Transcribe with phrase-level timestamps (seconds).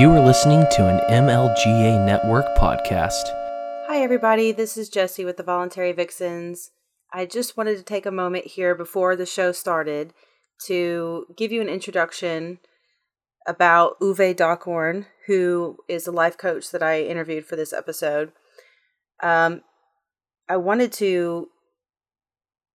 [0.00, 3.24] You are listening to an MLGA Network podcast.
[3.86, 4.50] Hi, everybody.
[4.50, 6.70] This is Jesse with the Voluntary Vixens.
[7.12, 10.14] I just wanted to take a moment here before the show started
[10.64, 12.60] to give you an introduction
[13.46, 18.32] about Uwe Dockhorn, who is a life coach that I interviewed for this episode.
[19.22, 19.60] Um,
[20.48, 21.48] I wanted to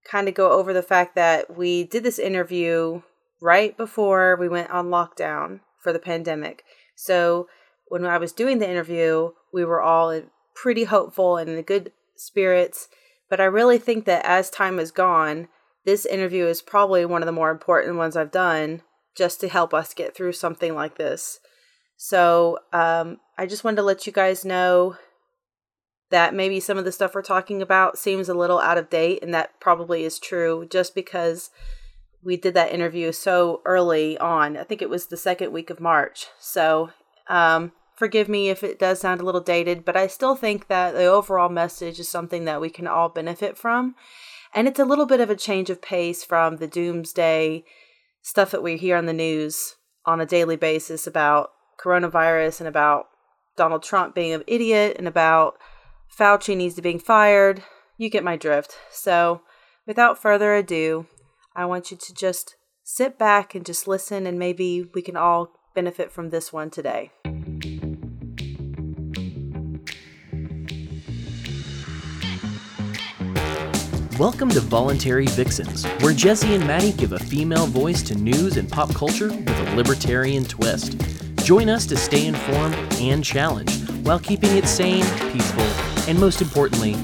[0.07, 3.01] kind of go over the fact that we did this interview
[3.41, 6.65] right before we went on lockdown for the pandemic.
[6.95, 7.49] So
[7.87, 10.23] when I was doing the interview, we were all
[10.55, 12.89] pretty hopeful and in good spirits.
[13.29, 15.49] But I really think that as time has gone,
[15.85, 18.83] this interview is probably one of the more important ones I've done
[19.17, 21.41] just to help us get through something like this.
[21.97, 24.97] So um, I just wanted to let you guys know
[26.11, 29.23] that maybe some of the stuff we're talking about seems a little out of date,
[29.23, 31.51] and that probably is true just because
[32.25, 34.57] we did that interview so early on.
[34.57, 36.27] I think it was the second week of March.
[36.41, 36.91] So
[37.29, 40.95] um, forgive me if it does sound a little dated, but I still think that
[40.95, 43.95] the overall message is something that we can all benefit from.
[44.55, 47.65] And it's a little bit of a change of pace from the doomsday
[48.23, 51.51] stuff that we hear on the news on a daily basis about
[51.83, 53.07] coronavirus and about
[53.57, 55.59] Donald Trump being an idiot and about
[56.17, 57.63] Fauci needs to be fired.
[57.99, 58.77] You get my drift.
[58.91, 59.43] So,
[59.87, 61.07] without further ado,
[61.57, 65.53] I want you to just sit back and just listen, and maybe we can all
[65.73, 67.13] benefit from this one today.
[74.19, 78.69] Welcome to Voluntary Vixens, where Jesse and Maddie give a female voice to news and
[78.69, 81.01] pop culture with a libertarian twist.
[81.45, 85.63] Join us to stay informed and challenged while keeping it sane, peaceful,
[86.09, 86.97] and most importantly,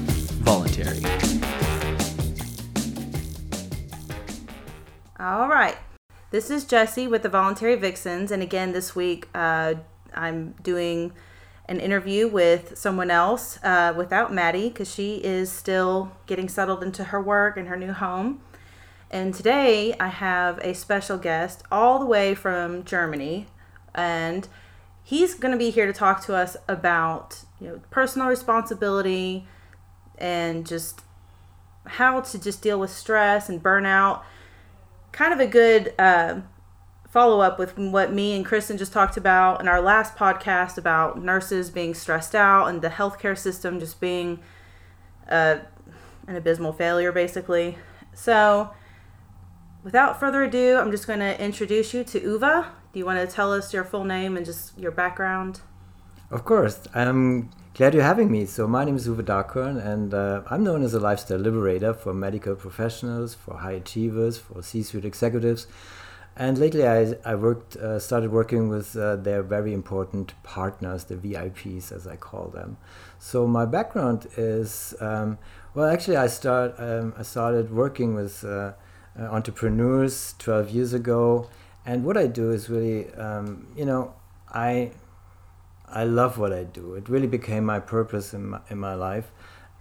[6.31, 8.31] This is Jesse with the Voluntary Vixens.
[8.31, 9.73] And again, this week uh,
[10.13, 11.11] I'm doing
[11.65, 17.03] an interview with someone else uh, without Maddie because she is still getting settled into
[17.03, 18.39] her work and her new home.
[19.09, 23.47] And today I have a special guest all the way from Germany.
[23.93, 24.47] And
[25.03, 29.45] he's going to be here to talk to us about you know personal responsibility
[30.17, 31.01] and just
[31.85, 34.21] how to just deal with stress and burnout
[35.11, 36.41] kind of a good uh,
[37.09, 41.21] follow up with what me and Kristen just talked about in our last podcast about
[41.21, 44.39] nurses being stressed out and the healthcare system just being
[45.27, 45.57] uh,
[46.27, 47.77] an abysmal failure, basically.
[48.13, 48.71] So,
[49.83, 52.65] without further ado, I'm just going to introduce you to Uwe.
[52.93, 55.61] Do you want to tell us your full name and just your background?
[56.29, 56.81] Of course.
[56.93, 58.45] I'm glad you're having me.
[58.45, 62.13] So, my name is Uwe Dockhorn, and uh, I'm known as a lifestyle liberator for
[62.13, 65.67] medical professionals, for high achievers, for C suite executives.
[66.35, 71.15] And lately, I, I worked, uh, started working with uh, their very important partners, the
[71.15, 72.77] VIPs, as I call them.
[73.19, 75.37] So, my background is um,
[75.73, 78.73] well, actually, I, start, um, I started working with uh,
[79.17, 81.49] uh, entrepreneurs 12 years ago.
[81.85, 84.13] And what I do is really, um, you know,
[84.53, 84.91] I
[85.91, 86.95] I love what I do.
[86.95, 89.31] It really became my purpose in my, in my life.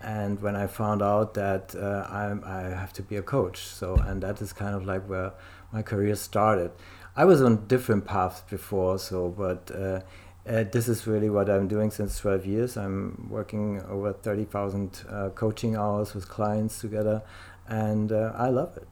[0.00, 3.96] And when I found out that uh, I, I have to be a coach, so
[3.96, 5.32] and that is kind of like where
[5.72, 6.70] my career started.
[7.14, 10.00] I was on different paths before, so but uh,
[10.48, 12.76] uh, this is really what I'm doing since 12 years.
[12.78, 17.22] I'm working over 30,000 uh, coaching hours with clients together,
[17.68, 18.88] and uh, I love it.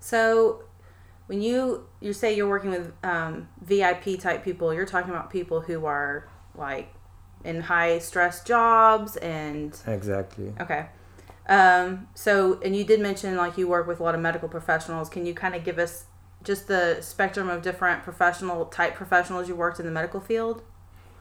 [0.00, 0.64] So
[1.30, 5.60] when you you say you're working with um, VIP type people, you're talking about people
[5.60, 6.92] who are like
[7.44, 10.86] in high stress jobs and exactly okay.
[11.48, 15.08] Um, so and you did mention like you work with a lot of medical professionals.
[15.08, 16.06] Can you kind of give us
[16.42, 20.62] just the spectrum of different professional type professionals you worked in the medical field?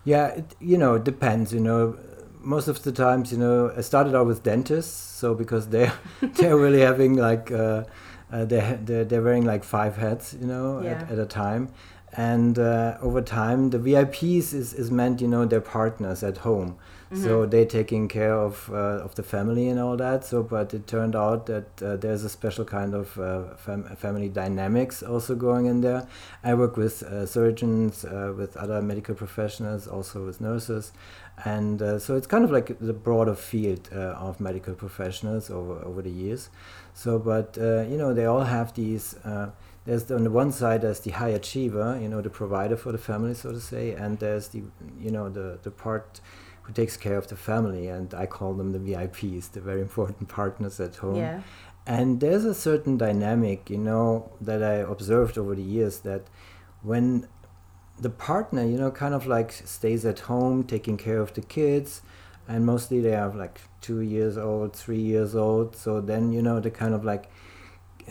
[0.05, 1.53] Yeah, it, you know, it depends.
[1.53, 1.99] You know,
[2.39, 5.91] most of the times, you know, I started out with dentists, so because they
[6.21, 7.51] they're really having like.
[7.51, 7.83] Uh,
[8.31, 10.91] uh, they're, they're, they're wearing like five hats, you know, yeah.
[10.91, 11.69] at, at a time.
[12.13, 16.77] And uh, over time, the VIPs is, is meant, you know, their partners at home.
[17.11, 17.23] Mm-hmm.
[17.23, 20.23] So they're taking care of uh, of the family and all that.
[20.25, 24.29] So, but it turned out that uh, there's a special kind of uh, fam- family
[24.29, 26.07] dynamics also going in there.
[26.43, 30.91] I work with uh, surgeons, uh, with other medical professionals, also with nurses,
[31.45, 36.03] and uh, so it's kind of like the broader field of medical professionals over over
[36.03, 36.49] the years.
[36.99, 39.15] So, but uh, you know, they all have these.
[39.23, 39.51] Uh,
[39.85, 42.97] there's on the one side there's the high achiever, you know, the provider for the
[42.97, 44.63] family, so to say, and there's the
[44.99, 46.19] you know the the part
[46.63, 50.27] who takes care of the family, and I call them the VIPs, the very important
[50.27, 51.15] partners at home.
[51.15, 51.41] Yeah.
[51.87, 56.23] And there's a certain dynamic, you know, that I observed over the years that
[56.83, 57.29] when
[57.97, 62.01] the partner, you know, kind of like stays at home taking care of the kids,
[62.45, 65.75] and mostly they have like two years old, three years old.
[65.75, 67.29] So then you know they kind of like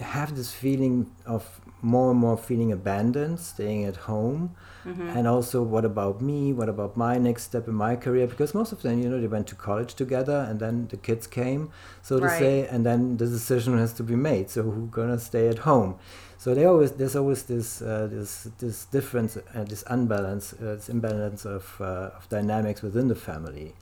[0.01, 4.55] have this feeling of more and more feeling abandoned, staying at home,
[4.85, 5.09] mm-hmm.
[5.11, 6.53] and also what about me?
[6.53, 8.27] What about my next step in my career?
[8.27, 11.27] Because most of them, you know, they went to college together, and then the kids
[11.27, 11.71] came,
[12.03, 12.33] so right.
[12.33, 14.51] to say, and then the decision has to be made.
[14.51, 15.99] So who's gonna stay at home?
[16.39, 20.89] So they always there's always this uh, this this difference, uh, this unbalance, uh, this
[20.89, 23.75] imbalance of uh, of dynamics within the family,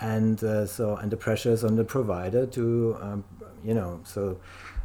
[0.00, 3.24] and uh, so and the pressures on the provider to um,
[3.64, 4.38] you know so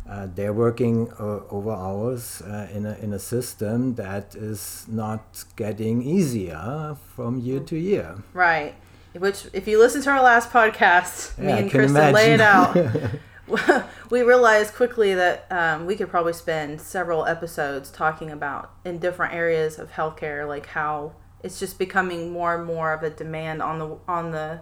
[0.10, 5.44] uh, they're working uh, over hours uh, in, a, in a system that is not
[5.56, 8.16] getting easier from year to year.
[8.34, 8.74] Right.
[9.13, 12.75] Which, if you listen to our last podcast, yeah, me and Kristen lay it out.
[14.10, 19.34] we realized quickly that um, we could probably spend several episodes talking about in different
[19.34, 21.13] areas of healthcare, like how
[21.44, 24.62] it's just becoming more and more of a demand on the on the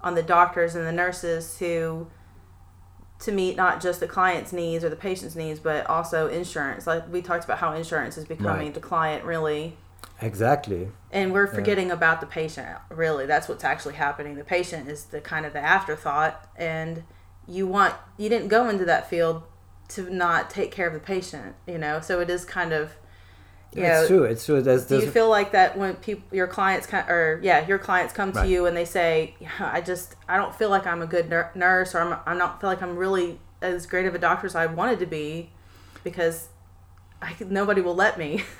[0.00, 2.08] on the doctors and the nurses to
[3.20, 6.86] to meet not just the client's needs or the patient's needs, but also insurance.
[6.86, 8.74] Like we talked about how insurance is becoming right.
[8.74, 9.76] the client really.
[10.20, 10.88] Exactly.
[11.12, 11.94] And we're forgetting yeah.
[11.94, 12.76] about the patient.
[12.90, 14.36] Really, that's what's actually happening.
[14.36, 17.04] The patient is the kind of the afterthought, and
[17.46, 19.42] you want you didn't go into that field
[19.88, 21.54] to not take care of the patient.
[21.66, 22.96] You know, so it is kind of
[23.74, 24.24] you it's true.
[24.24, 24.62] It's true.
[24.62, 28.32] Do you feel like that when people, your clients, come, or yeah, your clients come
[28.32, 28.48] to right.
[28.48, 31.94] you and they say, yeah, "I just, I don't feel like I'm a good nurse,
[31.94, 34.66] or I'm, I don't feel like I'm really as great of a doctor as I
[34.66, 35.50] wanted to be,
[36.02, 36.48] because
[37.20, 38.42] I, nobody will let me."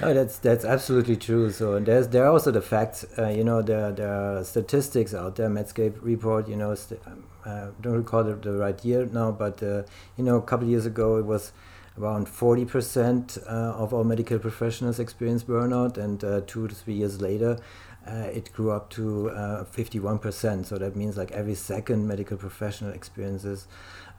[0.00, 1.52] no, that's that's absolutely true.
[1.52, 3.04] So and there's there are also the facts.
[3.16, 5.48] Uh, you know, there there are statistics out there.
[5.48, 6.48] Medscape report.
[6.48, 9.84] You know, st- um, uh, don't recall the, the right year now, but uh,
[10.16, 11.52] you know, a couple of years ago it was
[11.98, 17.20] around 40% uh, of our medical professionals experience burnout, and uh, two to three years
[17.20, 17.58] later,
[18.06, 19.30] uh, it grew up to
[19.72, 20.66] 51%.
[20.66, 23.68] So that means like every second medical professional experiences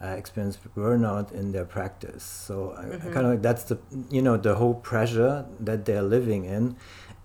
[0.03, 2.23] uh, experience burnout in their practice.
[2.23, 3.13] So mm-hmm.
[3.13, 3.77] kind of like that's the
[4.09, 6.75] you know the whole pressure that they're living in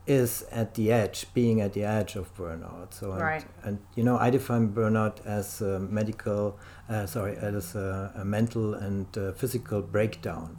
[0.06, 2.94] is at the edge, being at the edge of burnout.
[2.94, 3.44] So and, right.
[3.64, 9.06] and you know I define burnout as medical uh, sorry, as a, a, mental and
[9.16, 10.56] uh, physical breakdown.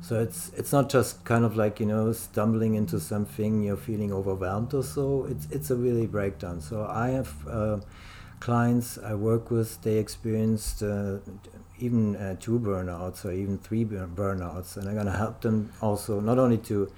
[0.00, 4.12] So it's it's not just kind of like you know stumbling into something, you're feeling
[4.12, 5.26] overwhelmed or so.
[5.28, 6.60] It's it's a really breakdown.
[6.60, 7.80] So I have uh,
[8.40, 9.80] clients I work with.
[9.82, 11.18] They experienced uh,
[11.78, 16.38] even uh, two burnouts or even three burnouts, and I'm gonna help them also not
[16.38, 16.90] only to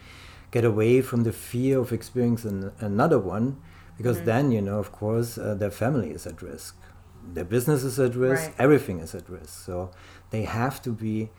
[0.50, 3.60] get away from the fear of experiencing another one,
[3.98, 4.26] because mm-hmm.
[4.26, 6.76] then you know of course uh, their family is at risk
[7.32, 8.54] their business is at risk, right.
[8.58, 9.64] everything is at risk.
[9.64, 9.90] So
[10.30, 11.30] they have to be.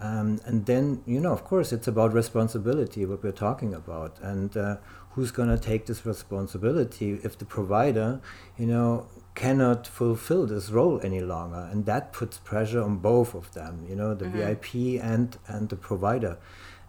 [0.00, 4.18] Um, and then, you know, of course, it's about responsibility, what we're talking about.
[4.22, 4.76] And uh,
[5.10, 8.20] who's going to take this responsibility if the provider,
[8.56, 11.68] you know, cannot fulfill this role any longer?
[11.70, 14.38] And that puts pressure on both of them, you know, the mm-hmm.
[14.38, 16.38] VIP and, and the provider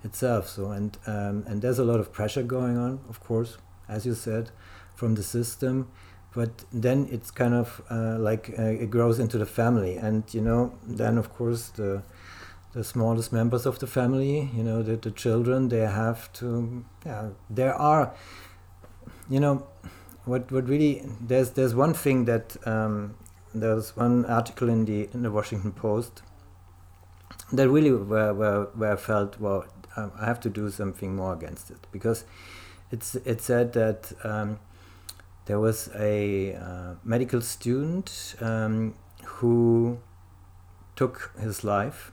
[0.03, 0.47] itself.
[0.47, 3.57] So, and, um, and there's a lot of pressure going on, of course,
[3.87, 4.51] as you said,
[4.95, 5.87] from the system
[6.33, 9.97] but then it's kind of uh, like uh, it grows into the family.
[9.97, 12.03] And you know then of course the
[12.73, 17.29] the smallest members of the family you know the, the children they have to yeah
[17.49, 18.13] there are
[19.27, 19.65] you know
[20.25, 23.15] what what really there's there's one thing that um,
[23.55, 26.21] there's one article in the in the Washington Post
[27.51, 29.65] that really where where, where I felt well
[29.95, 31.87] um, I have to do something more against it.
[31.91, 32.25] Because
[32.91, 34.59] it's it said that um,
[35.49, 38.93] there was a uh, medical student um,
[39.25, 39.97] who
[40.95, 42.11] took his life.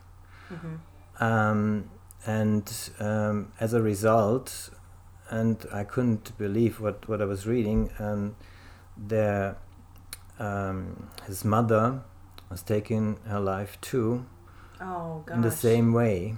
[0.51, 0.77] Mm-hmm.
[1.23, 1.91] Um,
[2.25, 2.67] and
[2.99, 4.71] um, as a result,
[5.29, 8.37] and I couldn't believe what, what I was reading, um,
[8.97, 9.59] there,
[10.39, 12.01] um, his mother
[12.49, 14.25] was taking her life too.
[14.81, 15.27] Oh.
[15.31, 16.37] In the same way.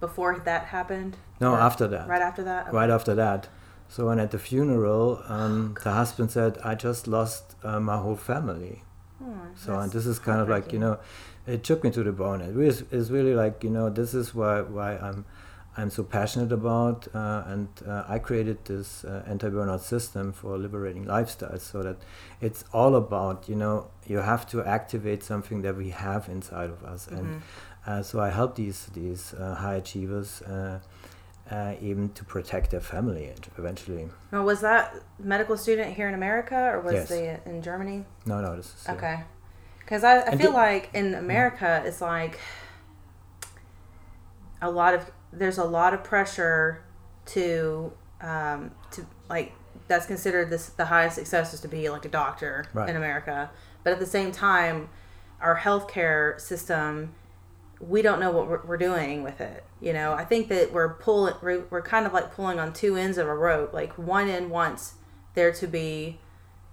[0.00, 1.18] Before that happened?
[1.42, 2.08] No, after that.
[2.08, 2.68] Right after that?
[2.68, 2.76] Okay.
[2.76, 3.50] Right after that.
[3.90, 7.96] So when at the funeral, um, oh, the husband said, "I just lost uh, my
[7.98, 8.84] whole family."
[9.22, 11.00] Oh, so and this is kind of like you know,
[11.44, 12.40] it took me to the bone.
[12.40, 15.24] It is it's really like you know this is why why I'm
[15.76, 21.06] I'm so passionate about, uh, and uh, I created this uh, anti-burnout system for liberating
[21.06, 21.96] lifestyles, so that
[22.40, 26.84] it's all about you know you have to activate something that we have inside of
[26.84, 27.16] us, mm-hmm.
[27.16, 27.42] and
[27.86, 30.42] uh, so I help these these uh, high achievers
[31.50, 34.08] uh, uh, even to protect their family eventually.
[34.30, 37.08] Well, was that medical student here in America or was yes.
[37.08, 38.04] they in Germany?
[38.26, 39.24] No, no, this is okay.
[39.80, 42.38] Because I, I feel like in America it's like
[44.62, 46.82] a lot of there's a lot of pressure
[47.26, 49.52] to um, to like
[49.88, 52.88] that's considered this the highest success is to be like a doctor Right.
[52.88, 53.50] in America.
[53.82, 54.88] But at the same time,
[55.40, 57.14] our healthcare system,
[57.80, 59.64] we don't know what we're, we're doing with it.
[59.80, 62.96] You know, I think that we're pulling, we're, we're kind of like pulling on two
[62.96, 63.72] ends of a rope.
[63.72, 64.94] Like one end wants
[65.34, 66.18] there to be,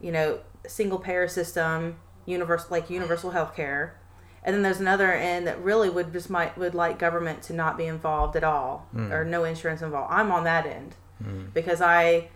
[0.02, 3.98] you know, single payer system, universal like universal health care,
[4.44, 7.78] and then there's another end that really would just might would like government to not
[7.78, 9.12] be involved at all hmm.
[9.12, 10.12] or no insurance involved.
[10.12, 11.46] I'm on that end hmm.
[11.54, 12.30] because I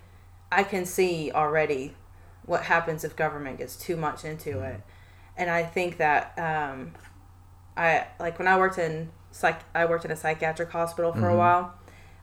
[0.52, 1.96] I can see already
[2.46, 4.64] what happens if government gets too much into hmm.
[4.64, 4.82] it,
[5.36, 6.94] and I think that um,
[7.78, 11.36] I like when I worked in psych I worked in a psychiatric hospital for a
[11.36, 11.74] while.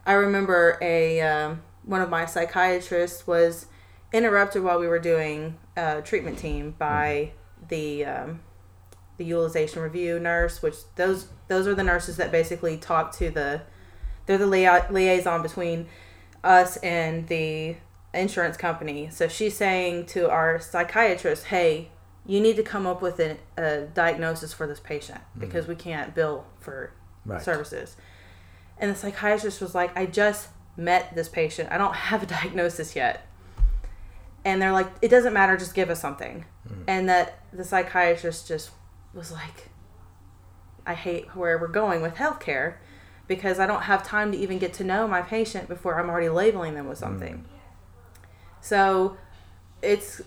[0.07, 3.67] I remember a um, one of my psychiatrists was
[4.13, 7.33] interrupted while we were doing a treatment team by
[7.69, 8.41] the um,
[9.17, 13.63] the utilization review nurse, which those those are the nurses that basically talk to the
[14.27, 15.89] they're the lia- liaison between
[16.45, 17.77] us and the
[18.15, 19.09] insurance company.
[19.11, 21.91] So she's saying to our psychiatrist, "Hey,
[22.29, 25.41] you need to come up with an, a diagnosis for this patient mm-hmm.
[25.41, 26.93] because we can't bill for
[27.25, 27.43] Right.
[27.43, 27.97] services."
[28.79, 31.73] And the psychiatrist was like, "I just met this patient.
[31.73, 33.27] I don't have a diagnosis yet."
[34.45, 35.57] And they're like, "It doesn't matter.
[35.57, 36.83] Just give us something." Mm-hmm.
[36.87, 38.71] And that the psychiatrist just
[39.15, 39.71] was like,
[40.87, 42.77] I hate where we're going with healthcare
[43.27, 46.31] because I don't have time to even get to know my patient before I'm already
[46.31, 47.45] labeling them with something.
[47.45, 48.25] Mm.
[48.63, 49.17] So
[49.83, 50.23] it's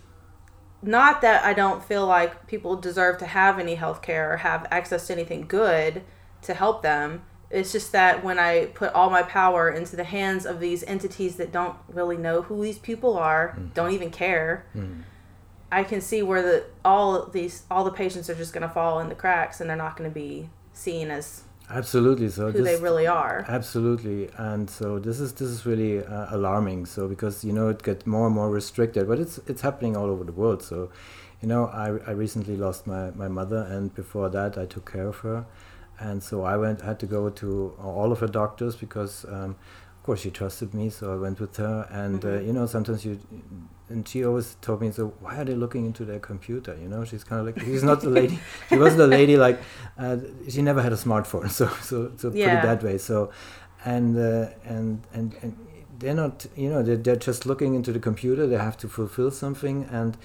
[0.81, 4.67] not that I don't feel like people deserve to have any health care or have
[4.71, 6.03] access to anything good
[6.43, 7.23] to help them.
[7.50, 11.35] It's just that when I put all my power into the hands of these entities
[11.35, 13.67] that don't really know who these people are, hmm.
[13.73, 15.01] don't even care, hmm.
[15.71, 19.00] I can see where the all these all the patients are just going to fall
[19.00, 21.43] in the cracks and they're not going to be seen as
[21.74, 22.30] Absolutely.
[22.30, 23.46] So who this, they really are.
[23.48, 26.86] Absolutely, and so this is this is really uh, alarming.
[26.86, 30.10] So because you know it gets more and more restricted, but it's it's happening all
[30.10, 30.62] over the world.
[30.62, 30.90] So,
[31.42, 35.08] you know, I, I recently lost my, my mother, and before that I took care
[35.08, 35.46] of her,
[36.00, 39.56] and so I went had to go to all of her doctors because, um,
[40.01, 40.89] of course, she trusted me.
[40.89, 43.20] So I went with her, and uh, you know sometimes you,
[43.88, 46.75] and she always told me, so why are they looking into their computer?
[46.81, 48.39] You know, she's kind of like she's not the lady.
[48.67, 49.62] she wasn't a lady like
[50.00, 50.17] uh,
[50.50, 51.51] she never had a smartphone.
[51.60, 52.98] So so so put it that way.
[52.98, 53.29] So,
[53.86, 55.55] and uh, and and and
[56.00, 56.48] they're not.
[56.55, 58.48] You know, they're, they're just looking into the computer.
[58.48, 60.17] They have to fulfill something, and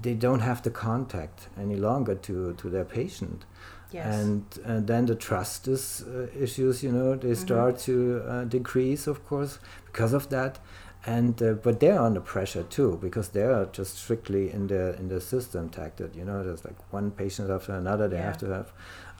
[0.00, 3.44] they don't have the contact any longer to to their patient.
[3.92, 4.14] Yes.
[4.14, 9.06] And, and then the trust is, uh, issues, you know, they start to uh, decrease,
[9.06, 10.58] of course, because of that.
[11.06, 15.08] And uh, but they're under pressure too because they are just strictly in the in
[15.08, 16.14] the system tacted.
[16.14, 18.06] You know, there's like one patient after another.
[18.06, 18.72] They have to have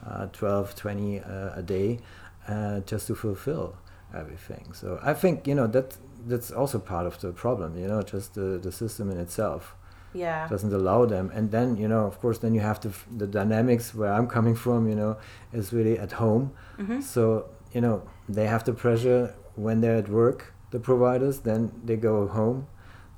[0.05, 1.99] uh, 12, 20 uh, a day
[2.47, 3.75] uh, just to fulfill
[4.13, 4.73] everything.
[4.73, 5.97] So I think you know that
[6.27, 7.75] that's also part of the problem.
[7.79, 9.75] You know, just the the system in itself
[10.13, 10.47] yeah.
[10.47, 13.27] doesn't allow them and then you know of course then you have to f- the
[13.27, 15.15] dynamics where i'm coming from you know
[15.53, 17.01] is really at home Mm-hmm.
[17.01, 21.95] so you know they have the pressure when they're at work the providers then they
[21.95, 22.65] go home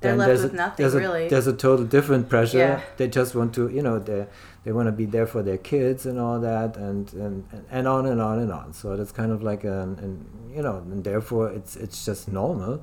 [0.00, 1.28] They're then left there's with a, nothing, there's a, really.
[1.32, 2.80] there's a total different pressure Yeah.
[2.98, 4.26] they just want to you know they
[4.64, 7.84] they want to be there for their kids and all that and and and- and
[7.94, 10.12] on and on and on so that's kind of like an, an
[10.56, 12.82] you know and therefore it's it's just normal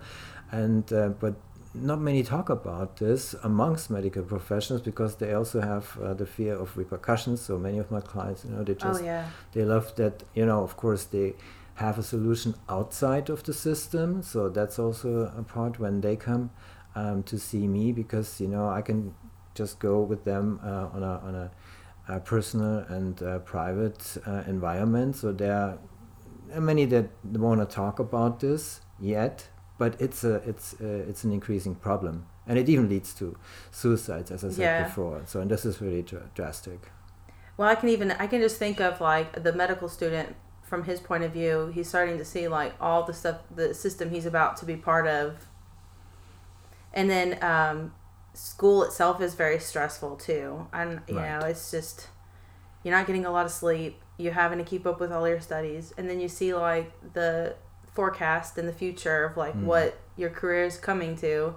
[0.51, 1.33] and uh, but
[1.73, 6.55] not many talk about this amongst medical professionals because they also have uh, the fear
[6.55, 7.41] of repercussions.
[7.41, 9.27] So many of my clients you know they Oh just yeah.
[9.53, 11.33] they love that you know of course they
[11.75, 14.21] have a solution outside of the system.
[14.21, 16.51] So that's also a part when they come
[16.95, 19.13] um, to see me because you know i can
[19.55, 21.51] just go with them uh, on a on a,
[22.09, 25.15] uh personal and uh, private uh, environment.
[25.15, 29.47] So there are many that want to talk about this yet
[29.81, 32.15] but it's a it's uh, it's an increasing problem
[32.47, 33.25] and it even leads to
[33.79, 34.83] suicides as i said Yeah.
[34.85, 36.81] before so and this is really dr- drastic
[37.57, 40.27] Well, I can even I can just think of like the medical student
[40.69, 41.53] from his point of view.
[41.75, 45.05] He's starting to see like all the stuff, the system he's about to be part
[45.19, 45.25] of,
[46.93, 47.93] and then um,
[48.33, 50.67] school itself is very stressful too.
[50.79, 51.29] And you Right.
[51.29, 52.07] know, it's just
[52.83, 53.93] you're not getting a lot of sleep.
[54.17, 57.55] You're having to keep up with all your studies, and then you see like the
[57.93, 61.55] forecast in the future of like what your career is coming to.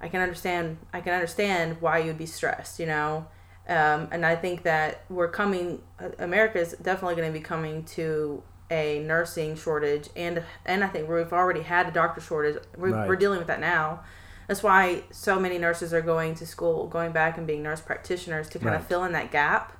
[0.00, 0.78] I can understand.
[0.92, 2.78] I can understand why you'd be stressed.
[2.78, 3.26] You know,
[3.68, 5.82] um, and I think that we're coming.
[6.00, 10.88] uh, America is definitely going to be coming to a nursing shortage, and and I
[10.88, 12.62] think we've already had a doctor shortage.
[12.76, 13.08] We're, Right.
[13.08, 14.00] we're dealing with that now.
[14.46, 18.48] That's why so many nurses are going to school, going back and being nurse practitioners
[18.50, 19.77] to kind of fill in that gap.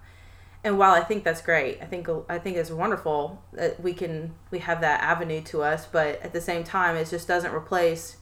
[0.65, 4.35] And while I think that's great, I think I think it's wonderful that we can
[4.50, 8.17] we have that avenue to us, but at the same time, it just doesn't replace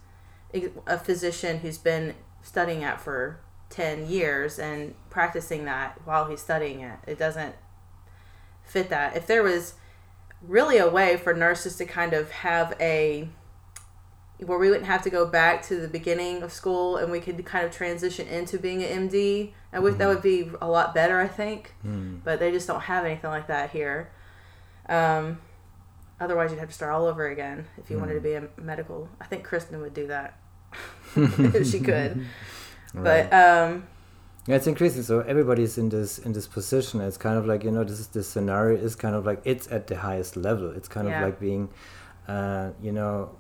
[0.87, 3.41] a physician who's been studying it for
[3.71, 6.99] 10 years and practicing that while he's studying it.
[7.07, 7.55] It doesn't
[8.65, 9.17] fit that.
[9.17, 9.75] If there was
[10.43, 13.29] really a way for nurses to kind of have a
[14.39, 17.43] where we wouldn't have to go back to the beginning of school and we could
[17.47, 19.53] kind of transition into being an MD.
[19.77, 21.75] I wish that would be a lot better, I think.
[21.87, 22.21] Mm.
[22.25, 24.11] But they just don't have anything like that here.
[24.89, 25.39] Um,
[26.19, 28.01] otherwise, you'd have to start all over again if you mm.
[28.01, 29.11] wanted to be a medical.
[29.21, 30.41] I think Kristen would do that
[31.15, 32.27] if she could.
[32.95, 33.29] Right.
[33.31, 33.87] But um,
[34.47, 35.03] yeah, it's increasing.
[35.03, 37.03] So everybody's in this in this position.
[37.03, 39.71] It's kind of like you know this is this scenario is kind of like it's
[39.71, 40.71] at the highest level.
[40.71, 41.19] It's kind yeah.
[41.19, 41.69] of like being,
[42.29, 43.37] uh, you know,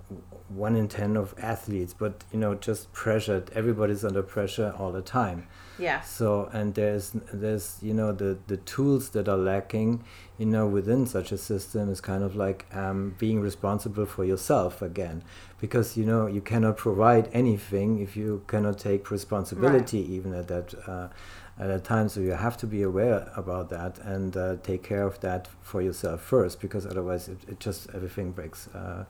[0.49, 3.51] one in ten of athletes, but you know just pressured.
[3.55, 5.47] Everybody's under pressure all the time.
[5.79, 6.01] Yeah.
[6.01, 10.05] So and there's there's you know the the tools that are lacking,
[10.39, 14.83] you know, within such a system is kind of like um, being responsible for yourself
[14.83, 15.23] again,
[15.61, 20.11] because you know you cannot provide anything if you cannot take responsibility right.
[20.11, 20.75] even at that.
[20.87, 21.09] Uh,
[21.59, 25.05] at a time, so you have to be aware about that and uh, take care
[25.05, 29.07] of that for yourself first, because otherwise it, it just everything breaks uh,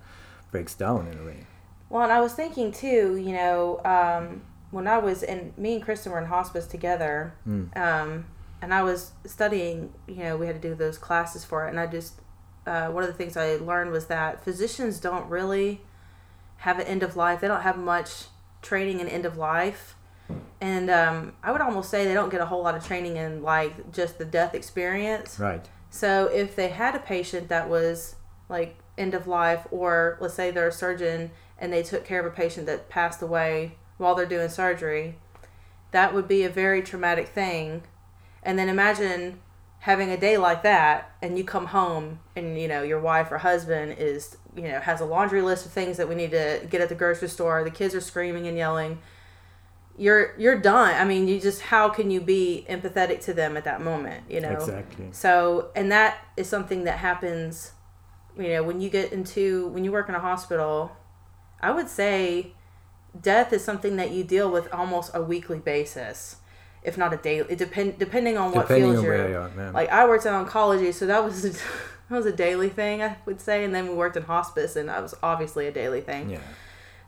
[0.53, 1.45] breaks down in a way.
[1.91, 5.83] Well, and I was thinking too, you know, um, when I was in, me and
[5.83, 7.75] Kristen were in hospice together, mm.
[7.77, 8.27] um,
[8.61, 11.79] and I was studying, you know, we had to do those classes for it, and
[11.79, 12.21] I just,
[12.67, 15.83] uh, one of the things I learned was that physicians don't really
[16.59, 17.41] have an end of life.
[17.41, 18.25] They don't have much
[18.63, 19.95] training in end of life.
[20.61, 23.43] And um, I would almost say they don't get a whole lot of training in
[23.43, 25.39] like just the death experience.
[25.39, 25.65] Right.
[25.91, 28.17] So if they had a patient that was
[28.49, 32.27] like end of life, or let's say they're a surgeon and they took care of
[32.27, 35.19] a patient that passed away while they're doing surgery,
[35.91, 37.83] that would be a very traumatic thing.
[38.43, 39.41] And then imagine
[39.81, 43.39] having a day like that and you come home and you know your wife or
[43.39, 46.81] husband is you know has a laundry list of things that we need to get
[46.81, 47.63] at the grocery store.
[47.63, 48.99] The kids are screaming and yelling.
[49.99, 50.95] You're you're done.
[50.95, 54.41] I mean you just how can you be empathetic to them at that moment you
[54.41, 54.53] know?
[54.53, 55.09] Exactly.
[55.13, 57.73] So and that is something that happens
[58.39, 60.97] you know when you get into when you work in a hospital
[61.61, 62.53] i would say
[63.21, 66.37] death is something that you deal with almost a weekly basis,
[66.83, 67.47] if not a daily.
[67.51, 69.29] It depend depending on what depending field you're.
[69.29, 71.61] You are, like I worked in oncology, so that was that
[72.11, 75.03] was a daily thing I would say, and then we worked in hospice, and that
[75.03, 76.31] was obviously a daily thing.
[76.31, 76.41] Yeah.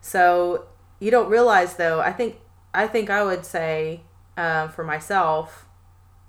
[0.01, 0.67] So
[1.01, 2.01] you don't realize though.
[2.01, 2.37] I think
[2.75, 4.03] I think I would say
[4.37, 5.67] uh, for myself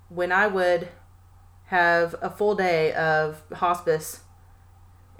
[0.08, 0.88] when I would
[1.66, 4.20] have a full day of hospice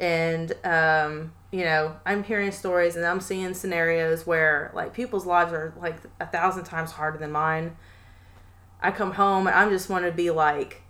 [0.00, 5.52] and um, you know, I'm hearing stories and I'm seeing scenarios where like people's lives
[5.52, 7.76] are like a thousand times harder than mine.
[8.80, 10.82] I come home and I just want to be like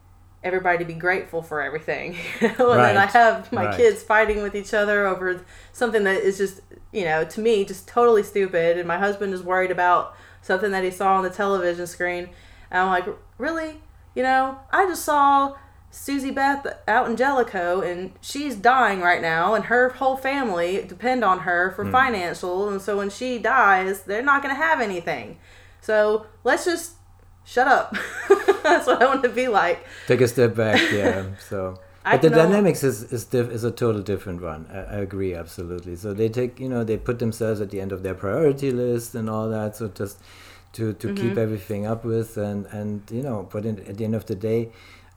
[0.42, 2.16] everybody to be grateful for everything.
[2.40, 2.77] and right.
[2.77, 3.77] then I have my right.
[3.77, 6.61] kids fighting with each other over something that is just,
[6.92, 10.85] you know, to me just totally stupid and my husband is worried about something that
[10.85, 12.29] he saw on the television screen.
[12.70, 13.07] And I'm like,
[13.38, 13.81] "Really?
[14.14, 15.57] You know, I just saw
[15.90, 21.24] Susie Beth out in Jellicoe, and she's dying right now, and her whole family depend
[21.24, 21.90] on her for mm.
[21.90, 22.68] financial.
[22.68, 25.38] And so when she dies, they're not going to have anything.
[25.81, 26.94] So let's just
[27.44, 27.96] shut up.
[28.62, 29.85] That's what I want to be like.
[30.07, 31.26] Take a step back, yeah.
[31.48, 31.81] So.
[32.05, 34.66] but the dynamics is is, diff, is a total different one.
[34.72, 35.96] I, I, agree absolutely.
[35.96, 39.14] So they take you know they put themselves at the end of their priority list
[39.14, 39.76] and all that.
[39.76, 40.18] So just
[40.74, 41.16] to to mm-hmm.
[41.16, 44.35] keep everything up with and and you know, but in, at the end of the
[44.35, 44.70] day,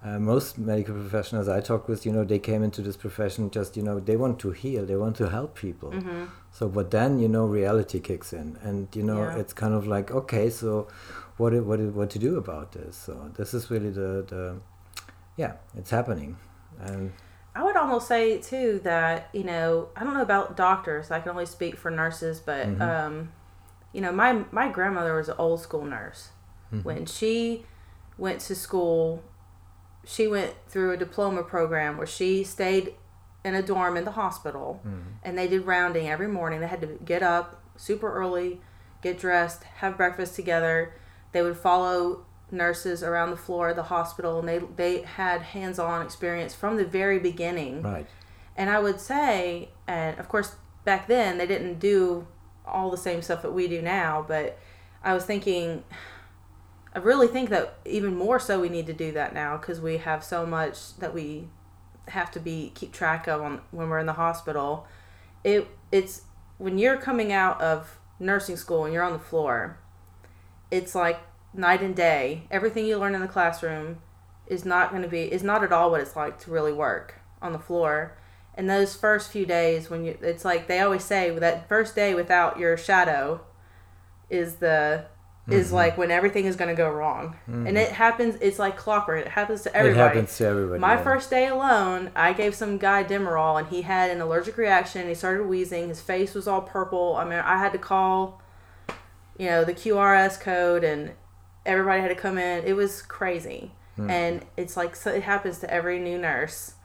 [0.04, 3.78] uh, most medical professionals I talk with, you know, they came into this profession just,
[3.78, 5.92] you know, they want to heal, they want to help people.
[5.92, 6.26] Mm-hmm.
[6.52, 9.38] So, but then, you know, reality kicks in, and you know, yeah.
[9.38, 10.90] it's kind of like, okay, so
[11.38, 12.98] what, what, what to do about this?
[12.98, 14.60] So, this is really the, the,
[15.38, 16.38] yeah, it's happening,
[16.80, 17.14] and.
[17.56, 21.12] I would almost say too that you know I don't know about doctors.
[21.12, 22.82] I can only speak for nurses, but mm-hmm.
[22.82, 23.32] um,
[23.92, 26.30] you know my my grandmother was an old school nurse.
[26.74, 26.82] Mm-hmm.
[26.82, 27.68] When she
[28.18, 29.24] went to school
[30.06, 32.94] she went through a diploma program where she stayed
[33.44, 35.04] in a dorm in the hospital mm.
[35.24, 36.60] and they did rounding every morning.
[36.60, 38.62] They had to get up super early,
[39.02, 40.94] get dressed, have breakfast together.
[41.32, 46.06] They would follow nurses around the floor of the hospital and they they had hands-on
[46.06, 47.82] experience from the very beginning.
[47.82, 48.08] Right.
[48.56, 52.28] And I would say and of course back then they didn't do
[52.66, 54.58] all the same stuff that we do now, but
[55.04, 55.84] I was thinking
[56.96, 59.98] I really think that even more so we need to do that now because we
[59.98, 61.48] have so much that we
[62.10, 64.86] have to be keep track of on when we're in the hospital.
[65.44, 66.22] It it's
[66.58, 69.80] when you're coming out of nursing school and you're on the floor,
[70.70, 71.20] it's like
[71.54, 72.44] night and day.
[72.52, 74.00] Everything you learn in the classroom
[74.46, 77.16] is not going to be is not at all what it's like to really work
[77.42, 78.18] on the floor.
[78.56, 82.14] And those first few days when you it's like they always say that first day
[82.14, 83.42] without your shadow
[84.30, 85.06] is the
[85.50, 85.76] is Mm-hmm.
[85.76, 87.36] like when everything is going to go wrong.
[87.48, 89.26] And it happens it's like clockwork.
[89.26, 90.00] It happens to everybody.
[90.00, 90.80] It happens to everybody.
[90.80, 91.04] My yeah.
[91.04, 95.08] first day alone, I gave some guy Demerol, and he had an allergic reaction.
[95.10, 95.90] He started wheezing.
[95.90, 97.18] His face was all purple.
[97.18, 98.42] I mean, I had to call,
[99.38, 101.12] you know, the QRS code, and
[101.66, 102.64] everybody had to come in.
[102.64, 104.10] It was crazy, Hmm.
[104.10, 106.76] and it's like so it happens to every new nurse,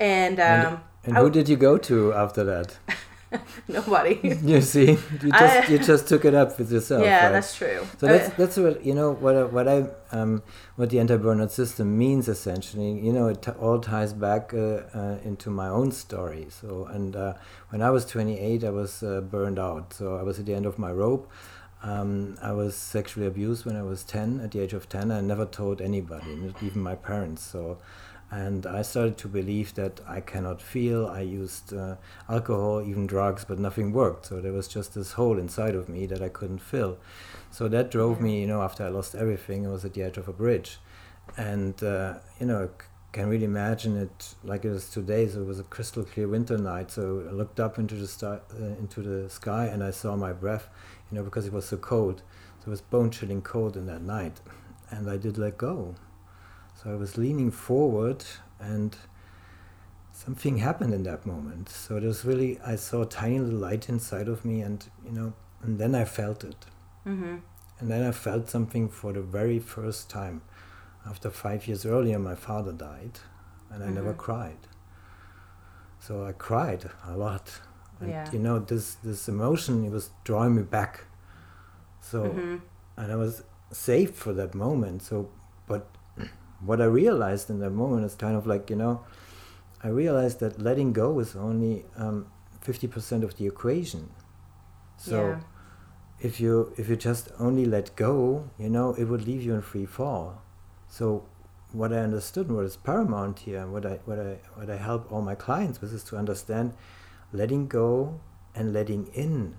[0.00, 2.78] and And, um, and I- who did you go to after that?
[3.68, 4.18] nobody.
[4.42, 4.90] You see,
[5.22, 7.02] you just I- you just took it up with yourself.
[7.04, 7.32] yeah, right?
[7.32, 7.86] that's true.
[7.98, 10.42] So Uh, that's that's what you know what what I um,
[10.76, 12.92] what the anti-burnout system means essentially.
[13.06, 16.46] You know, it t- all ties back uh, uh, into my own story.
[16.50, 17.34] So and uh,
[17.70, 19.92] when I was 28, I was uh, burned out.
[19.94, 21.30] So I was at the end of my rope.
[21.84, 24.40] Um, I was sexually abused when I was 10.
[24.44, 27.42] At the age of 10, I never told anybody, not even my parents.
[27.42, 27.78] So.
[28.32, 31.06] And I started to believe that I cannot feel.
[31.06, 31.96] I used uh,
[32.30, 34.24] alcohol, even drugs, but nothing worked.
[34.24, 36.96] So there was just this hole inside of me that I couldn't fill.
[37.50, 40.16] So that drove me, you know, after I lost everything, I was at the edge
[40.16, 40.78] of a bridge.
[41.36, 45.28] And, uh, you know, I can really imagine it like it was today.
[45.28, 46.90] So it was a crystal clear winter night.
[46.90, 50.32] So I looked up into the, star, uh, into the sky and I saw my
[50.32, 50.70] breath,
[51.10, 52.22] you know, because it was so cold.
[52.60, 54.40] So it was bone chilling cold in that night.
[54.88, 55.96] And I did let go.
[56.82, 58.24] So I was leaning forward
[58.58, 58.96] and
[60.12, 61.68] something happened in that moment.
[61.68, 65.12] So it was really, I saw a tiny little light inside of me and, you
[65.12, 66.66] know, and then I felt it.
[67.04, 67.36] hmm
[67.78, 70.42] And then I felt something for the very first time.
[71.06, 73.18] After five years earlier, my father died,
[73.70, 74.18] and I never Mhm.
[74.18, 74.68] cried.
[75.98, 77.60] So I cried a lot.
[78.00, 78.30] And, Yeah.
[78.32, 81.06] you know, this, this emotion, it was drawing me back.
[82.00, 82.56] So, hmm
[82.96, 83.42] and I was
[83.72, 85.02] safe for that moment.
[85.02, 85.30] So,
[85.66, 85.86] but
[86.64, 89.04] what I realized in that moment is kind of like, you know,
[89.82, 92.26] I realized that letting go is only um,
[92.64, 94.10] 50% of the equation.
[94.96, 95.40] So, Yeah.
[96.20, 99.62] if you if you just only let go, you know, it would leave you in
[99.62, 100.40] free fall.
[100.88, 101.24] So
[101.72, 104.76] what I understood and what is paramount here, and what I what I what I
[104.76, 106.74] help all my clients with is to understand
[107.32, 108.20] letting go
[108.54, 109.56] and letting in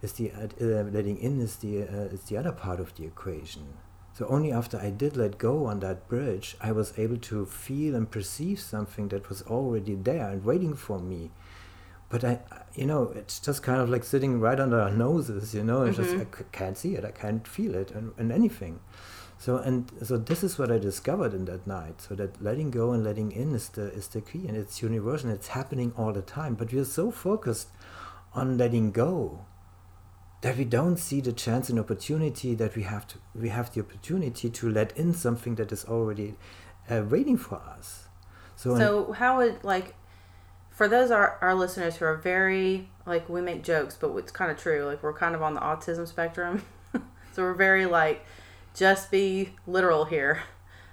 [0.00, 3.04] is the uh, uh, letting in is the uh, is the other part of the
[3.04, 3.74] equation.
[4.14, 7.96] So only after I did let go on that bridge, I was able to feel
[7.96, 11.32] and perceive something that was already there and waiting for me.
[12.10, 12.38] But I,
[12.76, 15.82] you know, it's just kind of like sitting right under our noses, you know.
[15.82, 16.42] It's just mm-hmm.
[16.42, 18.78] I can't see it, I can't feel it, and, and anything.
[19.36, 22.00] So and so this is what I discovered in that night.
[22.00, 25.30] So that letting go and letting in is the is the key, and it's universal.
[25.30, 26.54] And it's happening all the time.
[26.54, 27.68] But we are so focused
[28.32, 29.44] on letting go
[30.44, 33.80] that we don't see the chance and opportunity that we have to we have the
[33.80, 36.34] opportunity to let in something that is already
[36.90, 38.08] uh, waiting for us.
[38.54, 39.94] So, So how would like
[40.70, 44.50] for those our, our listeners who are very like we make jokes, but it's kind
[44.50, 44.84] of true.
[44.84, 46.62] Like we're kind of on the autism spectrum,
[47.32, 48.26] so we're very like
[48.74, 50.42] just be literal here.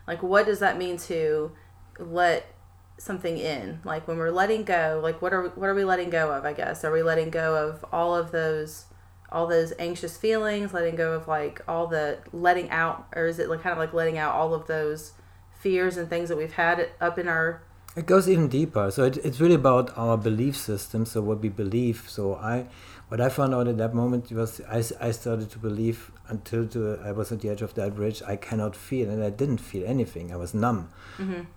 [0.07, 1.51] Like what does that mean to
[1.99, 2.55] let
[2.97, 3.81] something in?
[3.83, 6.45] Like when we're letting go, like what are what are we letting go of?
[6.45, 8.85] I guess are we letting go of all of those
[9.31, 13.49] all those anxious feelings, letting go of like all the letting out, or is it
[13.49, 15.13] like kind of like letting out all of those
[15.59, 17.61] fears and things that we've had up in our
[17.95, 18.89] It goes even deeper.
[18.91, 21.05] So it, it's really about our belief system.
[21.05, 22.05] So what we believe.
[22.07, 22.67] So I,
[23.09, 26.97] what I found out at that moment was I, I started to believe until to,
[27.03, 28.21] I was at the edge of that bridge.
[28.25, 30.31] I cannot feel, and I didn't feel anything.
[30.31, 30.89] I was numb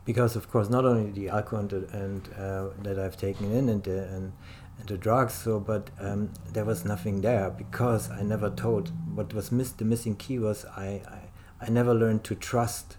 [0.04, 3.84] because, of course, not only the alcohol and, and uh, that I've taken in and
[3.84, 4.32] the, and,
[4.78, 5.34] and the drugs.
[5.34, 8.92] So, but um, there was nothing there because I never told.
[9.14, 11.20] What was miss the missing key was I, I,
[11.66, 12.96] I never learned to trust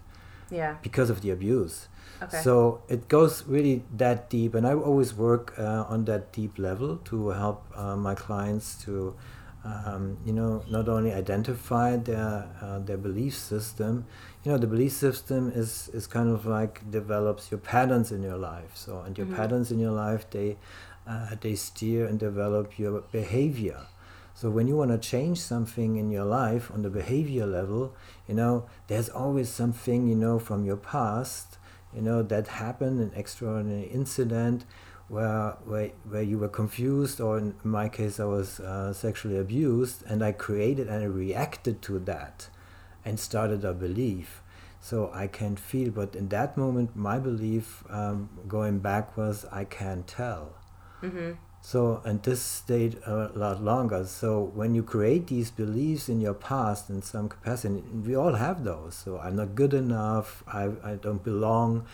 [0.50, 1.88] yeah because of the abuse.
[2.22, 2.40] Okay.
[2.40, 6.96] So it goes really that deep, and I always work uh, on that deep level
[7.04, 9.14] to help uh, my clients to,
[9.64, 14.06] um, you know, not only identify their uh, their belief system.
[14.44, 18.38] You know, the belief system is is kind of like develops your patterns in your
[18.38, 18.70] life.
[18.74, 20.56] So, and your patterns in your life they
[21.06, 23.86] uh, they steer and develop your behavior.
[24.34, 27.94] So when you want to change something in your life on the behavior level,
[28.28, 31.56] you know, there's always something, you know, from your past,
[31.94, 34.66] you know, that happened, an extraordinary incident
[35.08, 40.02] where, where, where you were confused, or in my case, I was uh, sexually abused,
[40.06, 42.50] and I created and I reacted to that
[43.04, 44.42] and started a belief.
[44.80, 49.64] So I can feel, but in that moment, my belief um, going back was, I
[49.64, 50.56] can't tell.
[51.06, 51.32] Mm-hmm.
[51.62, 54.04] So, and this stayed a lot longer.
[54.06, 58.62] So, when you create these beliefs in your past in some capacity, we all have
[58.62, 58.94] those.
[58.94, 61.84] So, I'm not good enough, I, I don't belong,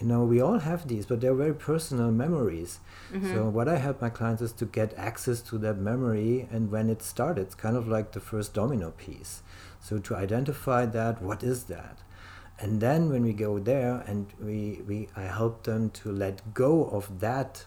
[0.00, 2.80] you know we all have these but they're very personal memories
[3.12, 3.34] Mm-hmm.
[3.34, 6.90] so what i help my clients is to get access to that memory and when
[6.90, 9.42] it started it's kind of like the first domino piece
[9.80, 12.00] so to identify that what is that
[12.60, 16.84] and then when we go there and we, we i help them to let go
[16.90, 17.64] of that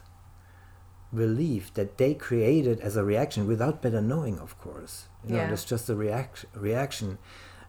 [1.14, 5.08] belief that they created as a reaction without better knowing of course.
[5.28, 7.18] You know it's just a react, reaction.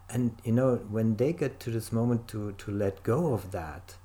[0.08, 3.96] And you know when they get to this moment to to let go of that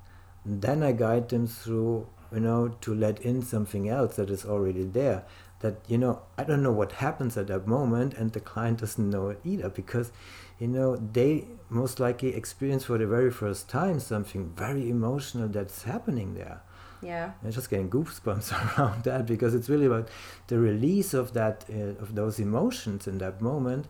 [0.48, 4.84] then i guide them through you know to let in something else that is already
[4.84, 5.24] there
[5.60, 9.10] that you know i don't know what happens at that moment and the client doesn't
[9.10, 10.12] know it either because
[10.58, 15.82] you know they most likely experience for the very first time something very emotional that's
[15.82, 16.62] happening there
[17.02, 17.32] Yeah.
[17.44, 20.08] I'm just getting goosebumps around that because it's really about
[20.48, 23.86] the release of that uh, of those emotions in that moment,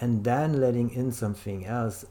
[0.00, 2.04] and then letting in something else,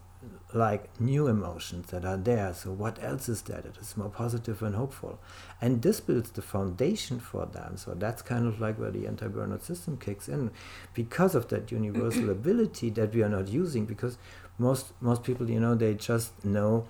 [0.54, 2.54] like new emotions that are there.
[2.54, 5.20] So what else is there that is more positive and hopeful,
[5.62, 7.78] and this builds the foundation for them.
[7.78, 10.52] So that's kind of like where the anti-burnout system kicks in,
[10.94, 13.86] because of that universal ability that we are not using.
[13.86, 14.18] Because
[14.58, 16.86] most most people, you know, they just know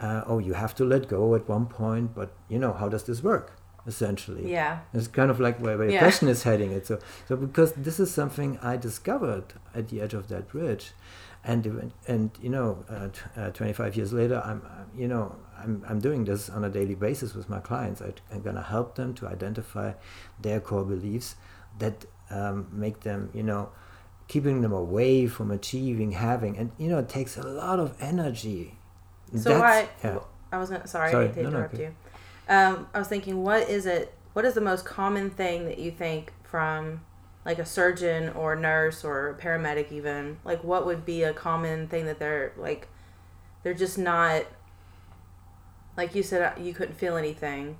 [0.00, 3.04] uh, oh, you have to let go at one point, but you know, how does
[3.04, 3.52] this work?
[3.86, 4.78] Essentially, Yeah.
[4.94, 5.98] it's kind of like where, where Yeah.
[6.00, 6.86] the question is heading it.
[6.86, 10.92] So, so because this is something I discovered at the edge of that bridge,
[11.44, 14.62] and and you know, uh, t- uh, 25 years later, I'm
[14.96, 18.00] you know I'm I'm doing this on a daily basis with my clients.
[18.00, 19.92] I, I'm gonna help them to identify
[20.40, 21.36] their core beliefs
[21.78, 23.68] that um, make them you know
[24.28, 28.78] keeping them away from achieving having and you know it takes a lot of energy
[29.36, 30.18] So I, yeah.
[30.52, 30.86] I was gonna.
[30.86, 31.94] Sorry, Sorry, to no, interrupt you.
[32.48, 34.14] Um, I was thinking, what is it?
[34.32, 37.00] What is the most common thing that you think from
[37.44, 40.38] like a surgeon or nurse or a paramedic even?
[40.44, 42.88] Like, what would be a common thing that they're like?
[43.62, 44.44] They're just not.
[45.96, 47.78] Like you said, you couldn't feel anything.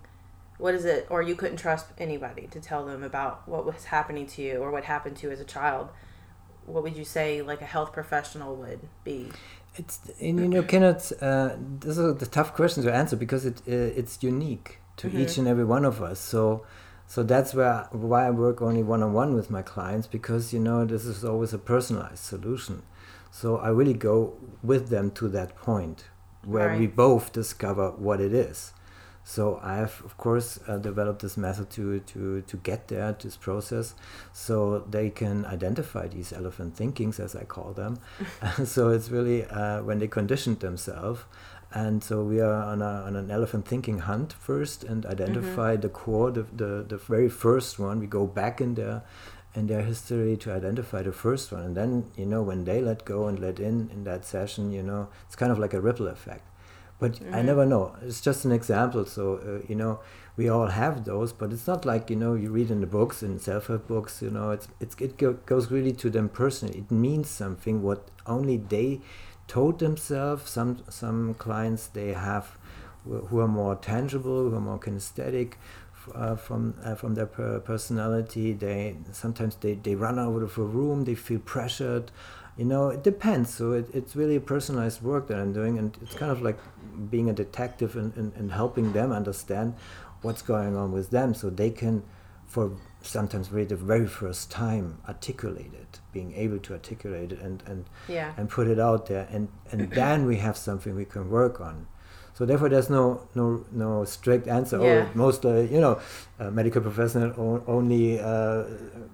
[0.59, 1.07] What is it?
[1.11, 4.71] Or you couldn't trust anybody to tell them about what was happening to you or
[4.71, 5.89] what happened to you as a child.
[6.65, 9.31] What would you say, like a health professional would be?
[9.77, 11.11] It's and you know cannot.
[11.21, 15.37] Uh, this is a tough question to answer because it uh, it's unique to each
[15.39, 16.21] and every one of us.
[16.21, 16.65] So
[17.07, 20.61] so that's where why I work only one on one with my clients because you
[20.61, 22.83] know this is always a personalized solution.
[23.31, 26.05] So I really go with them to that point
[26.45, 28.73] where we both discover what it is.
[29.27, 33.37] So I have, of course, uh, developed this method to, to, to get there, this
[33.37, 33.95] process,
[34.35, 37.99] so they can identify these elephant thinkings, as I call them.
[38.65, 41.23] so it's really uh, when they conditioned themselves.
[41.73, 45.89] And so we are on, a, on an elephant thinking hunt first and identify the
[45.89, 47.99] core, the, the, the very first one.
[47.99, 49.03] We go back in there
[49.57, 51.63] in their history to identify the first one.
[51.63, 54.85] And then, you know, when they let go and let in in that session, you
[54.85, 56.47] know, it's kind of like a ripple effect
[56.99, 57.97] but I never know.
[58.03, 59.05] It's just an example.
[59.05, 60.01] So uh, you know,
[60.37, 63.23] we all have those, but it's not like you know you read in the books
[63.23, 64.23] in self-help books.
[64.23, 66.79] You know, it's it's it go, goes really to them personally.
[66.79, 69.01] It means something what only they
[69.49, 70.51] told themselves.
[70.51, 72.57] Some some clients they have
[73.05, 75.55] who who are more tangible, who are more kinesthetic.
[76.15, 80.63] Uh, from uh, from their per- personality, they sometimes they, they run out of a
[80.63, 81.05] room.
[81.05, 82.11] They feel pressured
[82.57, 86.15] you know it depends so it, it's really personalized work that i'm doing and it's
[86.15, 86.59] kind of like
[87.11, 89.75] being a detective and, and, and helping them understand
[90.23, 92.03] what's going on with them so they can
[92.47, 97.63] for sometimes really the very first time articulate it being able to articulate it and
[97.67, 98.33] and, Yeah.
[98.37, 101.87] and put it out there and and then we have something we can work on
[102.37, 104.87] so therefore there's no no no strict answer Yeah.
[104.87, 106.01] or most uh, you know
[106.41, 108.65] uh, medical professionals o- only uh,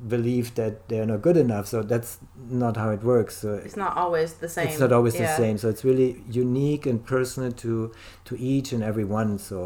[0.08, 3.96] believe that they're not good enough so that's not how it works so It's not
[3.96, 4.68] always the same.
[4.68, 7.92] it's not always the same so it's really unique and personal to
[8.24, 9.58] to each and every one so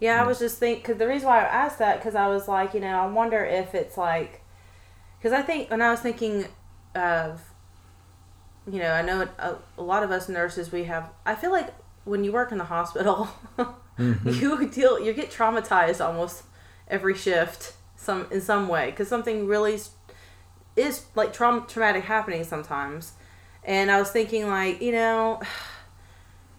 [0.00, 2.48] Yeah, I was just think because the reason why I asked that because I was
[2.48, 4.32] like, you know, I wonder if it's like,
[5.18, 6.34] because I think when I was thinking
[6.96, 7.30] of,
[8.66, 11.04] you know, I know a, a lot of us nurses we have.
[11.24, 11.68] I feel like
[12.04, 14.28] when you work in the hospital, mm-hmm.
[14.28, 16.44] you deal you get traumatized almost
[16.88, 19.78] every shift some in some way because something really
[20.76, 23.12] is like traum- traumatic happening sometimes.
[23.64, 25.40] And I was thinking like, you know,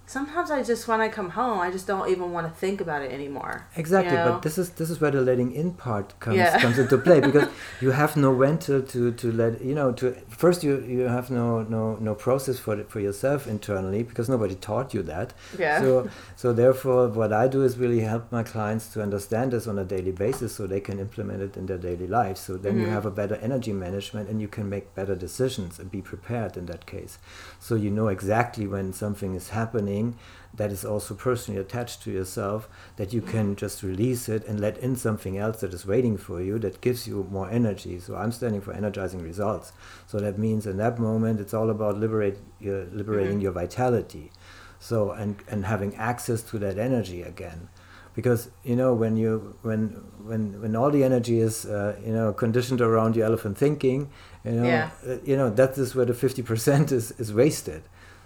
[0.05, 3.01] sometimes I just when I come home, I just don't even want to think about
[3.01, 3.67] it anymore.
[3.75, 4.31] Exactly, you know?
[4.33, 6.59] but this is this is where the letting in part comes Yeah.
[6.59, 7.47] comes into play because
[7.81, 11.63] you have no venture to to let you know to first you you have no
[11.63, 15.33] no no process for for yourself internally because nobody taught you that.
[15.57, 15.79] Yeah.
[15.81, 19.79] So so therefore, what I do is really help my clients to understand this on
[19.79, 22.37] a daily basis so they can implement it in their daily life.
[22.37, 22.93] So then you Mhm.
[22.97, 26.65] have a better energy management and you can make better decisions and be prepared in
[26.71, 27.13] that case.
[27.59, 30.17] So you know exactly when something is happening happening
[30.55, 34.77] that is also personally attached to yourself that you can just release it and let
[34.77, 37.99] in something else that is waiting for you that gives you more energy.
[37.99, 39.73] So i'm standing for energizing results.
[40.05, 43.49] So that means in that moment it's all about liberate your, liberating mm-hmm.
[43.49, 44.31] your vitality.
[44.79, 47.69] So and and having access to that energy again.
[48.13, 49.81] Because you know when you when
[50.29, 54.09] when when all the energy is uh, you know conditioned around your elephant thinking
[54.45, 54.89] you know yeah.
[55.07, 57.81] uh, you know that is where the 50% is is wasted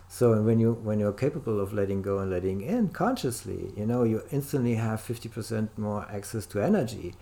[0.08, 4.04] so when you when you're capable of letting go and letting in consciously, you know,
[4.04, 7.16] you instantly have fifty percent more access to energy.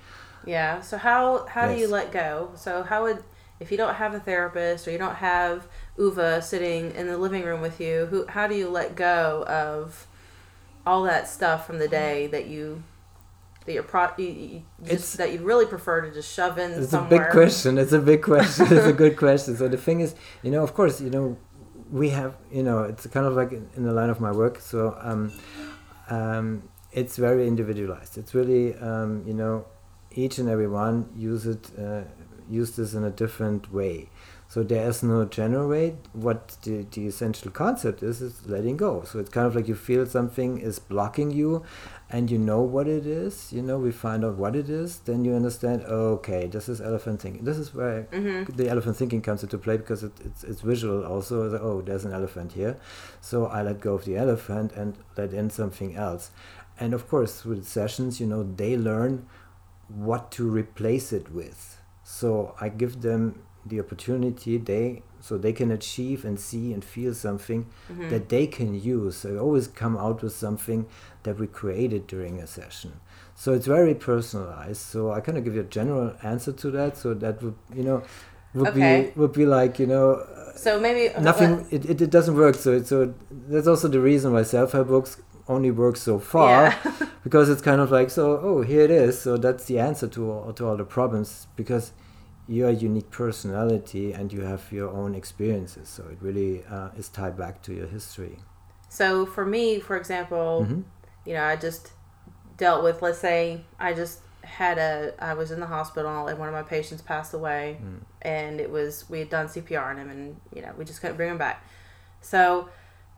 [0.46, 0.82] Yeah.
[0.82, 1.76] So how how yes.
[1.76, 2.52] do you let go?
[2.56, 3.24] So how would
[3.60, 5.68] if you don't have a therapist or you don't have
[5.98, 10.08] Uwe sitting in the living room with you, who how do you let go of
[10.86, 12.84] all that stuff from the day that you
[13.66, 16.72] that you're pro you, you just, it's, that you really prefer to just shove in
[16.72, 17.22] it's somewhere.
[17.22, 20.14] a big question it's a big question it's a good question so the thing is
[20.44, 21.36] you know of course you know
[21.92, 24.60] we have you know it's kind of like in the line of my work.
[24.60, 25.32] So um,
[26.10, 28.18] um, it's very individualized.
[28.18, 29.66] It's really um, you know
[30.12, 32.02] each and every one use it uh,
[32.50, 34.10] use this in a different way.
[34.48, 35.96] So there is no general way.
[36.14, 39.04] What the, the essential concept is is letting go.
[39.04, 41.64] So it's kind of like you feel something is blocking you
[42.10, 45.26] and you know what it is, you know, we find out what it is, then
[45.26, 47.44] you understand, okay, this is elephant thinking.
[47.44, 48.56] This is where mm-hmm.
[48.56, 51.50] the elephant thinking comes into play because it, it's, it's visual also.
[51.50, 52.78] Like, oh, there's an elephant here.
[53.22, 56.30] So I let go of the elephant and let in something else.
[56.80, 59.26] And of course, with sessions, you know, they learn
[59.88, 61.82] what to replace it with.
[62.04, 67.16] So I give them the opportunity, they so they can achieve and see and feel
[67.16, 68.10] something mm-hmm.
[68.10, 69.18] that they can use.
[69.18, 70.86] So I always come out with something
[71.26, 73.00] that we created during a session.
[73.36, 74.82] So it's very personalized.
[74.82, 76.98] So I kind of give you a general answer to that.
[76.98, 78.04] So that would you know
[78.54, 79.12] would okay.
[79.14, 80.26] be would be like you know.
[80.56, 81.68] So maybe uh, nothing.
[81.70, 82.56] It, it, it doesn't work.
[82.56, 87.08] So so that's also the reason why self help books only work so far yeah.
[87.24, 90.32] because it's kind of like so oh here it is so that's the answer to
[90.32, 91.92] all, to all the problems because
[92.48, 95.90] you're a unique personality and you have your own experiences.
[95.90, 98.38] So it really uh, is tied back to your history.
[98.90, 100.82] So for me, for example, mm-hmm.
[101.26, 101.92] You know, I just
[102.58, 106.48] dealt with, let's say, I just had a, I was in the hospital and one
[106.48, 108.00] of my patients passed away, mm.
[108.22, 111.18] and it was we had done CPR on him, and you know, we just couldn't
[111.18, 111.66] bring him back.
[112.22, 112.70] So,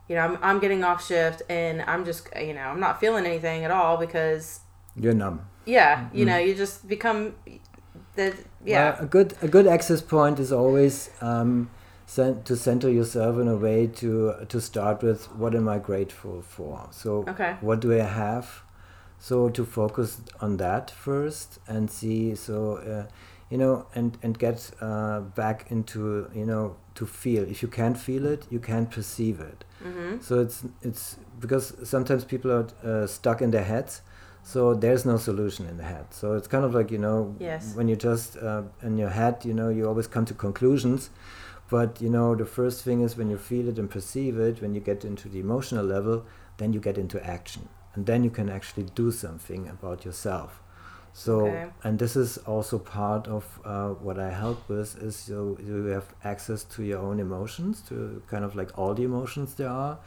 [0.08, 3.26] you know, I'm I'm getting off shift, and I'm just, you know, I'm not feeling
[3.26, 4.60] anything at all because
[4.96, 5.46] you're numb.
[5.64, 6.28] Yeah, you mm.
[6.28, 7.34] know, you just become
[8.14, 8.94] the yeah.
[8.94, 11.70] Well, a good a good access point is always um,
[12.16, 16.88] to center yourself in a way to to start with what am I grateful for.
[16.90, 17.56] So okay.
[17.60, 18.62] what do I have?
[19.18, 22.76] So to focus on that first and see so.
[22.76, 23.10] Uh,
[23.50, 27.44] you know, and and get uh, back into you know to feel.
[27.44, 29.64] If you can't feel it, you can't perceive it.
[29.82, 30.20] Mm-hmm.
[30.20, 34.02] So it's it's because sometimes people are uh, stuck in their heads,
[34.42, 37.74] so there's no solution in the head so it's kind of like you know yes.
[37.74, 41.10] when you just uh, in your head you know you always come to conclusions
[41.68, 44.74] but you know the first thing is when you feel it and perceive it when
[44.74, 46.24] you get into the emotional level
[46.58, 47.68] then you get into action.
[47.94, 50.60] And then you can actually do something about yourself.
[51.14, 51.68] So okay.
[51.82, 56.14] and this is also part of uh, what i help with is you, you have
[56.22, 59.98] access to your own emotions to kind of like all the emotions there are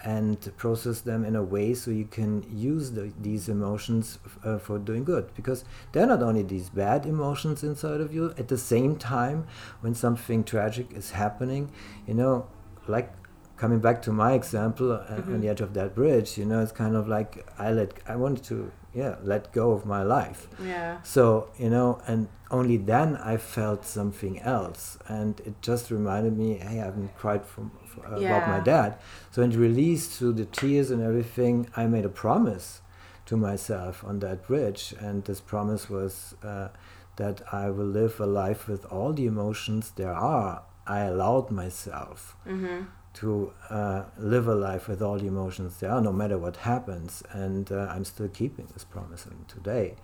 [0.00, 4.78] and process them in a way so you can use the, these emotions uh, for
[4.78, 5.34] doing good.
[5.34, 9.46] Because they're not only these bad emotions inside of you at the same time
[9.80, 11.70] when something tragic is happening
[12.06, 12.46] you know
[12.86, 13.12] like
[13.56, 15.34] coming back to my example uh, mm-hmm.
[15.34, 18.14] on the edge of that bridge you know it's kind of like i let i
[18.14, 20.48] wanted to yeah let go of my life.
[20.62, 21.02] Yeah.
[21.02, 26.54] So you know and only then i felt something else and it just reminded me
[26.54, 28.36] hey i haven't cried from, for, yeah.
[28.36, 28.98] about my dad
[29.30, 32.80] so in release through the tears and everything i made a promise
[33.24, 36.68] to myself on that bridge and this promise was uh,
[37.16, 42.36] that i will live a life with all the emotions there are i allowed myself
[42.46, 42.84] mm-hmm
[43.16, 47.22] to uh, live a life with all the emotions there are, no matter what happens.
[47.30, 49.96] And uh, I'm still keeping this promise today.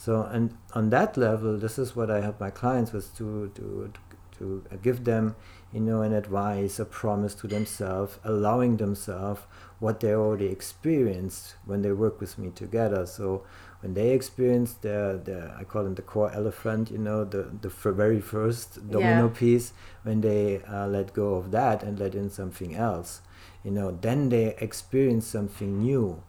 [0.00, 3.92] So, and on that level, this is what I help my clients with to, to,
[4.38, 5.36] to give them,
[5.74, 9.42] you know, an advice, a promise to themselves, allowing themselves
[9.78, 13.04] what they already experienced when they work with me together.
[13.04, 13.44] So,
[13.82, 17.68] when they experience the, the I call them the core elephant, you know, the, the
[17.68, 19.38] very first domino yeah.
[19.38, 23.20] piece, when they uh, let go of that and let in something else,
[23.62, 26.22] you know, then they experience something new.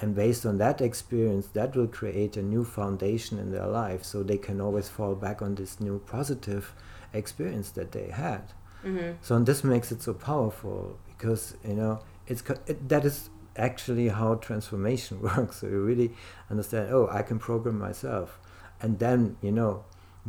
[0.00, 4.22] And based on that experience, that will create a new foundation in their life so
[4.22, 6.72] they can always fall back on this new positive
[7.12, 8.52] experience that they had.
[8.84, 9.12] Mm-hmm.
[9.22, 14.08] So, and this makes it so powerful because, you know, it's it, that is actually
[14.08, 15.56] how transformation works.
[15.56, 16.12] So you really
[16.48, 18.38] understand, oh, I can program myself.
[18.80, 19.84] And then, you know,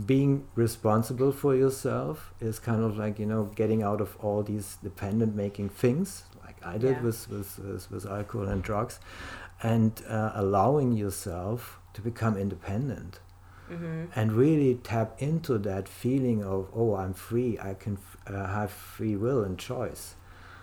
[0.05, 4.77] being responsible for yourself is kind of like, you know, getting out of all these
[4.81, 6.23] dependent making things,
[6.63, 7.01] I did Yeah.
[7.01, 8.99] with, with, with, with alcohol and drugs,
[9.61, 13.19] and uh, allowing yourself to become independent
[13.69, 14.05] Mm-hmm.
[14.15, 18.71] and really tap into that feeling of, oh, I'm free, I can f- uh, have
[18.71, 20.15] free will and choice.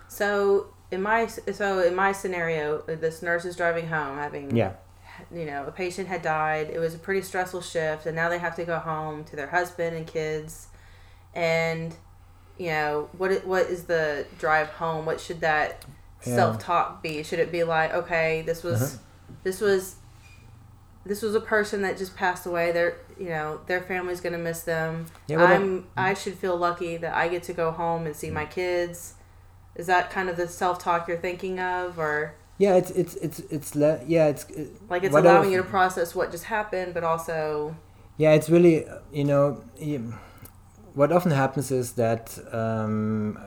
[0.09, 4.73] So in my so in my scenario, this nurse is driving home, having Yeah.
[5.33, 6.69] you know a patient had died.
[6.69, 9.47] It was a pretty stressful shift, and now they have to go home to their
[9.47, 10.67] husband and kids.
[11.33, 11.95] And
[12.57, 13.45] you know what?
[13.45, 15.05] What is the drive home?
[15.05, 15.85] What should that
[16.25, 16.35] Yeah.
[16.35, 17.23] self talk be?
[17.23, 18.97] Should it be like, okay, this was Uh-huh.
[19.43, 19.95] this was
[21.05, 22.71] this was a person that just passed away.
[22.71, 25.05] Their you know their family's gonna miss them.
[25.27, 28.29] Yeah, well, I'm I should feel lucky that I get to go home and see
[28.29, 29.13] my kids.
[29.75, 33.39] Is that kind of the self talk you're thinking of, or Yeah, it's it's it's
[33.51, 37.03] it's le- yeah, it's it, like it's allowing you to process what just happened, but
[37.03, 37.75] also
[38.17, 39.63] Yeah, it's really uh, you know,
[40.97, 43.39] what often happens is that um,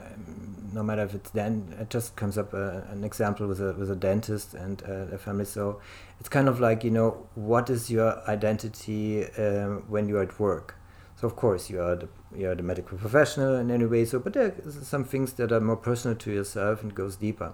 [0.73, 3.91] no matter if it's then it just comes up uh, an example with a with
[3.91, 5.45] a dentist and uh, a family.
[5.45, 5.81] So
[6.21, 10.77] it's kind of like you know, what is your identity um, when you're at work?
[11.17, 14.05] So of course you are the you are the medical professional in any way.
[14.05, 17.53] So but there are some things that are more personal to yourself and goes deeper.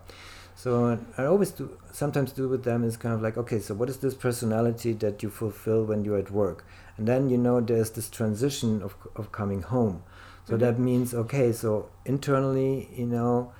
[0.54, 3.88] So I always do sometimes do with them is kind of like okay, so what
[3.88, 6.66] is this personality that you fulfill when you're at work?
[6.96, 10.02] And then you know there's this transition of of coming home.
[10.48, 13.52] So that means okay, so internally, you know,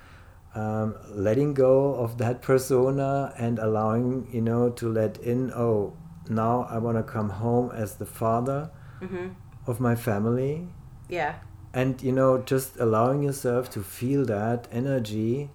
[0.55, 5.93] um, letting go of that persona and allowing you know to let in oh
[6.29, 8.69] now I want to come home as the father
[8.99, 9.27] hmm
[9.65, 10.69] of my family.
[11.09, 11.35] Yeah,
[11.73, 15.49] and you know just allowing yourself to feel that energy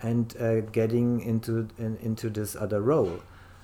[0.00, 3.18] and uh, getting into in, into this other role.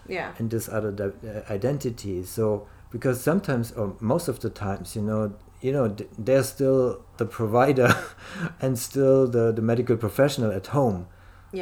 [0.09, 2.25] Yeah, and this other di- uh, identity.
[2.25, 5.23] So because sometimes or most of the times you know
[5.67, 5.87] you know
[6.27, 6.81] they're still
[7.21, 7.91] the provider
[8.63, 11.07] and still the, the medical professional at home.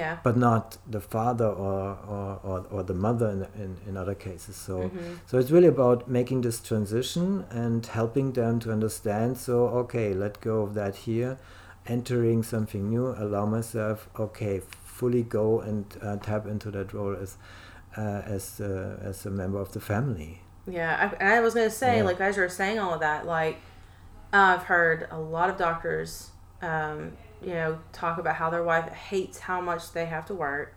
[0.00, 0.66] Yeah, but not
[0.96, 1.80] the father or
[2.16, 4.56] or, or, or the mother in, in, in other cases.
[4.66, 5.18] So Mhm.
[5.28, 10.34] so it's really about making this transition and helping them to understand so okay let
[10.40, 11.32] go of that here
[11.86, 14.54] entering something new allow myself okay
[14.98, 17.36] fully go and uh, tap into that role as
[17.98, 20.32] uh, as uh, as a member of the family
[20.66, 21.10] yeah.
[21.12, 22.04] I, and I was gonna say, Yeah.
[22.04, 23.58] like as you were saying all of that, like
[24.32, 26.30] I've heard a lot of doctors,
[26.62, 30.74] um, you know, talk about how their wife hates how much they have to work,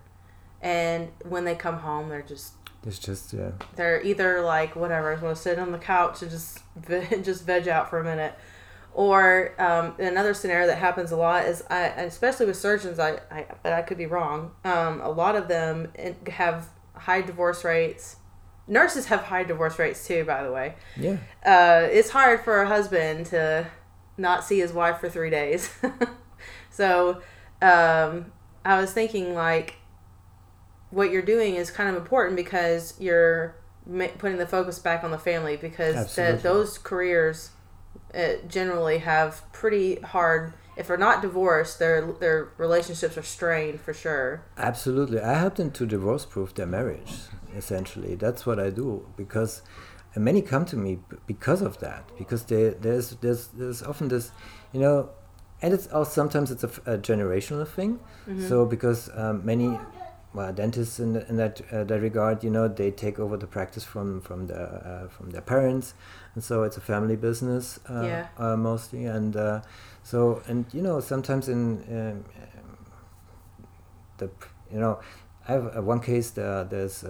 [0.62, 2.54] and when they come home, they're just
[2.86, 6.22] it's just yeah they're either like whatever, I just want to sit on the couch
[6.22, 6.60] and just
[7.24, 8.34] just veg out for a minute,
[8.94, 13.46] or um, another scenario that happens a lot is I, especially with surgeons, I, I
[13.64, 14.52] but I could be wrong.
[14.64, 15.92] Um, a lot of them
[16.28, 18.18] have high divorce rates.
[18.68, 20.76] Nurses have high divorce rates too, by the way.
[20.98, 23.68] yeah Uh, it's hard for a husband to
[24.18, 25.70] not see his wife for three days.
[26.72, 27.22] so
[27.62, 28.32] um,
[28.64, 29.76] I was thinking like
[30.90, 33.56] what you're doing is kind of important because you're
[34.18, 37.52] putting the focus back on the family because the, those careers
[38.16, 43.94] uh, generally have pretty hard if they're not divorced their their relationships are strained for
[43.94, 45.20] sure Absolutely.
[45.22, 47.14] I help them to divorce proof their marriage,
[47.56, 48.16] essentially.
[48.16, 49.62] That's what I do because
[50.14, 54.08] and many come to me b- because of that because they, there's there's there's often
[54.08, 54.32] this
[54.74, 55.10] you know
[55.62, 58.00] and it's also sometimes it's a generational thing
[58.48, 59.78] so because um, many
[60.34, 63.48] well, dentists in, the, in that uh, that regard you know they take over the
[63.48, 65.94] practice from from the uh, from their parents
[66.34, 68.28] and so it's a family business uh, Yeah.
[68.38, 69.62] uh, mostly and uh,
[70.04, 72.26] so and you know sometimes in um,
[74.18, 74.30] the
[74.72, 75.00] you know
[75.48, 77.04] I have uh, one case there there's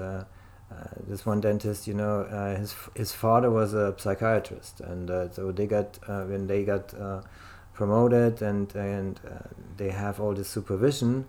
[1.08, 5.52] this one dentist you know uh, his his father was a psychiatrist and uh, so
[5.52, 7.22] they got uh, when they got uh,
[7.74, 9.48] promoted and and uh,
[9.78, 11.26] they have all this supervision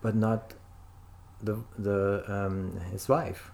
[0.00, 0.54] but not
[1.42, 3.50] the the um, his wife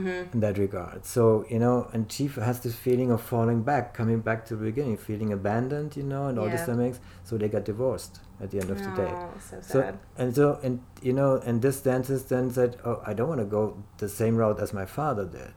[0.00, 0.32] mm-hmm.
[0.34, 1.04] in that regard.
[1.04, 4.64] So you know, and Chief has this feeling of falling back, coming back to the
[4.64, 6.74] beginning, feeling abandoned, you know, and all this Yeah.
[6.74, 7.00] dynamics.
[7.24, 9.14] So they got divorced at the end of the day.
[9.20, 9.78] oh, so So
[10.16, 13.46] and so and you know, and this dentist then said, "Oh, I don't want to
[13.58, 13.62] go
[13.98, 15.54] the same route as my father did."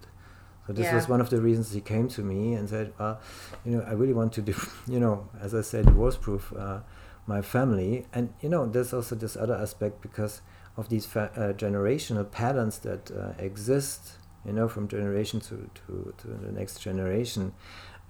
[0.68, 0.96] So this Yeah.
[0.96, 3.20] was one of the reasons he came to me and said, "Well,
[3.66, 6.80] you know, I really want to, div- you know, as I said, divorce-proof uh,
[7.28, 10.42] my family." And you know, there's also this other aspect because
[10.78, 14.02] of these fa- uh, generational patterns that uh, exist,
[14.46, 17.54] you know, from generation to to, to the next generation.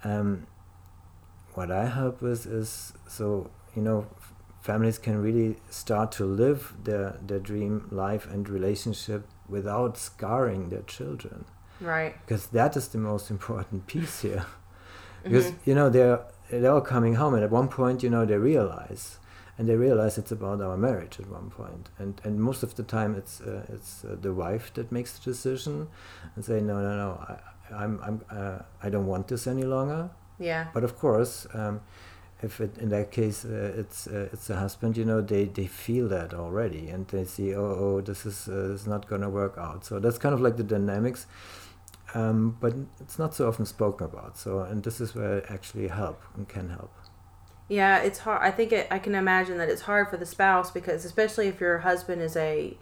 [0.04, 0.48] Um,
[1.54, 4.08] what I help with is so you know,
[4.62, 10.84] families can really start to live their their dream life and relationship without scarring their
[10.84, 11.46] children
[11.82, 12.16] Right.
[12.26, 14.46] because that is the most important piece here
[15.24, 18.38] because you know they're they're all coming home and at one point you know they
[18.38, 19.18] realize
[19.58, 21.90] and they realize it's about our marriage at one point.
[22.00, 25.32] And and most of the time it's uh, it's uh, the wife that makes the
[25.32, 25.88] decision
[26.36, 30.10] and say no no no I, I'm I'm uh, I don't want this any longer.
[30.40, 30.68] Yeah.
[30.74, 31.82] but of course um,
[32.42, 35.68] if it, in that case uh, it's uh, it's the husband you know they they
[35.68, 39.30] feel that already and they see oh oh this is uh, is not going to
[39.30, 39.86] work out.
[39.86, 41.28] So that's kind of like the dynamics
[42.16, 44.38] um, but it's not so often spoken about.
[44.38, 46.92] So and this is where actually help and can help
[47.74, 48.42] Yeah, it's hard.
[48.44, 51.60] I think it, I can imagine that it's hard for the spouse because, especially if
[51.60, 52.78] your husband is a,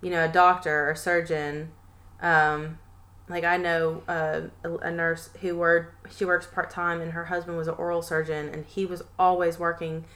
[0.00, 1.72] you know, a doctor or surgeon.
[2.22, 2.78] Um,
[3.28, 6.16] like I know uh, a, a nurse who worked.
[6.16, 9.58] She works part time, and her husband was an oral surgeon, and he was always
[9.58, 10.06] working.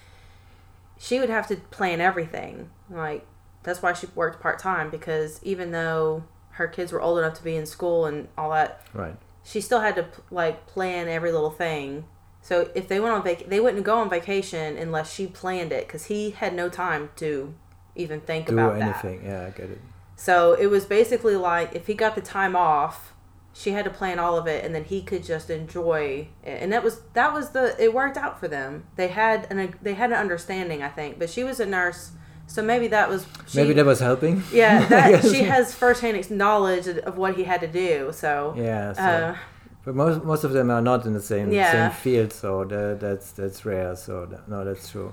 [0.98, 2.70] She would have to plan everything.
[2.88, 3.26] Like
[3.62, 7.44] that's why she worked part time because even though her kids were old enough to
[7.44, 11.50] be in school and all that, right she still had to like plan every little
[11.50, 12.06] thing.
[12.44, 15.86] So if they went on vac, they wouldn't go on vacation unless she planned it
[15.86, 17.54] because he had no time to
[17.96, 19.02] even think do about that.
[19.02, 19.80] anything yeah I get it
[20.16, 23.14] So it was basically like if he got the time off,
[23.54, 26.62] she had to plan all of it, and then he could just enjoy it.
[26.62, 28.84] And that was that was the it worked out for them.
[28.96, 31.18] They had an they had an understanding, I think.
[31.18, 32.12] But she was a nurse,
[32.46, 34.84] so maybe that was she, maybe that was helping yeah.
[34.94, 38.10] That she has firsthand knowledge of- of what he had to do.
[38.12, 39.02] So yeah so.
[39.02, 39.36] uh,
[39.84, 41.70] But most most of them are not in the same Yeah.
[41.70, 43.94] same field, so that, that's that's rare.
[43.96, 45.12] So that, no, that's true.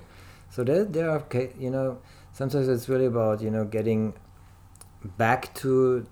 [0.50, 1.22] So there there are
[1.58, 1.98] you know
[2.32, 4.14] sometimes it's really about you know getting
[5.18, 6.06] back to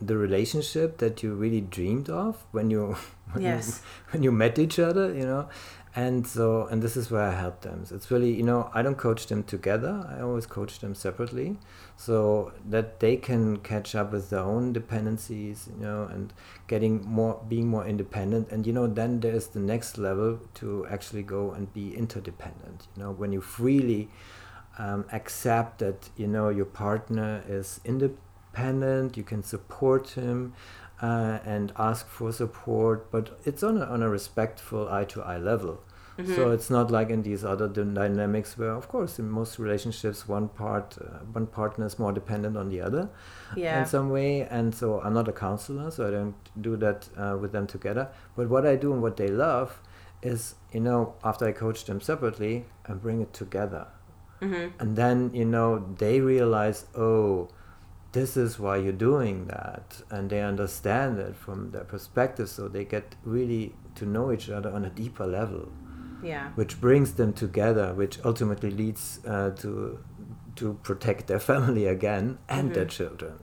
[0.00, 2.96] the relationship that you really dreamed of when you
[3.32, 3.66] when Yes.
[3.68, 3.74] you,
[4.12, 5.48] when you met each other, you know.
[5.96, 7.84] And so and this is where I help them.
[7.86, 10.04] So it's really you know I don't coach them together.
[10.08, 11.58] I always coach them separately,
[11.96, 16.32] so that they can catch up with their own dependencies, you know, and
[16.66, 18.50] getting more being more independent.
[18.50, 23.02] And you know then there's the next level to actually go and be interdependent you
[23.02, 24.08] know when you freely
[24.78, 30.52] um, accept that you know your partner is independent you can support him
[31.02, 35.38] uh, and ask for support but it's on a, on a respectful eye to eye
[35.38, 35.82] level
[36.34, 40.48] so it's not like in these other dynamics where of course in most relationships one
[40.48, 43.08] part uh, one partner is more dependent on the other
[43.56, 43.80] yeah.
[43.80, 44.42] in some way.
[44.42, 48.08] And so i'm not a counselor so i don't do that uh, with them together.
[48.36, 49.80] But what i do and what they love
[50.22, 53.86] is you know after i coach them separately i bring it together.
[54.40, 57.48] Hmm and then you know they realize oh
[58.12, 60.00] this is why you're doing that.
[60.08, 64.70] And they understand it from their perspective so they get really to know each other
[64.70, 65.72] on a deeper level
[66.24, 66.50] Yeah.
[66.54, 69.98] which brings them together, which ultimately leads uh, to
[70.56, 73.34] to protect their family again and their children.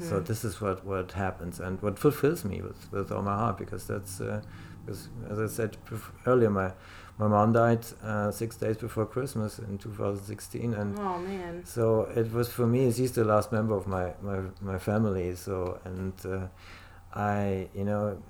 [0.00, 3.56] So this is what what happens and what fulfills me with, with all my heart
[3.58, 4.40] because that's uh,
[4.84, 5.76] because as I said
[6.26, 6.72] earlier, my
[7.18, 11.64] my mom died uh, six days before Christmas in 2016, and Oh man.
[11.64, 12.92] so it was for me.
[12.92, 15.34] She's the last member of my my, my family.
[15.36, 16.48] So and uh,
[17.14, 18.20] I, you know,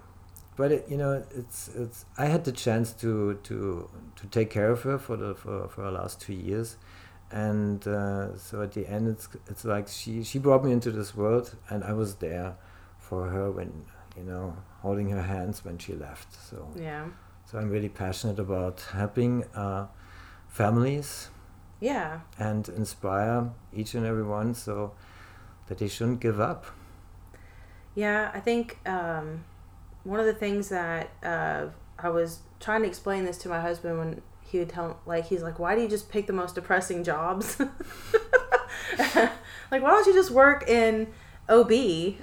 [0.57, 2.05] but it, you know, it's it's.
[2.19, 5.83] I had the chance to to to take care of her for the for for
[5.85, 6.77] the last two years,
[7.31, 11.15] and uh, so at the end, it's it's like she she brought me into this
[11.17, 12.55] world, and I was there
[12.99, 13.85] for her when
[14.17, 16.33] you know holding her hands when she left.
[16.51, 17.07] So Yeah.
[17.45, 19.87] so I'm really passionate about helping uh,
[20.49, 21.29] families
[21.81, 22.21] Yeah.
[22.39, 24.93] and inspire each and every one so
[25.69, 26.65] that they shouldn't give up.
[27.95, 29.45] Yeah, I think um,
[30.07, 31.67] one of the things that uh,
[31.99, 35.43] I was trying to explain this to my husband when he would tell, like, he's
[35.43, 37.59] like, "Why do you just pick the most depressing jobs?
[37.61, 37.73] like,
[39.83, 41.09] why don't you just work in
[41.49, 41.73] OB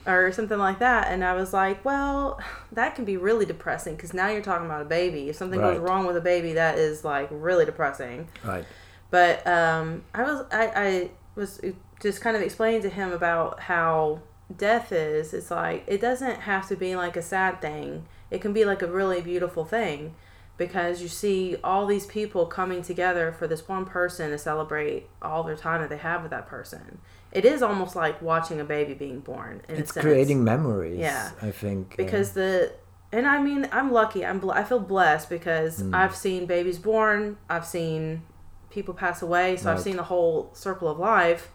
[0.07, 2.39] or something like that?" And I was like, "Well,
[2.71, 5.27] that can be really depressing because now you're talking about a baby.
[5.29, 8.65] If something goes wrong with a baby, that is like really depressing." Right.
[9.11, 11.59] but um, I was I, I was
[11.99, 14.21] just kind of explaining to him about how
[14.57, 15.33] death is.
[15.33, 18.05] It's like it doesn't have to be like a sad thing.
[18.31, 20.15] It can be like a really beautiful thing
[20.57, 25.43] because you see all these people coming together for this one person to celebrate all
[25.43, 26.99] their time that they have with that person.
[27.31, 29.61] It is almost like watching a baby being born.
[29.67, 30.99] It's creating memories.
[30.99, 31.31] Yeah.
[31.41, 31.93] I think.
[31.93, 32.71] uh, because the
[33.11, 34.25] and I mean I'm lucky.
[34.25, 35.93] I'm bl- I feel blessed because Mm.
[35.95, 37.37] I've seen babies born.
[37.49, 38.23] I've seen
[38.69, 39.57] people pass away.
[39.57, 41.51] So I've seen the whole circle of life,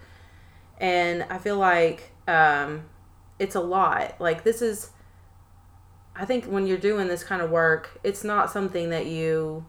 [0.78, 2.84] and I feel like um,
[3.38, 4.20] it's a lot.
[4.20, 4.90] Like this is.
[6.14, 9.66] I think when you're doing this kind of work, it's not something that you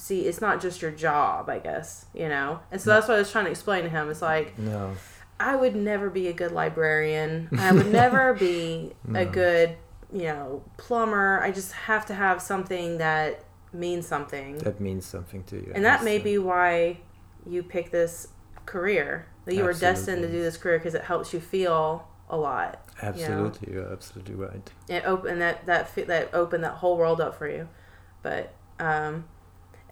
[0.00, 2.60] see it's not just your job i guess you know?
[2.70, 4.08] And so that's what i was trying to explain to him.
[4.10, 4.96] It's like no.
[5.38, 7.48] I would never be a good librarian.
[7.58, 9.76] I would never be a good
[10.12, 11.40] you know plumber.
[11.42, 14.58] I just have to have something that means something.
[14.58, 17.00] That means something to you and that may be why
[17.46, 18.28] you pick this
[18.66, 22.36] career that you were destined to do this career because it helps you feel a
[22.36, 23.08] lot you know?
[23.08, 24.70] absolutely you're absolutely right.
[24.88, 27.68] It opened that that that opened that whole world up for you.
[28.22, 29.24] But um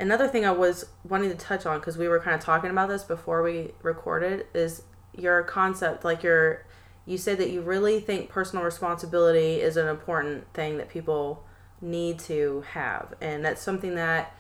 [0.01, 2.89] another thing i was wanting to touch on because we were kind of talking about
[2.89, 4.83] this before we recorded is
[5.13, 6.65] your concept like your
[7.09, 11.43] you said that you really think personal responsibility is an important thing that people
[11.81, 13.15] need to have.
[13.21, 14.35] And that's something that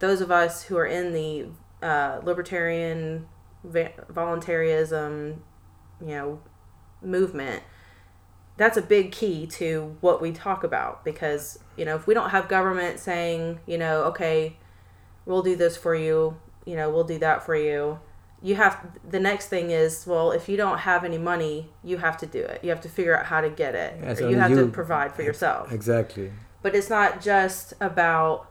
[0.00, 1.46] those of us who are in the
[1.82, 3.26] uh, libertarian
[3.64, 5.42] va- voluntarism
[6.00, 6.40] you know
[7.02, 7.62] movement
[8.56, 12.30] that's a big key to what we talk about because you know if we don't
[12.30, 14.56] have government saying you know okay
[15.24, 16.36] we'll do this for you
[16.66, 17.98] you know we'll do that for you
[18.42, 22.16] you have the next thing is well if you don't have any money you have
[22.18, 22.62] to do it.
[22.62, 23.98] You have to figure out how to get it.
[24.02, 25.72] Yeah, so you have to provide for yourself.
[25.72, 26.32] exactly.
[26.62, 28.49] But it's not just about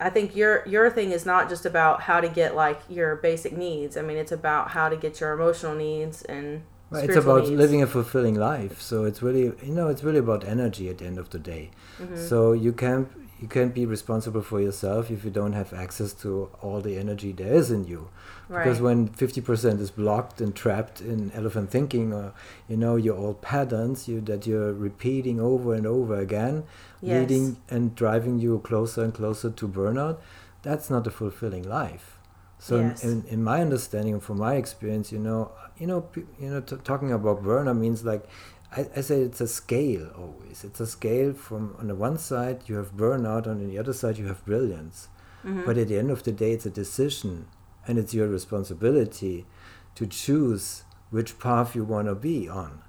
[0.00, 3.56] I think your your thing is not just about how to get like your basic
[3.56, 3.96] needs.
[3.96, 7.50] I mean, it's about how to get your emotional needs and Well, it's about needs.
[7.50, 8.80] living a fulfilling life.
[8.80, 11.70] So it's really, you know, it's really about energy at the end of the day.
[12.00, 12.16] Mm-hmm.
[12.16, 13.08] So you can't
[13.40, 17.32] you can't be responsible for yourself if you don't have access to all the energy
[17.32, 18.08] there is in you.
[18.48, 22.32] Because when fifty percent is blocked and trapped in elephant thinking, or
[22.68, 26.64] you know your old patterns you that you're repeating over and over again,
[27.00, 27.20] Yes.
[27.20, 30.16] leading and driving you closer and closer to burnout,
[30.62, 32.18] that's not a fulfilling life.
[32.58, 33.04] So in- Yes.
[33.04, 36.00] in, in my understanding, from my experience, you know, you know,
[36.38, 38.24] you know, t- talking about burnout means like,
[38.76, 40.64] I, I say it's a scale always.
[40.64, 44.18] It's a scale from on the one side you have burnout, on the other side
[44.18, 45.08] you have brilliance.
[45.44, 45.64] Mm-hmm.
[45.64, 47.46] But at the end of the day, it's a decision,
[47.86, 49.46] and it's your responsibility
[49.94, 52.82] to choose which path you want to be on.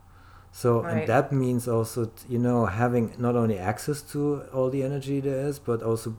[0.51, 0.97] So Right.
[0.99, 5.19] and that means also t- you know having not only access to all the energy
[5.21, 6.17] there is, but also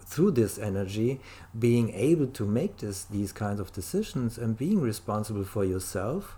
[0.00, 1.20] through this energy
[1.58, 6.36] being able to make this these kinds of decisions and being responsible for yourself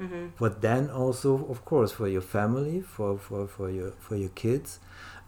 [0.00, 0.26] Mm-hmm.
[0.38, 4.78] but then also of course for your family for for, for your for your kids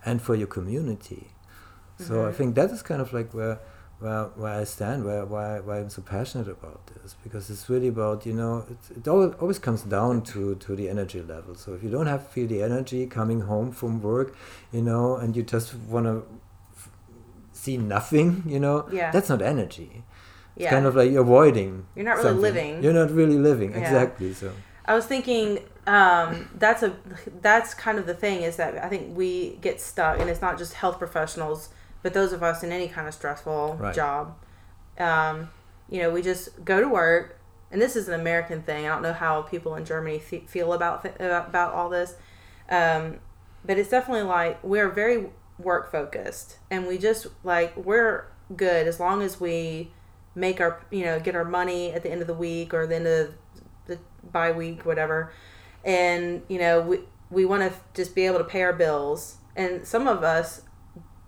[0.05, 1.25] and for your community
[2.07, 2.35] so i Mhm.
[2.37, 3.57] think that is kind of like where
[4.03, 7.89] where, where i stand where why, why i'm so passionate about this because it's really
[7.97, 11.75] about you know it, it always, always comes down to to the energy level so
[11.77, 14.29] if you don't have feel the energy coming home from work
[14.77, 16.15] you know and you just want to
[17.53, 19.11] see nothing you know Yeah.
[19.13, 19.91] that's not energy
[20.65, 22.43] it's kind of like avoiding You're not really something.
[22.43, 22.83] living.
[22.83, 23.79] you're not really living Yeah.
[23.81, 24.53] exactly so
[24.85, 26.95] I was thinking um, that's a
[27.41, 30.59] that's kind of the thing is that I think we get stuck, and it's not
[30.59, 31.69] just health professionals,
[32.03, 33.95] but those of us in any kind of stressful Right.
[33.95, 34.37] job.
[34.99, 35.51] Um,
[35.89, 37.39] you know, we just go to work,
[37.73, 38.85] and this is an American thing.
[38.87, 42.15] I don't know how people in Germany fe- feel about th- about all this,
[42.69, 43.17] um,
[43.65, 48.99] but it's definitely like we're very work focused, and we just like we're good as
[49.01, 49.93] long as we
[50.35, 52.97] make our you know get our money at the end of the week or the
[52.97, 53.35] end of
[53.87, 53.99] the
[54.33, 55.33] bye week whatever.
[55.85, 57.01] And you know we
[57.31, 59.37] we want to just be able to pay our bills.
[59.57, 60.63] And some of us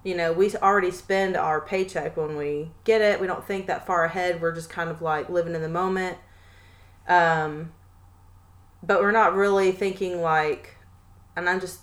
[0.04, 3.20] you know we already spend our paycheck when we get it.
[3.20, 4.40] We don't think that far ahead.
[4.40, 6.18] We're just kind of like living in the moment.
[7.08, 7.72] Um
[8.84, 10.76] but we're not really thinking like
[11.36, 11.80] and i'm just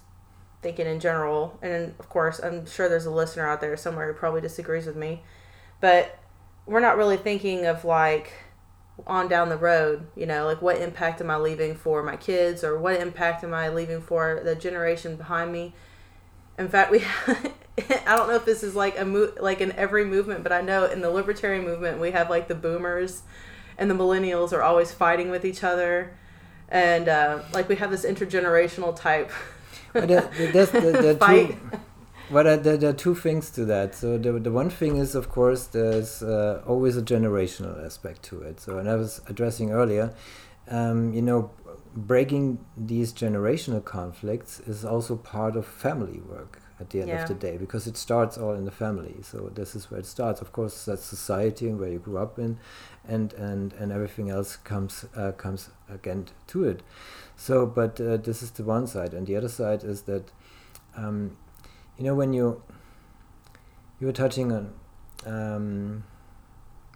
[0.61, 1.57] thinking in general.
[1.61, 4.95] And of course i'm sure there's a listener out there somewhere who probably disagrees with
[4.95, 5.23] me.
[5.81, 6.18] But
[6.69, 8.31] we're not really thinking of like
[9.07, 12.63] on down the road, you know, like what impact am I leaving for my kids
[12.63, 15.73] or what impact am I leaving for the generation behind me?
[16.57, 20.05] In fact, we I don't know if this is like a mo- like in every
[20.05, 23.23] movement, but I know in the libertarian movement we have like the boomers
[23.77, 26.13] and the millennials are always fighting with each other
[26.67, 29.31] and uh, like we have this intergenerational type
[31.01, 31.47] there fight.
[31.71, 31.79] two,
[32.31, 33.95] but uh, there, there are two things to that.
[33.95, 38.41] So the, the one thing is, of course, there's uh, always a generational aspect to
[38.41, 38.59] it.
[38.59, 40.13] So, and I was addressing earlier,
[40.69, 41.51] um, you know,
[41.95, 47.21] breaking these generational conflicts is also part of family work at the end Yeah.
[47.23, 49.15] of the day because it starts all in the family.
[49.23, 50.39] So this is where it starts.
[50.39, 52.57] Of course, that's society and where you grew up in,
[53.07, 56.83] and and and everything else comes uh, comes again to it.
[57.35, 60.31] So, but uh, this is the one side, and the other side is that,
[60.95, 61.35] um,
[61.99, 62.63] you know, when you
[63.99, 64.73] you were touching on,
[65.25, 66.03] um,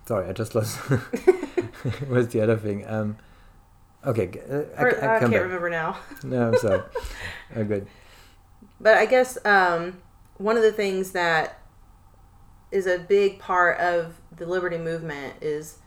[0.08, 0.78] sorry, I just lost.
[2.08, 2.88] What's the other thing?
[2.88, 3.18] Um,
[4.06, 5.42] okay, uh, I, I, I can't back.
[5.42, 6.00] remember now.
[6.24, 6.82] No, I'm sorry.
[7.56, 7.86] oh, good.
[8.80, 10.02] But I guess um,
[10.38, 11.60] one of the things that
[12.72, 15.80] is a big part of the liberty movement is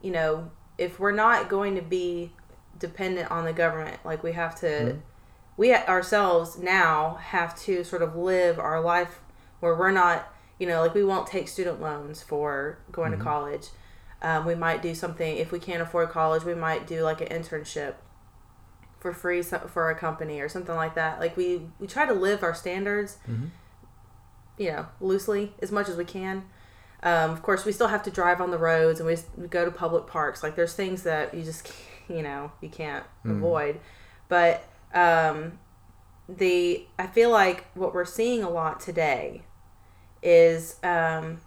[0.00, 2.32] you know if we're not going to be
[2.78, 4.98] dependent on the government like we have to mm-hmm.
[5.56, 9.20] We ourselves now have to sort of live our life
[9.60, 13.20] where we're not you know like we won't take student loans for going mm-hmm.
[13.20, 13.66] to college
[14.22, 17.28] um, we might do something if we can't afford college we might do like an
[17.28, 17.94] internship
[18.98, 22.42] for free for a company or something like that like we we try to live
[22.42, 23.46] our standards mm-hmm.
[24.56, 26.44] you know loosely as much as we can
[27.02, 29.64] um, of course we still have to drive on the roads and we, we go
[29.64, 31.72] to public parks like there's things that you just
[32.08, 33.32] you know you can't mm.
[33.32, 33.80] avoid
[34.28, 35.58] but um,
[36.28, 39.42] the i feel like what we're seeing a lot today
[40.22, 41.40] is um,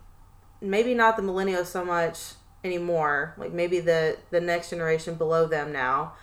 [0.61, 2.33] maybe not the millennials so much
[2.65, 6.13] anymore like maybe the the next generation below them now.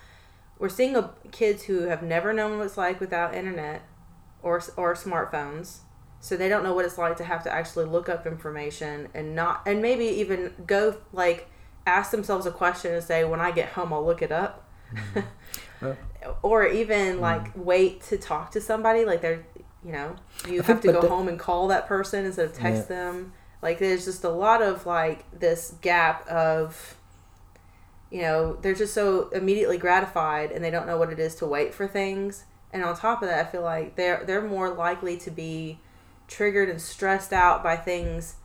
[0.59, 3.81] We're seeing a, kids who have never known what it's like without internet
[4.41, 5.79] or or smartphones.
[6.19, 9.35] So they don't know what it's like to have to actually look up information and
[9.35, 11.49] not and maybe even go like
[11.85, 15.91] ask themselves a question and say when i get home i'll look it up mm-hmm.
[16.41, 17.21] or even mm-hmm.
[17.21, 17.63] like mm.
[17.63, 19.45] wait to talk to somebody like they're
[19.83, 20.15] you know
[20.47, 22.95] you I have to go the, home and call that person instead of text yeah.
[22.95, 26.97] them like there's just a lot of like this gap of
[28.11, 31.47] you know they're just so immediately gratified and they don't know what it is to
[31.47, 35.17] wait for things and on top of that i feel like they're they're more likely
[35.17, 35.79] to be
[36.27, 38.35] triggered and stressed out by things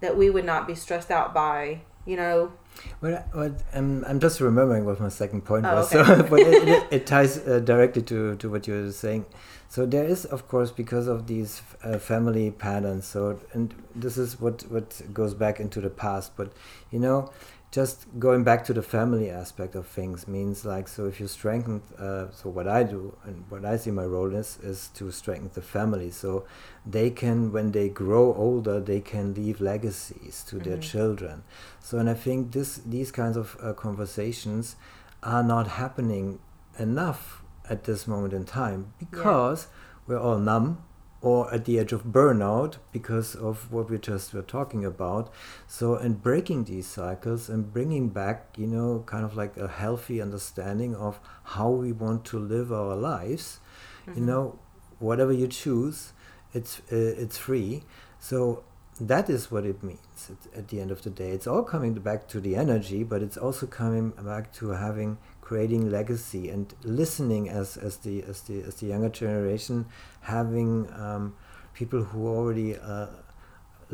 [0.00, 2.52] that we would not be stressed out by you know
[3.00, 6.04] well, well I'm, I'm just remembering what my second point oh, was okay.
[6.22, 9.26] so but it, it, it ties uh, directly to, to what you were saying
[9.68, 14.40] so there is of course because of these uh, family patterns so and this is
[14.40, 16.52] what what goes back into the past but
[16.90, 17.30] you know
[17.70, 21.80] just going back to the family aspect of things means like so if you strengthen
[21.98, 25.50] uh, so what i do and what i see my role is is to strengthen
[25.54, 26.44] the family so
[26.84, 30.68] they can when they grow older they can leave legacies to mm-hmm.
[30.68, 31.42] their children
[31.80, 34.76] so and i think this these kinds of uh, conversations
[35.22, 36.38] are not happening
[36.78, 39.98] enough at this moment in time because yeah.
[40.08, 40.82] we're all numb
[41.22, 45.30] or at the edge of burnout because of what we just were talking about.
[45.66, 50.20] So, and breaking these cycles and bringing back, you know, kind of like a healthy
[50.20, 53.60] understanding of how we want to live our lives.
[54.06, 54.18] Mm-hmm.
[54.18, 54.58] You know,
[54.98, 56.12] whatever you choose,
[56.54, 57.82] it's uh, it's free.
[58.18, 58.64] So
[59.00, 61.30] that is what it means at, at the end of the day.
[61.30, 65.18] It's all coming back to the energy, but it's also coming back to having
[65.50, 69.84] creating legacy and listening as, as the as the as the younger generation
[70.20, 70.70] having
[71.06, 71.34] um,
[71.74, 73.08] people who already uh,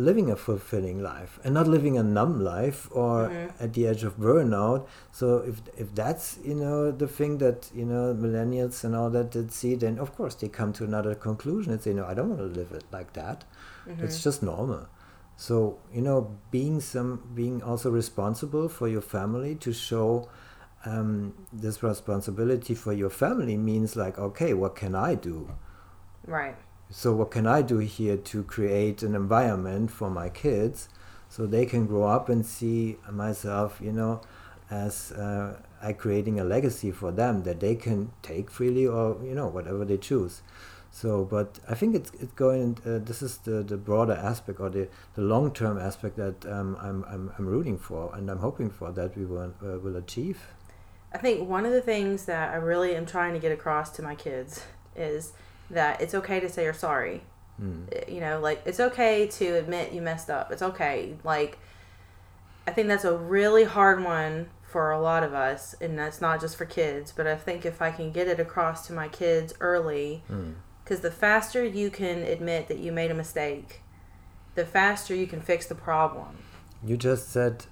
[0.08, 3.64] living a fulfilling life and not living a numb life or mm-hmm.
[3.64, 7.86] at the edge of burnout so if if that's you know the thing that you
[7.86, 11.72] know millennials and all that did see then of course they come to another conclusion
[11.72, 13.44] and say no i don't want to live it like that
[13.88, 14.04] mm-hmm.
[14.04, 14.86] it's just normal
[15.36, 16.18] so you know
[16.50, 20.28] being some being also responsible for your family to show
[20.86, 25.50] um, this responsibility for your family means like okay what can i do?
[26.26, 26.56] Right.
[26.90, 30.88] So what can i do here to create an environment for my kids
[31.28, 34.20] so they can grow up and see myself you know
[34.70, 39.34] as uh, i creating a legacy for them that they can take freely or you
[39.34, 40.42] know whatever they choose.
[40.92, 44.70] So but i think it's it's going uh, this is the the broader aspect or
[44.70, 48.70] the the long term aspect that um, I'm, I'm i'm rooting for and i'm hoping
[48.70, 50.38] for that we will uh, will achieve
[51.16, 54.02] I think one of the things that I really am trying to get across to
[54.02, 54.62] my kids
[54.94, 55.32] is
[55.70, 57.22] that it's okay to say you're sorry.
[57.58, 58.12] Mm.
[58.12, 60.52] You know, like it's okay to admit you messed up.
[60.52, 61.16] It's okay.
[61.24, 61.56] Like
[62.66, 66.38] I think that's a really hard one for a lot of us and that's not
[66.38, 69.54] just for kids, but I think if I can get it across to my kids
[69.58, 70.22] early
[70.84, 71.02] because mm.
[71.02, 73.80] the faster you can admit that you made a mistake,
[74.54, 76.36] the faster you can fix the problem.
[76.84, 77.64] You just said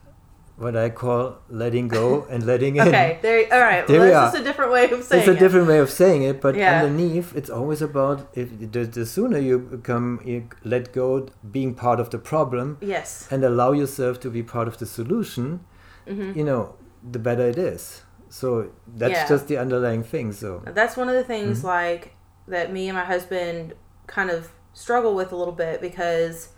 [0.56, 2.88] what I call letting go and letting in.
[2.88, 3.52] Okay, there.
[3.52, 3.86] All right.
[3.86, 5.28] There well, that's just a different way of saying it.
[5.28, 6.82] It's a different way of saying it, but yeah.
[6.82, 11.98] underneath, it's always about if the, the sooner you become, you let go, being part
[11.98, 12.78] of the problem.
[12.80, 13.26] Yes.
[13.30, 15.64] And allow yourself to be part of the solution.
[16.06, 16.38] Mm-hmm.
[16.38, 18.02] You know, the better it is.
[18.28, 19.28] So that's yeah.
[19.28, 20.32] just the underlying thing.
[20.32, 21.68] So that's one of the things mm-hmm.
[21.68, 23.74] like that me and my husband
[24.06, 26.50] kind of struggle with a little bit because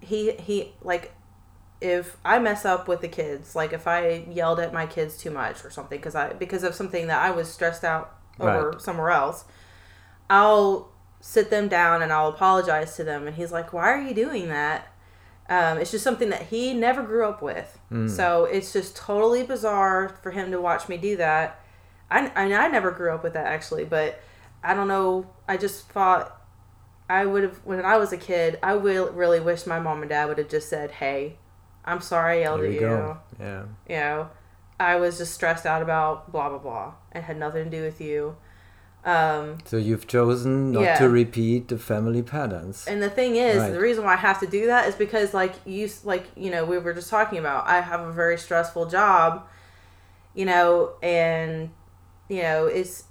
[0.00, 1.14] he he like
[1.82, 5.30] if I mess up with the kids, like if I yelled at my kids too
[5.30, 8.80] much or something because I because of something that I was stressed out over right.
[8.80, 9.44] somewhere else,
[10.30, 13.26] I'll sit them down and I'll apologize to them.
[13.26, 14.88] And he's like, "Why are you doing that?"
[15.48, 18.08] Um, it's just something that he never grew up with, mm.
[18.08, 21.60] so it's just totally bizarre for him to watch me do that.
[22.10, 24.20] I I, I never grew up with that actually, but
[24.62, 25.26] I don't know.
[25.48, 26.40] I just thought
[27.10, 28.60] I would have when I was a kid.
[28.62, 31.38] I will really wish my mom and dad would have just said, "Hey,
[31.84, 32.86] I'm sorry I yelled There at you you.
[32.86, 33.16] go.
[33.40, 33.62] Yeah.
[33.88, 34.30] You know,
[34.78, 36.92] I was just stressed out about blah blah blah.
[37.14, 38.36] It had nothing to do with you."
[39.04, 40.98] Um, So you've chosen not Yeah.
[40.98, 42.86] to repeat the family patterns.
[42.86, 43.72] And the thing is, Right.
[43.72, 46.64] the reason why I have to do that is because, like you, like you know,
[46.64, 47.66] we were just talking about.
[47.66, 49.42] I have a very stressful job,
[50.34, 51.70] you know, and
[52.28, 53.04] you know, it's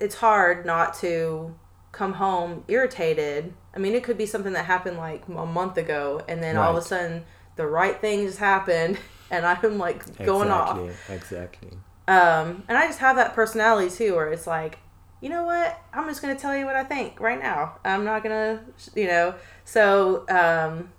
[0.00, 1.54] it's hard not to
[1.90, 3.54] come home irritated.
[3.74, 6.70] I mean, it could be something that happened like a month ago, and then all
[6.76, 7.24] of a sudden
[7.56, 8.98] the right thing just happened,
[9.30, 10.78] and I'm like going off.
[10.78, 11.70] exactly, Exactly.
[12.06, 14.78] Um, and I just have that personality too, where it's like,
[15.22, 15.80] you know what?
[15.94, 17.78] I'm just gonna tell you what I think right now.
[17.84, 18.62] I'm not gonna,
[18.94, 19.34] you know.
[19.64, 20.92] So um,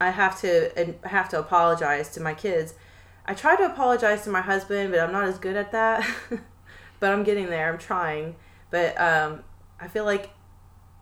[0.00, 2.74] I have to I have to apologize to my kids.
[3.26, 6.08] I try to apologize to my husband, but I'm not as good at that.
[7.00, 7.70] but I'm getting there.
[7.70, 8.36] I'm trying.
[8.70, 9.42] But um,
[9.78, 10.30] I feel like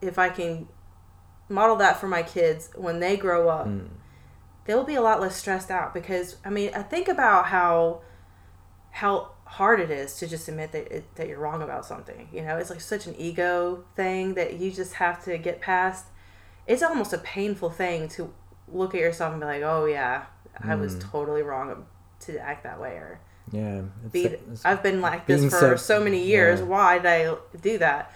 [0.03, 0.67] if I can
[1.49, 3.89] model that for my kids when they grow up, Mm.
[4.67, 8.03] They'll be a lot less stressed out because I mean, I think about how
[8.91, 12.29] how hard it is to just admit that it, that you're wrong about something.
[12.33, 16.07] You know, it's like such an ego thing that you just have to get past.
[16.67, 18.33] It's almost a painful thing to
[18.69, 20.25] look at yourself and be like, "Oh yeah,
[20.63, 21.11] I was Mm.
[21.11, 21.87] totally wrong
[22.21, 23.21] to act that way," or
[23.53, 23.83] Yeah.
[24.05, 24.25] It's, be.
[24.25, 26.59] it's- I've been like this for self- so many years.
[26.61, 26.67] yeah.
[26.67, 28.11] Why did I do that?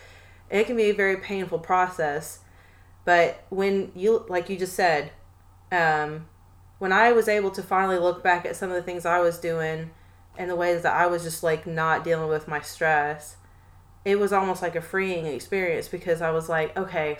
[0.50, 2.40] It can be a very painful process,
[3.04, 5.12] but when you, like you just said,
[5.70, 6.26] um,
[6.80, 9.38] when I was able to finally look back at some of the things I was
[9.38, 9.90] doing
[10.38, 13.36] and the ways that I was just like not dealing with my stress,
[14.06, 17.18] it was almost like a freeing experience because I was like, okay,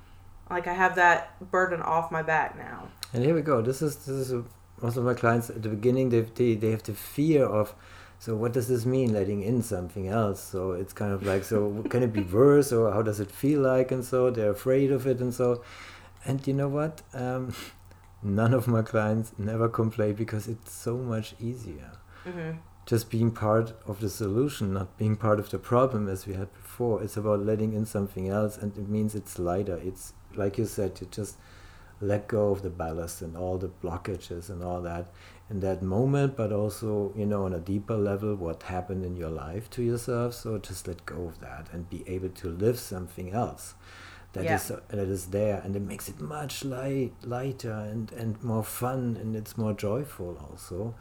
[0.50, 2.88] like I have that burden off my back now.
[3.12, 3.60] And here we go.
[3.60, 4.44] This is this is a,
[4.80, 6.08] most of my clients at the beginning.
[6.08, 7.74] They they they have the fear of.
[8.18, 9.12] So what does this mean?
[9.12, 10.42] Letting in something else.
[10.42, 13.60] So it's kind of like so can it be worse or how does it feel
[13.60, 13.92] like?
[13.92, 15.62] And so they're afraid of it and so.
[16.24, 17.02] And you know what?
[17.12, 17.52] Um,
[18.22, 21.92] none of my clients never complain because it's so much easier.
[22.24, 22.52] hmm
[22.84, 26.52] Just being part of the solution, not being part of the problem as we had
[26.52, 27.02] before.
[27.02, 29.78] It's about letting in something else, and it means it's lighter.
[29.90, 31.36] It's like you said, you just
[32.00, 35.06] let go of the ballast and all the blockages and all that
[35.48, 39.30] in that moment, but also, you know, on a deeper level, what happened in your
[39.30, 40.34] life to yourself.
[40.34, 43.74] So just let go of that and be able to live something else
[44.32, 44.54] that Yeah.
[44.56, 49.16] is that is there, and it makes it much light lighter and and more fun,
[49.20, 50.94] and it's more joyful also,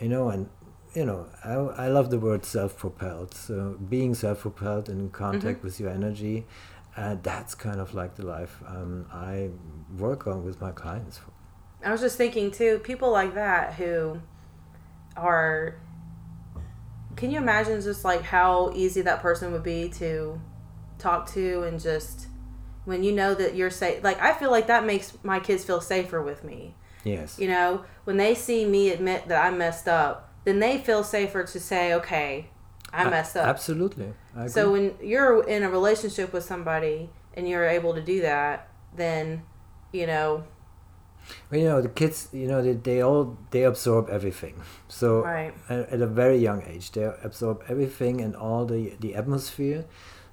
[0.00, 0.48] you know, and.
[0.96, 1.54] You know, I,
[1.86, 3.34] I love the word self-propelled.
[3.34, 6.46] So being self-propelled in contact with your energy,
[6.96, 9.50] uh, that's kind of like the life um, I
[9.98, 11.18] work on with my clients.
[11.84, 14.20] I was just thinking too, people like that who
[15.16, 15.74] are.
[17.16, 20.40] Can you imagine just like how easy that person would be to
[20.98, 22.28] talk to and just
[22.84, 24.02] when you know that you're safe?
[24.04, 26.74] Like, I feel like that makes my kids feel safer with me.
[27.04, 27.38] Yes.
[27.38, 31.44] You know, when they see me admit that I messed up, then they feel safer
[31.44, 32.48] to say, okay,
[32.92, 33.46] i messed up.
[33.46, 34.12] Absolutely.
[34.46, 39.42] So when you're in a relationship with somebody and you're able to do that, then,
[39.92, 40.44] you know,
[41.50, 44.54] Well, you know, the kids, you know, they, they all they absorb everything.
[44.88, 45.54] So Right.
[45.68, 49.84] at, at a very young age, they absorb everything and all the the atmosphere.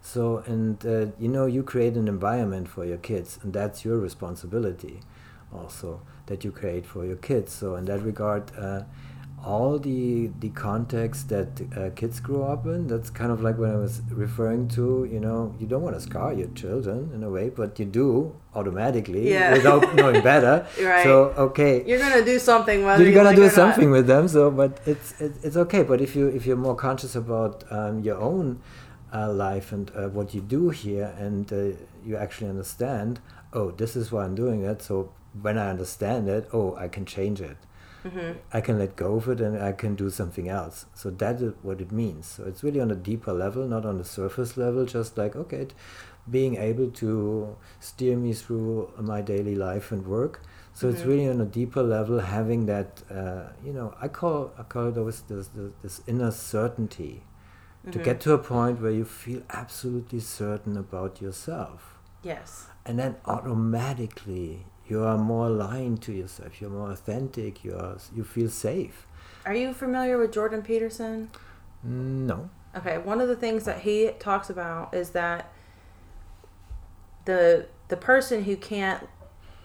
[0.01, 3.97] So and uh, you know, you create an environment for your kids, and that's your
[3.99, 4.99] responsibility,
[5.53, 7.53] also that you create for your kids.
[7.53, 8.51] So in that regard.
[8.57, 8.83] Uh,
[9.43, 13.71] all the the context that uh, kids grow up in that's kind of like what
[13.71, 17.29] i was referring to you know you don't want to scar your children in a
[17.29, 19.53] way but you do automatically Yeah.
[19.57, 21.01] without knowing better Right.
[21.03, 23.55] so okay you're going to do something whether you're you gonna like do or not.
[23.55, 26.75] something with them so but it's it, it's okay but if you if you're more
[26.75, 28.61] conscious about um, your own
[29.13, 33.19] life and uh, what you do here and uh, you actually understand
[33.53, 37.05] oh this is why i'm doing it so when i understand it oh i can
[37.05, 37.57] change it
[38.03, 38.31] Mm-hmm.
[38.51, 40.85] I can let go of it and I can do something else.
[40.95, 42.25] So that is what it means.
[42.25, 45.67] So it's really on a deeper level, not on the surface level, just like, okay,
[46.27, 50.41] being able to steer me through my daily life and work.
[50.73, 51.07] So it's Mhm.
[51.07, 54.97] really on a deeper level, having that, uh, you know, I call, I call it
[54.97, 57.21] always this, this, this inner certainty
[57.91, 58.03] to Mhm.
[58.03, 62.67] get to a point where you feel absolutely certain about yourself Yes.
[62.85, 68.23] and then automatically you are more aligned to yourself you're more authentic you are you
[68.23, 69.07] feel safe
[69.45, 71.29] Are you familiar with Jordan Peterson?
[71.83, 75.51] no Okay, one of the things that he talks about is that
[77.25, 79.07] the the person who can't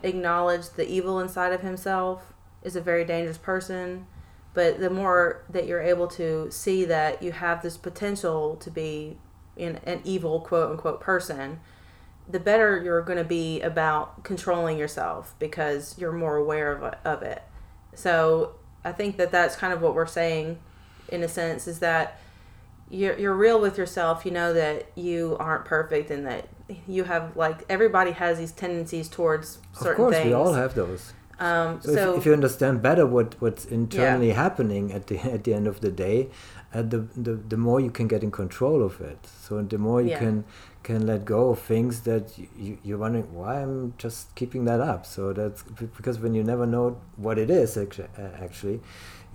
[0.03, 4.07] acknowledge the evil inside of himself is a very dangerous person.
[4.57, 9.19] But the more that you're able to see that you have this potential to be
[9.55, 11.61] in an evil quote unquote person,
[12.27, 17.23] the better you're going to be about controlling yourself because you're more aware of, of
[17.23, 17.43] it.
[17.93, 20.59] So I think that that's kind of what we're saying
[21.11, 22.19] in a sense is that
[22.89, 24.25] you're, you're real with yourself.
[24.25, 26.49] You know that you aren't perfect and that
[26.89, 30.29] you have like everybody has these tendencies towards certain of course, things.
[30.29, 31.13] we all have those.
[31.39, 35.45] Um, So, so, if, if you understand better what, what's internally happening at the at
[35.45, 36.29] the end of the day,
[36.73, 39.19] uh, the, the the more you can get in control of it.
[39.45, 40.19] So the more you Yeah.
[40.19, 40.45] can
[40.83, 44.81] can let go of things that you, you, you're wondering why I'm just keeping that
[44.81, 45.05] up.
[45.05, 45.63] So that's
[45.99, 48.81] because when you never know what it is actually, uh, actually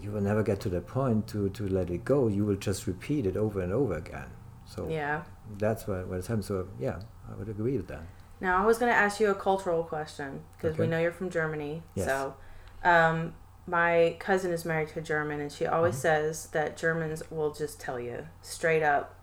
[0.01, 2.27] you will never get to the point to, to let it go.
[2.27, 4.29] You will just repeat it over and over again.
[4.65, 5.23] So yeah.
[5.59, 6.47] that's what, what it's happening.
[6.47, 6.99] So yeah,
[7.29, 8.05] I would agree with that.
[8.41, 11.29] Now, I was going to ask you a cultural question because we know you're from
[11.29, 11.83] Germany.
[11.95, 12.07] Yes.
[12.07, 12.35] So,
[12.83, 13.35] um,
[13.67, 16.01] my cousin is married to a German, and she always Mm-hmm.
[16.01, 19.15] says that Germans will just tell you straight up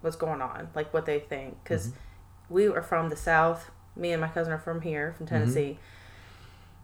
[0.00, 1.62] what's going on, like what they think.
[1.62, 2.54] Because Mm-hmm.
[2.54, 3.70] we are from the South.
[3.96, 5.78] Me and my cousin are from here, from Tennessee.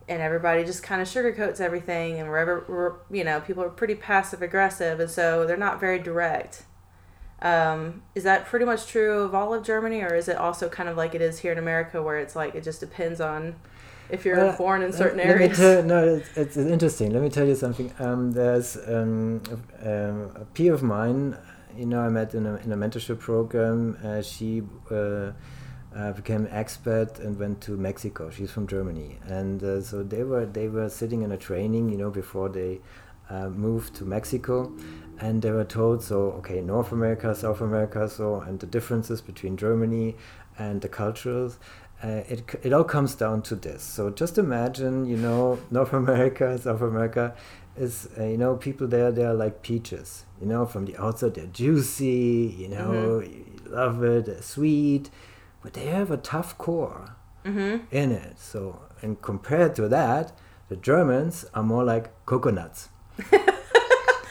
[0.08, 3.96] And everybody just kind of sugarcoats everything, and wherever we're, you know, people are pretty
[3.96, 6.62] passive aggressive, and so they're not very direct.
[7.42, 10.88] Um, is that pretty much true of all of Germany, or is it also kind
[10.88, 13.54] of like it is here in America, where it's like it just depends on
[14.10, 15.56] if you're Well, born in let- certain let areas?
[15.56, 17.12] tell- no, it's, it's interesting.
[17.12, 17.92] Let me tell you something.
[17.98, 19.42] Um, there's um,
[19.82, 21.36] a, um, a peer of mine.
[21.76, 23.96] You know, I met in a, in a mentorship program.
[24.04, 25.30] Uh, she uh,
[25.96, 28.28] uh, became an expert and went to Mexico.
[28.30, 31.88] She's from Germany, and uh, so they were they were sitting in a training.
[31.88, 32.80] You know, before they
[33.30, 34.72] uh, moved to Mexico,
[35.20, 39.56] and they were told so okay, North America, South America, so and the differences between
[39.56, 40.16] Germany
[40.58, 41.58] and the cultures.
[42.02, 43.82] Uh, it, it all comes down to this.
[43.82, 47.34] So just imagine, you know, North America, South America
[47.76, 50.24] is, uh, you know, people there, they're like peaches.
[50.40, 55.10] You know, from the outside, they're juicy, you know, you love it, they're sweet,
[55.62, 57.84] but they have a tough core Mm-hmm.
[57.94, 58.38] in it.
[58.38, 60.32] So, and compared to that,
[60.68, 62.88] the Germans are more like coconuts.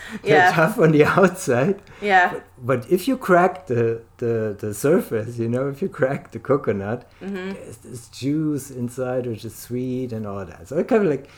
[0.24, 0.52] They're Yeah.
[0.52, 2.40] tough on the outside, Yeah.
[2.58, 7.10] but if you crack the, the, the surface, you know, if you crack the coconut,
[7.22, 7.54] Mm-hmm.
[7.54, 10.68] there's this juice inside which is sweet and all that.
[10.68, 11.30] So I kind of like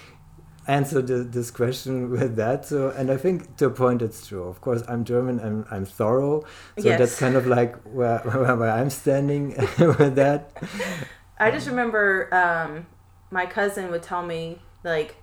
[0.68, 2.66] answer the, this question with that.
[2.66, 4.44] So, and I think to a point it's true.
[4.44, 5.40] Of course, I'm German.
[5.40, 6.42] I'm I'm thorough.
[6.78, 7.00] So Yes.
[7.00, 10.52] that's kind of like where, where, where I'm standing with that.
[11.40, 12.86] I just remember um,
[13.32, 15.16] my cousin would tell me like,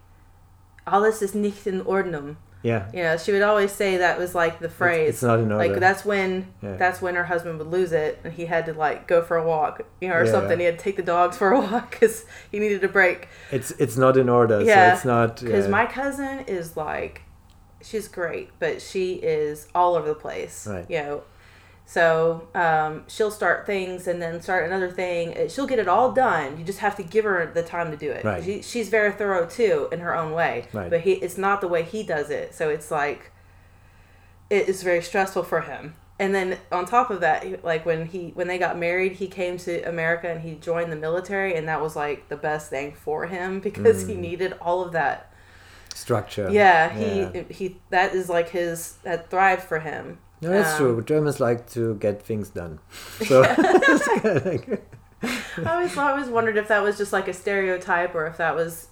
[0.86, 2.88] "Alles ist nicht in Ordnung." Yeah.
[2.92, 5.10] You know, she would always say that was like the phrase.
[5.10, 6.76] it's not in Like that's when Yeah.
[6.76, 9.44] that's when her husband would lose it, and he had to like go for a
[9.46, 10.30] walk, you know, or Yeah.
[10.32, 10.58] something.
[10.58, 13.28] He had to take the dogs for a walk because he needed a break.
[13.52, 14.60] It's it's not in order.
[14.62, 15.40] Yeah, So it's not.
[15.40, 15.70] Because yeah.
[15.70, 17.22] my cousin is like,
[17.80, 20.66] she's great, but she is all over the place.
[20.66, 20.84] Right.
[20.90, 21.22] You know,
[21.90, 25.34] so um, she'll start things and then start another thing.
[25.34, 26.58] Uh, She'll get it all done.
[26.58, 28.26] You just have to give her the time to do it.
[28.26, 28.44] Right.
[28.44, 30.66] She, she's very thorough too in her own way.
[30.74, 30.90] Right.
[30.90, 32.54] But he, it's not the way he does it.
[32.54, 33.32] So it's like,
[34.50, 35.94] it is very stressful for him.
[36.18, 39.56] And then on top of that, like when he when they got married, he came
[39.58, 43.26] to America and he joined the military, and that was like the best thing for
[43.28, 45.32] him because he needed all of that
[45.94, 46.50] structure.
[46.50, 47.30] yeah, Yeah.
[47.48, 50.18] he he that is like his that thrived for him.
[50.40, 51.02] No, that's Um, true.
[51.04, 52.78] Germans like to get things done.
[53.26, 53.40] So
[54.44, 54.84] like-
[55.22, 58.54] I always I always wondered if that was just like a stereotype or if that
[58.54, 58.86] was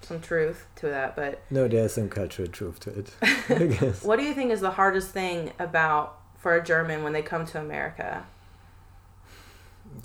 [0.00, 1.14] some truth to that.
[1.16, 3.14] But no, there's some cultural truth to it.
[3.50, 4.02] I guess.
[4.02, 7.44] what do you think is the hardest thing about for a German when they come
[7.46, 8.24] to America,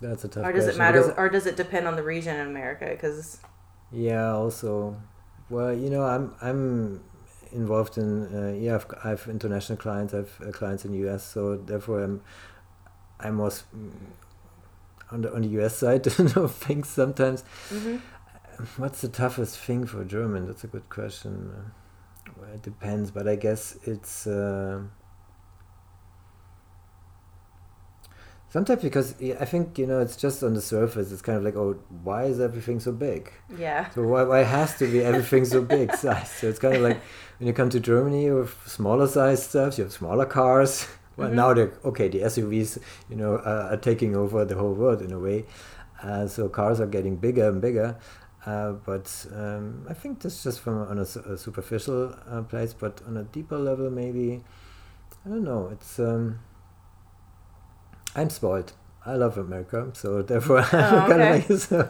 [0.01, 2.35] That's a tough or does it matter, because- or does it depend on the region
[2.37, 2.87] in America?
[2.89, 3.39] Because
[3.91, 4.97] Yeah, also,
[5.49, 7.01] well, you know, I'm I'm
[7.53, 11.57] involved in uh, yeah, I've, I've international clients, I've uh, clients in the US, so
[11.57, 12.21] therefore I'm
[13.19, 13.91] I'm most mm,
[15.11, 17.43] on the on the US side of things sometimes.
[17.69, 17.97] hmm
[18.77, 20.45] What's the toughest thing for German?
[20.45, 21.51] That's a good question.
[21.57, 21.71] Uh,
[22.37, 24.27] Well, it depends, but I guess it's.
[24.27, 24.83] Uh,
[28.51, 31.11] Sometimes because I think you know it's just on the surface.
[31.11, 33.31] It's kind of like, oh, why is everything so big?
[33.57, 36.29] yeah, So why, why has to be everything so big size?
[36.29, 36.99] So it's kind of like
[37.39, 40.85] when you come to Germany you have smaller size stuff, you have smaller cars.
[41.17, 41.33] Well, Mhm.
[41.35, 42.07] now they're okay.
[42.07, 42.77] The SUVs,
[43.09, 45.43] you know, uh, are taking over the whole world in a way.
[46.01, 47.97] Uh, so cars are getting bigger and bigger.
[48.45, 51.01] Uh, but um, I think that's just from on a,
[51.33, 52.73] a superficial uh, place.
[52.73, 54.41] But on a deeper level, maybe
[55.25, 55.67] I don't know.
[55.73, 56.39] It's um,
[58.15, 58.73] I'm spoiled.
[59.05, 61.37] I love America, so therefore Oh, okay.
[61.39, 61.89] of like so.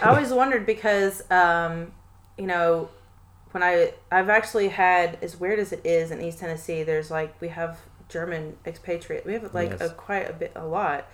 [0.00, 1.92] I always wondered because, um,
[2.38, 2.88] you know,
[3.50, 7.38] when I I've actually had as weird as it is in East Tennessee, there's like
[7.40, 9.26] we have German expatriate.
[9.26, 9.80] We have like Yes.
[9.80, 11.06] a quite a bit a lot,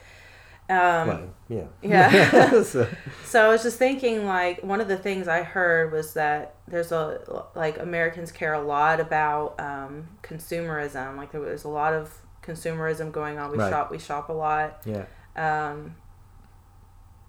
[0.68, 1.64] Um, well, yeah.
[1.82, 2.62] yeah.
[2.62, 2.86] so,
[3.24, 6.92] So I was just thinking, like, one of the things I heard was that there's
[6.92, 11.16] a like Americans care a lot about um, consumerism.
[11.16, 12.12] Like there was a lot of
[12.48, 13.50] consumerism going on.
[13.50, 13.70] We Right.
[13.70, 14.82] shop, we shop a lot.
[14.84, 15.04] yeah.
[15.36, 15.94] Um,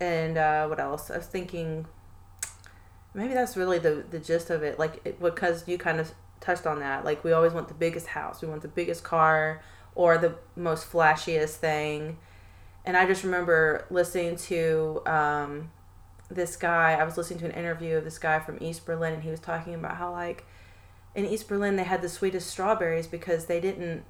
[0.01, 1.11] and uh, what else?
[1.11, 1.85] I was thinking,
[3.13, 4.79] maybe that's really the the gist of it.
[4.79, 7.03] Like it, because you kind of touched on that.
[7.05, 9.61] Like we always want the biggest house, we want the biggest car,
[9.95, 12.17] or the most flashiest thing.
[12.85, 15.69] And I just remember listening to um,
[16.31, 16.93] this guy.
[16.93, 19.39] I was listening to an interview of this guy from East Berlin, and he was
[19.41, 20.45] talking about how like
[21.13, 24.05] in East Berlin they had the sweetest strawberries because they didn't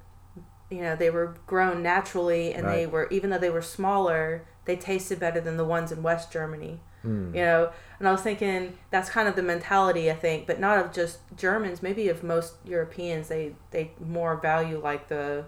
[0.70, 4.76] you know they were grown naturally and they were even though they were smaller they
[4.76, 7.34] tasted better than the ones in west germany Mm.
[7.34, 7.70] you know?
[7.98, 11.20] And i was thinking that's kind of the mentality i think but not of just
[11.34, 15.46] germans maybe of most europeans they they more value like the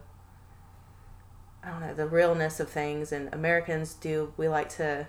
[1.63, 3.13] i don't know the realness of things.
[3.13, 5.07] And americans do we like to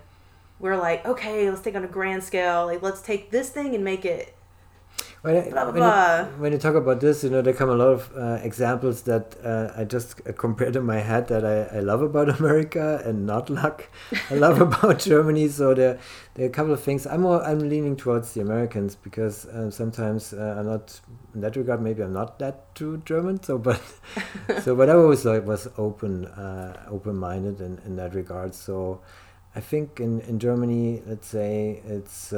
[0.60, 2.66] we're like okay let's take on a grand scale.
[2.66, 4.36] Like let's take this thing and make it
[5.24, 6.20] When, I- Blah, blah, when, blah.
[6.20, 9.04] You, when you talk about this, you know, there come a lot of uh, examples
[9.04, 13.02] that uh, I just uh, compared in my head that I, I love about America
[13.06, 13.90] and not luck.
[14.30, 15.48] I love about Germany.
[15.48, 15.98] So there,
[16.34, 17.08] there are a couple of things.
[17.08, 21.00] I'm more, I'm leaning towards the Americans because uh, sometimes uh, I'm not
[21.34, 21.82] in that regard.
[21.82, 23.42] Maybe I'm not that too German.
[23.44, 23.82] So, but
[24.62, 28.54] so, but I always like was open, uh, open-minded in, in that regard.
[28.54, 29.00] So,
[29.56, 32.34] I think in in Germany, let's say it's.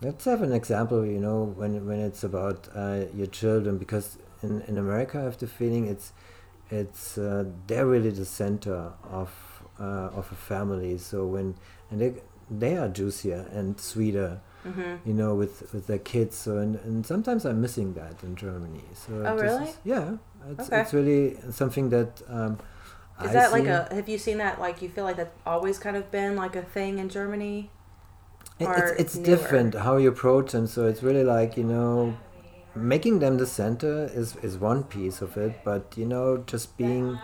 [0.00, 4.60] Let's have an example, you know, when when it's about uh, your children, because in,
[4.62, 6.12] in America, I have the feeling it's
[6.70, 9.30] it's uh, they're really the center of
[9.80, 10.98] uh, of a family.
[10.98, 11.54] So when
[11.90, 12.14] and they
[12.50, 16.36] they are juicier and sweeter, hmm you know, with with their kids.
[16.36, 18.82] So and, and sometimes I'm missing that in Germany.
[18.94, 19.68] So Oh, really?
[19.70, 20.16] is- yeah,
[20.50, 20.80] it's Okay.
[20.80, 22.20] it's really something that.
[22.28, 22.58] Um,
[23.22, 23.68] Is I that like see.
[23.68, 23.88] a?
[23.94, 24.60] Have you seen that?
[24.60, 27.70] Like you feel like that's always kind of been like a thing in Germany.
[28.58, 32.16] It- it's it's different how you approach them so it's really like you know
[32.74, 37.18] making them the center is is one piece of it but you know just being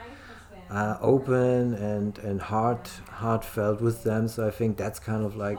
[0.71, 2.91] uh, open and and heart
[3.23, 5.59] heartfelt with them so i think that's kind of like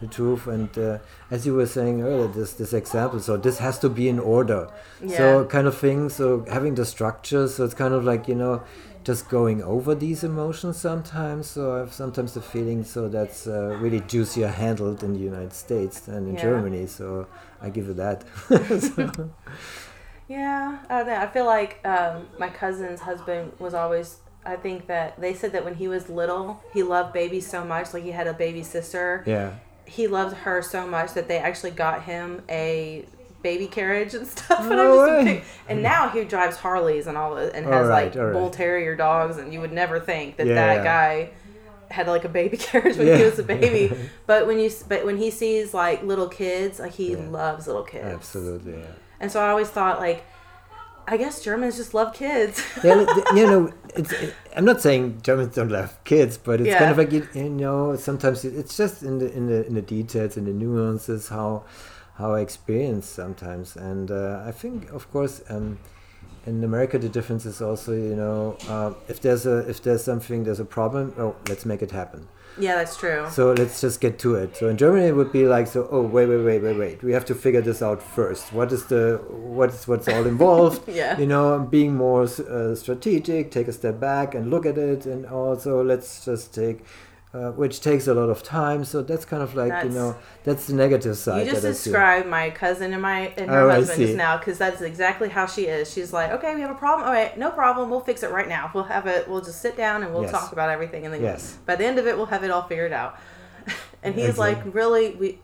[0.00, 0.98] the truth and uh,
[1.30, 4.68] as you were saying earlier this this example so this has to be in order.
[5.02, 5.16] Yeah.
[5.16, 8.62] so kind of thing so having the structure so it's kind of like you know
[9.10, 13.54] just going over these emotions sometimes so i have sometimes the feeling so that's uh,
[13.82, 16.42] really juicier handled in the united states than in Yeah.
[16.46, 17.06] germany so
[17.64, 18.18] i give it that
[18.86, 19.30] So-
[20.28, 21.16] Yeah, I don't know.
[21.16, 24.08] I feel like um, my cousin's husband was always.
[24.44, 27.86] I think that they said that when he was little, he loved babies so much.
[27.94, 29.06] Like he had a baby sister.
[29.34, 29.50] yeah
[29.86, 33.06] He loved her so much that they actually got him a
[33.48, 34.60] baby carriage and stuff.
[34.70, 38.14] and, I'm just pic- and now he drives Harleys and all and has right, like
[38.14, 38.32] right.
[38.34, 40.54] bull terrier dogs, and you would never think that Yeah.
[40.54, 41.30] that guy
[41.90, 43.84] had like a baby carriage when he was a baby.
[44.30, 47.28] But when you but when he sees like little kids, like he Yeah.
[47.42, 48.04] loves little kids.
[48.18, 50.20] absolutely yeah And so I always thought like,
[51.12, 52.54] I guess Germans just love kids.
[52.84, 53.00] yeah,
[53.38, 53.62] you know,
[53.98, 54.12] it's.
[54.24, 57.48] It, I'm not saying Germans don't love kids, but it's kind of like you, you
[57.48, 61.64] know, sometimes it's just in the in the in the details, and the nuances, how
[62.18, 65.78] how I experience sometimes, and uh, I think, of course, um,
[66.46, 70.44] in America the difference is also, you know, uh, if there's a if there's something,
[70.44, 72.26] there's a problem, oh, let's make it happen.
[72.58, 73.26] yeah, that's true.
[73.30, 74.56] So let's just get to it.
[74.56, 77.12] So in Germany it would be like, so oh wait wait wait wait wait, we
[77.12, 78.52] have to figure this out first.
[78.52, 79.20] What is the
[79.58, 80.88] what's what's all involved?
[81.00, 81.18] Yeah.
[81.22, 85.26] You know, being more uh, strategic, take a step back and look at it, and
[85.26, 86.78] also let's just take.
[87.34, 90.66] Uh, which takes a lot of time, so that's kind of like you know that's
[90.66, 91.46] the negative side.
[91.46, 94.80] You just described my cousin and my and her Oh, husband just now because that's
[94.80, 95.92] exactly how she is.
[95.92, 97.06] She's like, okay, we have a problem.
[97.06, 97.90] All right, no problem.
[97.90, 98.70] We'll fix it right now.
[98.74, 99.28] We'll have it.
[99.28, 100.30] We'll just sit down and we'll Yes.
[100.30, 101.58] talk about everything, and then Yes.
[101.66, 103.18] by the end of it, we'll have it all figured out.
[104.02, 105.38] and he's like, really, we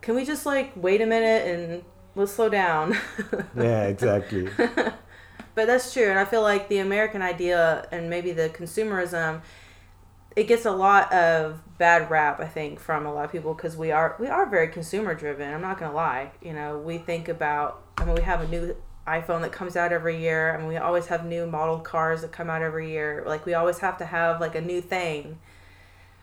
[0.00, 1.84] can we just like wait a minute and
[2.16, 2.96] let's slow down.
[3.56, 4.48] Yeah, exactly.
[5.54, 9.42] But that's true, and I feel like the American idea and maybe the consumerism,
[10.36, 12.40] it gets a lot of bad rap.
[12.40, 15.52] I think from a lot of people because we are we are very consumer driven.
[15.52, 16.32] I'm not gonna lie.
[16.42, 17.82] You know, we think about.
[17.98, 18.76] I mean, we have a new
[19.06, 22.48] iPhone that comes out every year, and we always have new model cars that come
[22.48, 23.24] out every year.
[23.26, 25.38] Like we always have to have like a new thing.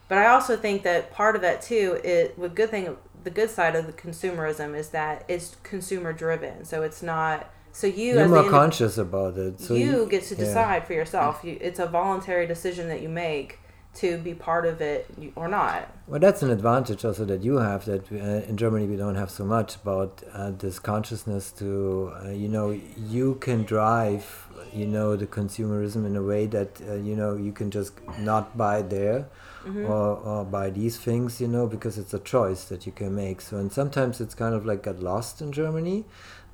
[0.08, 2.96] But I also think that part of that too is the good thing.
[3.24, 6.64] The good side of the consumerism is that it's consumer driven.
[6.64, 7.52] So it's not.
[7.74, 9.60] So you You're as more conscious about it.
[9.60, 10.40] So you get to yeah.
[10.40, 11.42] decide for yourself.
[11.44, 13.60] You, it's a voluntary decision that you make
[13.98, 15.92] to be part of it or not.
[16.08, 19.32] Well, that's an advantage also that you have that uh, in Germany we don't have
[19.32, 25.16] so much about uh, this consciousness to, uh, you know, you can drive, you know,
[25.16, 29.28] the consumerism in a way that, uh, you know, you can just not buy there
[29.66, 29.86] mm-hmm.
[29.86, 33.42] or, or buy these things, you know, because it's a choice that you can make.
[33.42, 36.06] So, and sometimes it's kind of like got lost in Germany,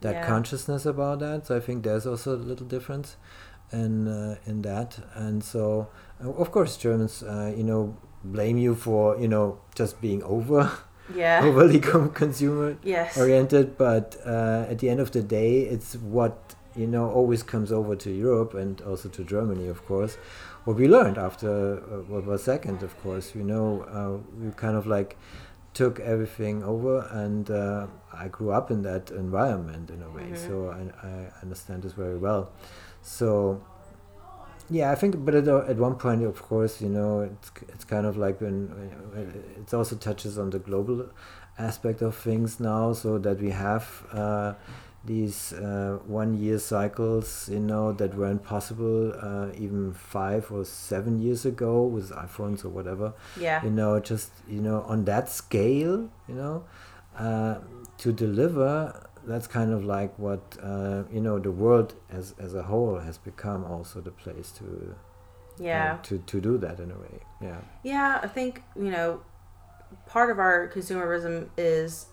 [0.02, 0.28] that yeah.
[0.28, 1.45] consciousness about that.
[1.48, 3.18] So I think there's also a little difference
[3.72, 4.98] in, uh, in that.
[5.14, 5.90] And so,
[6.32, 10.72] of course, Germans, uh, you know, blame you for you know just being over.
[11.14, 11.41] Yeah.
[11.44, 13.18] overly consumer yes.
[13.18, 17.72] oriented, but uh, at the end of the day, it's what you know always comes
[17.74, 20.18] over to Europe and also to Germany, of course.
[20.64, 24.78] What we learned after uh, World War Second, of course, you know, uh, we kind
[24.78, 25.18] of like
[25.74, 30.48] took everything over, and uh, I grew up in that environment in a way, mm-hmm.
[30.48, 32.52] so I, I understand this very well.
[33.02, 33.62] So
[34.74, 38.06] yeah, I think, but at, at one point, of course, you know, it's it's kind
[38.06, 38.58] of like when
[39.62, 41.10] it also touches on the global
[41.60, 44.54] aspect of things now, so that we have uh,
[45.06, 51.45] these uh, one-year cycles, you know, that weren't possible uh, even five or seven years
[51.45, 53.14] ago with iPhones or whatever.
[53.40, 53.64] Yeah.
[53.64, 56.64] You know, just you know, on that scale, you know,
[57.18, 57.60] uh,
[58.00, 62.64] to deliver that's kind of like what uh, you know the world as as a
[62.64, 64.95] whole has become also the place to
[65.60, 65.94] yeah.
[65.94, 67.20] uh, to to do that in a way.
[67.41, 67.62] Yeah.
[67.84, 69.22] Yeah i think you know
[70.06, 72.08] part of our consumerism is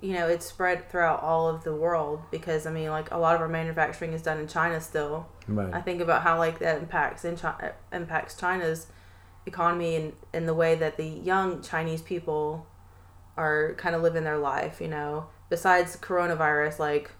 [0.00, 3.34] you know it's spread throughout all of the world because i mean like a lot
[3.34, 5.26] of our manufacturing is done in china still.
[5.46, 5.74] Right.
[5.74, 8.86] I think about how like that impacts in china impacts china's
[9.46, 12.66] economy and, and the way that the young chinese people
[13.36, 17.12] are kind of living their life you know besides coronavirus, like.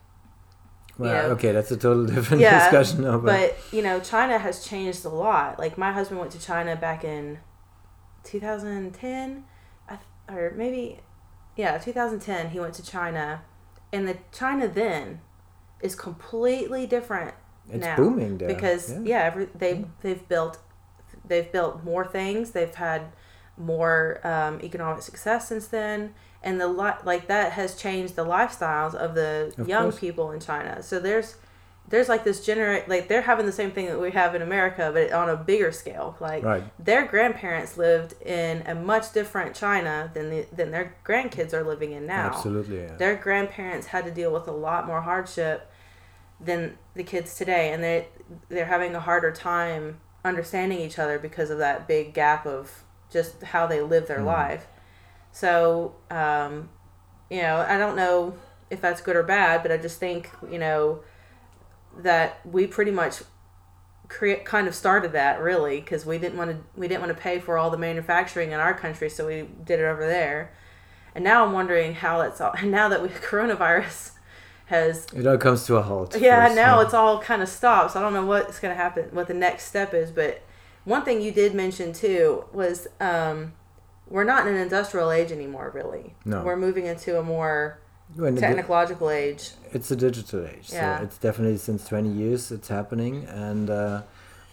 [0.99, 3.05] Well, you know, okay, that's a total different yeah, discussion.
[3.05, 3.27] Now, but.
[3.27, 5.59] but you know, China has changed a lot.
[5.59, 7.39] Like my husband went to China back in
[8.25, 9.45] 2010,
[10.29, 10.99] or maybe,
[11.57, 12.51] yeah, 2010.
[12.51, 13.43] He went to China,
[13.93, 15.21] and the China then
[15.81, 17.35] is completely different
[17.69, 19.85] it's now booming because yeah, yeah every, they yeah.
[20.03, 20.59] they've built
[21.25, 22.51] they've built more things.
[22.51, 23.13] They've had
[23.57, 26.15] more um, economic success since then
[26.45, 29.99] and the li- like that has changed the lifestyles of the of young course.
[29.99, 30.83] people in China.
[30.83, 31.37] So there's
[31.89, 34.91] there's like this generate like they're having the same thing that we have in America,
[34.93, 36.17] but on a bigger scale.
[36.21, 36.63] Like right.
[36.83, 41.93] their grandparents lived in a much different China than the, than their grandkids are living
[41.93, 42.27] in now.
[42.27, 42.83] Absolutely.
[42.83, 42.97] Yeah.
[42.97, 45.71] Their grandparents had to deal with a lot more hardship
[46.41, 48.09] than the kids today, and they
[48.49, 53.43] they're having a harder time understanding each other because of that big gap of just
[53.43, 54.27] how they live their mm.
[54.27, 54.67] life.
[55.35, 56.69] So, um,
[57.29, 58.37] you know, I don't know
[58.71, 61.01] if that's good or bad, but I just think, you know,
[61.99, 63.23] that we pretty much
[64.07, 67.21] create kind of started that really because we didn't want to we didn't want to
[67.21, 70.53] pay for all the manufacturing in our country, so we did it over there.
[71.17, 72.55] And now I'm wondering how it's all.
[72.63, 74.13] Now that we coronavirus
[74.67, 76.17] has it all comes to a halt.
[76.17, 76.85] Yeah, first, now yeah.
[76.85, 77.97] it's all kind of stops.
[77.97, 80.45] I don't know what's going to happen, what the next step is, but
[80.85, 83.55] one thing you did mention too was um,
[84.09, 86.15] we're not in an industrial age anymore, really.
[86.25, 86.43] No.
[86.43, 87.81] We're moving into a more
[88.17, 89.51] technological di- age.
[89.73, 90.71] It's a digital age.
[90.73, 90.99] Yeah.
[90.99, 94.03] So it's definitely since 20 years it's happening, and uh,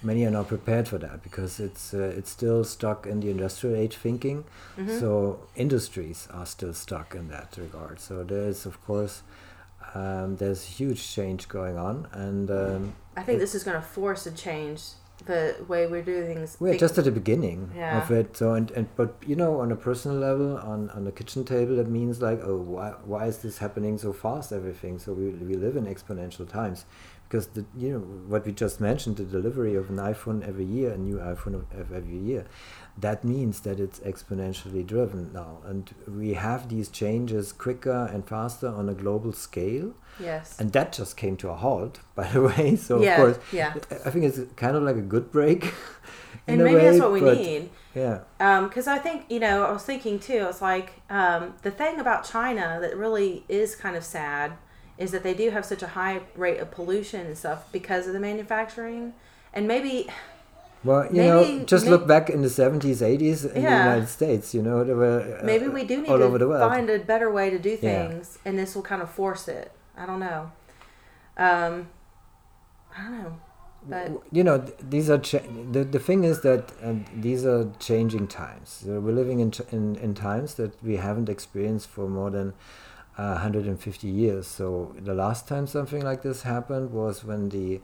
[0.01, 3.75] many are not prepared for that because it's uh, it's still stuck in the industrial
[3.75, 4.45] age thinking.
[4.77, 4.99] Mm-hmm.
[4.99, 7.99] So industries are still stuck in that regard.
[7.99, 9.23] So there is, of course.
[9.93, 14.25] Um, there's huge change going on, and um, I think this is going to force
[14.25, 14.81] a change
[15.25, 16.57] the way we do things.
[16.59, 18.01] We're just at the beginning yeah.
[18.01, 18.37] of it.
[18.37, 21.75] So and, and but you know on a personal level on on the kitchen table
[21.77, 25.55] that means like oh why why is this happening so fast everything so we we
[25.55, 26.85] live in exponential times
[27.31, 30.91] because the you know what we just mentioned the delivery of an iPhone every year
[30.91, 31.63] a new iPhone
[31.95, 32.45] every year
[32.97, 35.59] that means that it's exponentially driven now.
[35.65, 39.93] And we have these changes quicker and faster on a global scale.
[40.19, 40.59] Yes.
[40.59, 42.75] And that just came to a halt by the way.
[42.75, 43.73] So yeah, of course yeah.
[44.05, 45.73] I think it's kind of like a good break
[46.47, 47.69] and maybe way, that's what we need.
[47.95, 48.21] Yeah.
[48.37, 51.99] Because um, i think you know i was thinking too it's like um, the thing
[51.99, 54.53] about china that really is kind of sad
[55.01, 58.13] is that they do have such a high rate of pollution and stuff because of
[58.13, 59.13] the manufacturing.
[59.51, 60.07] And maybe
[60.83, 63.69] well, you maybe, know, just maybe, look back in the seventies, eighties in yeah.
[63.69, 64.53] the United States.
[64.53, 66.71] You know, there were uh, maybe we do need all over the world.
[66.71, 68.49] find a better way to do things, yeah.
[68.49, 69.71] and this will kind of force it.
[69.95, 70.51] I don't know.
[71.37, 71.89] Um,
[72.97, 73.39] I don't know,
[73.87, 78.27] but you know, these are cha- the the thing is that um, these are changing
[78.27, 78.83] times.
[78.85, 82.53] we're living in, ch- in in times that we haven't experienced for more than.
[83.17, 84.47] Uh, 150 years.
[84.47, 87.81] So the last time something like this happened was when the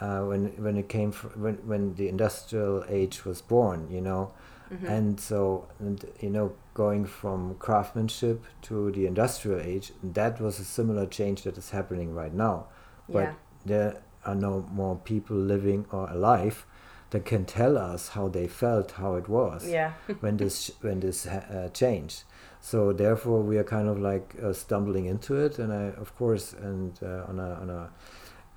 [0.00, 4.32] uh, when when it came fr- when when the industrial age was born, you know,
[4.70, 4.86] Mm-hmm.
[4.86, 10.64] and so and you know going from craftsmanship to the industrial age, that was a
[10.64, 12.66] similar change that is happening right now,
[13.08, 13.34] but Yeah.
[13.64, 16.66] there are no more people living or alive
[17.10, 19.92] that can tell us how they felt, how it was Yeah.
[20.20, 22.24] when this when this uh, changed.
[22.60, 26.52] So therefore, we are kind of like uh, stumbling into it, and I, of course,
[26.52, 27.88] and uh, on a on a,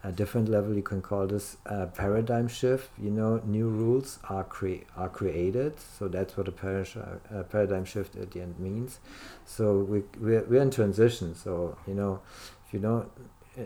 [0.04, 2.90] a different level, you can call this a paradigm shift.
[3.02, 5.80] You know, new rules are cre- are created.
[5.80, 9.00] So that's what a para- uh, paradigm shift at the end means.
[9.46, 11.36] So we we're, we're in transition.
[11.36, 12.22] So you know,
[12.68, 13.06] if you know.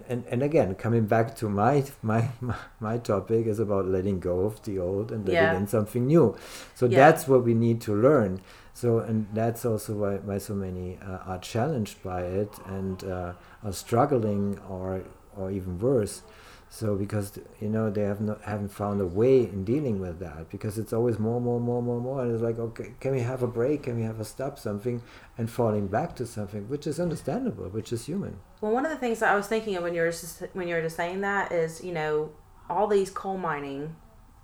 [0.10, 4.40] And, and again, coming back to my, my my my topic is about letting go
[4.42, 5.58] of the old and letting Yeah.
[5.58, 6.36] in something new.
[6.74, 6.98] So Yeah.
[6.98, 8.42] that's what we need to learn.
[8.74, 13.34] So and that's also why, why so many uh, are challenged by it and uh,
[13.64, 15.04] are struggling or
[15.38, 16.24] or even worse.
[16.70, 20.50] So because you know they have not haven't found a way in dealing with that
[20.50, 23.44] because it's always more more more more more and it's like okay can we have
[23.44, 25.02] a break can we have a stop something
[25.38, 28.38] and falling back to something which is understandable which is human.
[28.62, 30.68] Well, one of the things that I was thinking of when you were just, when
[30.68, 32.32] you were just saying that is, you know,
[32.68, 33.96] all these coal mining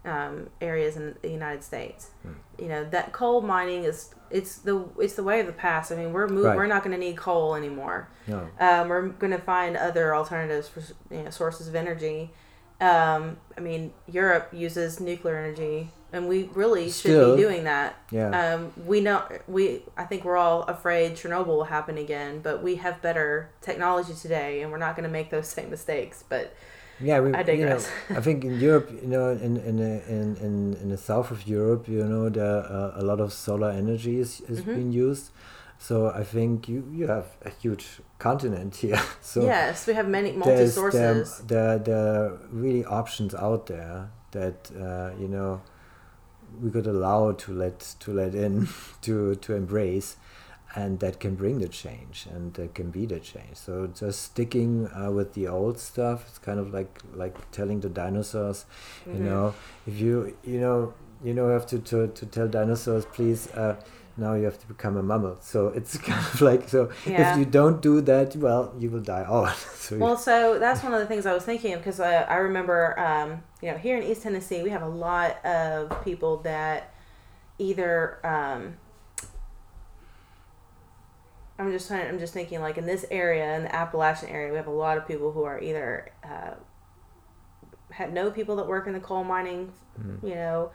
[0.05, 2.09] um, areas in the United States.
[2.23, 2.33] Hmm.
[2.59, 5.91] You know that coal mining is it's the it's the way of the past.
[5.91, 6.55] I mean, we're move, Right.
[6.57, 8.07] we're not going to need coal anymore.
[8.27, 8.47] No.
[8.59, 10.81] Um, we're going to find other alternatives for
[11.13, 12.31] you know, sources of energy.
[12.79, 17.95] Um, I mean, Europe uses nuclear energy, and we really should be doing that.
[18.09, 18.55] Yeah.
[18.55, 19.83] Um, we know we.
[19.95, 24.61] I think we're all afraid Chernobyl will happen again, but we have better technology today,
[24.63, 26.23] and we're not going to make those same mistakes.
[26.27, 26.55] But
[27.03, 27.79] Yeah, we, I you know.
[28.09, 31.47] I think in Europe, you know, in in the- in in, in the south of
[31.47, 34.75] Europe, you know, there uh, a lot of solar energy is, is Mhm.
[34.75, 35.31] being used.
[35.79, 37.85] So I think you you have a huge
[38.19, 38.99] continent here.
[39.21, 41.41] So yes, we have many multi sources.
[41.47, 45.61] there, there there are really options out there that uh, you know
[46.63, 48.67] we could allow to let to let in
[49.01, 50.15] to to embrace
[50.75, 54.87] and that can bring the change and that can be the change so just sticking
[54.95, 58.65] uh, with the old stuff it's kind of like like telling the dinosaurs
[59.05, 59.23] you Mhm.
[59.29, 59.53] know
[59.85, 60.93] if you you know
[61.23, 63.75] you know have to to, to tell dinosaurs please uh,
[64.17, 67.21] now you have to become a mammal so it's kind of like so Yeah.
[67.21, 70.93] if you don't do that well you will die out so Well, so that's one
[70.93, 73.97] of the things I was thinking of because I, I remember, um, you know, here
[73.97, 76.93] in East Tennessee, we have a lot of people that
[77.57, 78.75] either, um,
[81.61, 84.57] I'm just trying, I'm just thinking like in this area, in the Appalachian area, we
[84.57, 86.55] have a lot of people who are either, uh,
[87.91, 89.71] had no people that work in the coal mining,
[90.01, 90.23] Mm.
[90.23, 90.71] you know,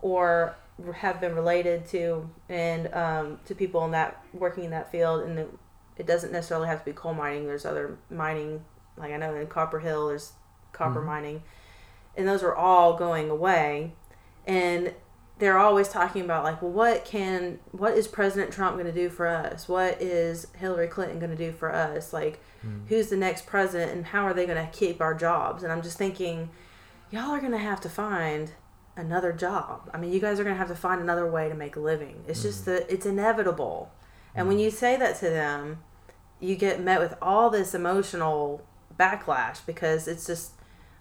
[0.00, 0.54] or
[0.94, 5.38] have been related to and um, to people in that working in that field and
[5.38, 5.50] it,
[5.98, 8.64] it doesn't necessarily have to be coal mining there's other mining
[8.96, 10.32] like i know in Copperhill there's
[10.72, 11.04] copper Mhm.
[11.06, 11.42] mining
[12.16, 13.92] and those are all going away
[14.46, 14.94] and
[15.40, 19.08] they're always talking about like well what can what is president trump going to do
[19.10, 19.68] for us?
[19.68, 22.12] What is hillary clinton going to do for us?
[22.12, 22.86] Like Mm.
[22.88, 25.62] who's the next president and how are they going to keep our jobs?
[25.62, 26.50] And i'm just thinking
[27.10, 28.52] y'all are going to have to find
[28.96, 29.90] another job.
[29.94, 31.80] I mean you guys are going to have to find another way to make a
[31.80, 32.22] living.
[32.28, 33.90] It's just that it's inevitable.
[34.34, 35.78] And when you say that to them
[36.38, 38.62] you get met with all this emotional
[38.98, 40.52] backlash because it's just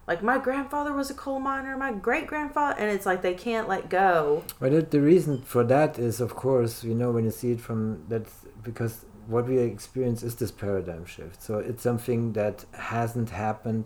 [0.09, 3.67] like my grandfather was a coal miner my great grandfather and it's like they can't
[3.75, 7.31] let go But it, the reason for that is, of course, you know, when you
[7.41, 7.79] see it from
[8.11, 8.33] that's
[8.69, 8.93] because
[9.33, 11.37] what we experience is this paradigm shift.
[11.47, 12.57] So it's something that
[12.93, 13.85] hasn't happened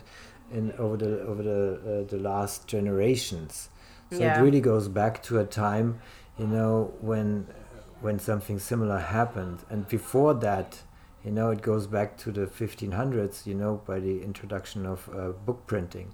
[0.57, 3.53] in over the over the uh, the last generations.
[4.15, 4.37] So Yeah.
[4.39, 5.87] it really goes back to a time,
[6.41, 6.73] you know,
[7.09, 7.27] when
[8.05, 10.69] when something similar happened, and before that,
[11.23, 13.45] you know, it goes back to the 1500s.
[13.45, 16.13] You know, by the introduction of uh, book printing.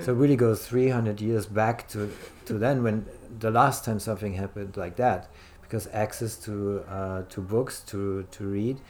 [0.00, 2.10] So it really goes 300 years back to,
[2.46, 3.06] to then when
[3.38, 5.30] the last time something happened like that,
[5.62, 8.80] because access to uh, to books to to read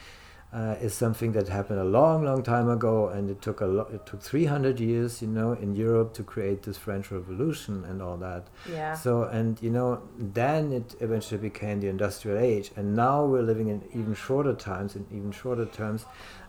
[0.56, 3.90] uh, is something that happened a long, long time ago, and it took a lo-
[3.96, 8.16] it took 300 years, you know, in Europe to create this French Revolution and all
[8.28, 8.44] that.
[8.78, 9.90] yeah So and you know
[10.38, 14.96] then it eventually became the industrial age, and now we're living in even shorter times,
[14.96, 16.02] in even shorter terms,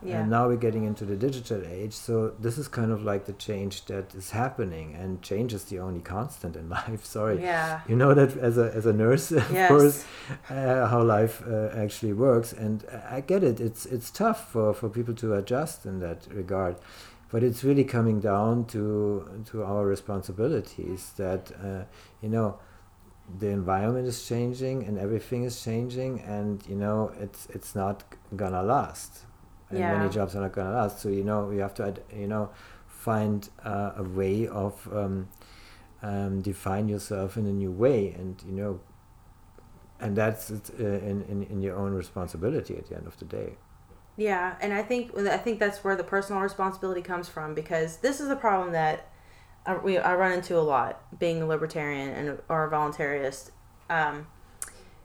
[0.03, 1.93] yeah and now we're getting into the digital age.
[2.05, 2.13] So
[2.45, 6.01] this is kind of like the change that is happening, and change is the only
[6.15, 7.03] constant in life.
[7.17, 9.67] Sorry, yeah you know that as a as a nurse, of Yes.
[9.71, 9.95] course,
[10.49, 12.77] uh, how life uh, actually works, and
[13.17, 13.57] I get it.
[13.67, 16.77] It's it's tough for for people to adjust in that regard.
[17.31, 21.83] But it's really coming down to to our responsibilities that uh,
[22.21, 22.59] you know
[23.39, 28.03] the environment is changing and everything is changing and you know it's it's not
[28.35, 29.25] gonna last
[29.69, 29.91] and Yeah.
[29.97, 32.49] many jobs are not gonna last so you know we have to you know
[32.87, 35.27] find uh, a way of um,
[36.01, 38.79] um, define yourself in a new way, and you know,
[39.99, 43.57] and that's uh, in, in in your own responsibility at the end of the day.
[44.17, 48.19] Yeah, and I think I think that's where the personal responsibility comes from because this
[48.19, 49.09] is a problem that
[49.65, 53.51] I, we I run into a lot being a libertarian and or a voluntarist.
[53.89, 54.27] Um,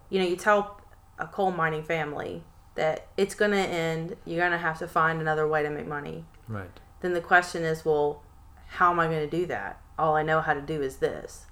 [0.09, 0.81] you know, you tell
[1.19, 2.43] a coal mining family
[2.75, 5.87] that it's going to end, you're going to have to find another way to make
[5.87, 6.25] money.
[6.49, 6.81] Right.
[7.01, 8.23] Then the question is, well,
[8.69, 9.81] how am I going to do that?
[9.99, 11.47] All I know how to do is this.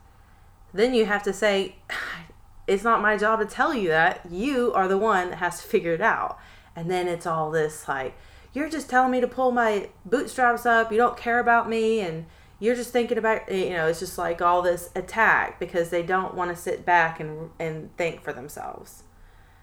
[0.73, 1.77] Then you have to say,
[2.66, 4.27] it's not my job to tell you that.
[4.31, 6.39] You are the one that has to figure it out.
[6.77, 8.17] And then it's all this like,
[8.53, 10.91] you're just telling me to pull my bootstraps up.
[10.91, 12.01] You don't care about me.
[12.01, 12.27] And
[12.59, 16.35] you're just thinking about, you know, it's just like all this attack because they don't
[16.35, 19.05] want to sit back and, and think for themselves.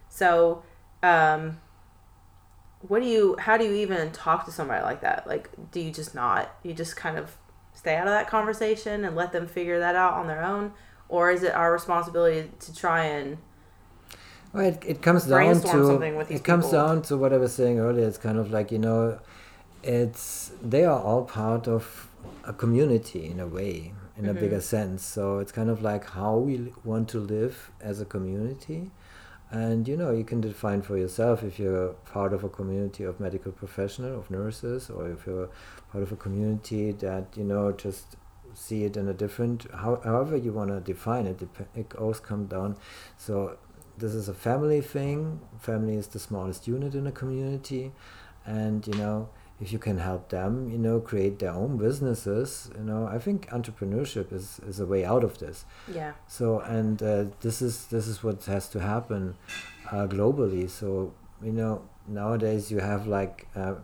[0.10, 0.64] So,
[1.04, 1.60] um,
[2.82, 5.28] what do you, how do you even talk to somebody like that?
[5.28, 7.38] Like, do you just not, you just kind of
[7.74, 10.74] stay out of that conversation and let them figure that out on their own?
[11.10, 13.38] Or is it our responsibility to try and,
[14.58, 16.72] well, it, it comes down to it comes people.
[16.72, 18.08] down to what I was saying earlier.
[18.08, 19.20] It's kind of like you know,
[19.84, 22.10] it's they are all part of
[22.44, 24.38] a community in a way, in mm-hmm.
[24.38, 25.06] a bigger sense.
[25.06, 28.90] So it's kind of like how we want to live as a community,
[29.52, 33.20] and you know you can define for yourself if you're part of a community of
[33.20, 35.50] medical professionals, of nurses, or if you're
[35.92, 38.18] part of a community that you know just
[38.56, 41.40] see it in a different how, however you want to define it
[41.76, 42.76] it always comes down
[43.16, 43.56] so
[43.98, 45.41] this is a family thing.
[45.60, 47.91] Family is the smallest unit in a community,
[48.45, 49.30] and you know
[49.60, 53.49] if you can help them, you know, create their own businesses, you know, I think
[53.49, 55.65] entrepreneurship is, is a way out of this.
[55.91, 56.14] Yeah.
[56.28, 59.36] So and uh, this is this is what has to happen
[59.91, 60.69] uh, globally.
[60.69, 61.14] So
[61.44, 63.48] you know nowadays you have like.
[63.56, 63.76] Uh,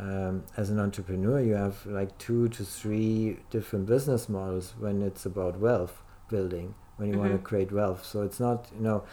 [0.00, 5.26] um, as an entrepreneur, you have like two to three different business models when it's
[5.26, 7.30] about wealth building when you mm-hmm.
[7.30, 8.04] want to create wealth.
[8.04, 9.04] So it's not you know,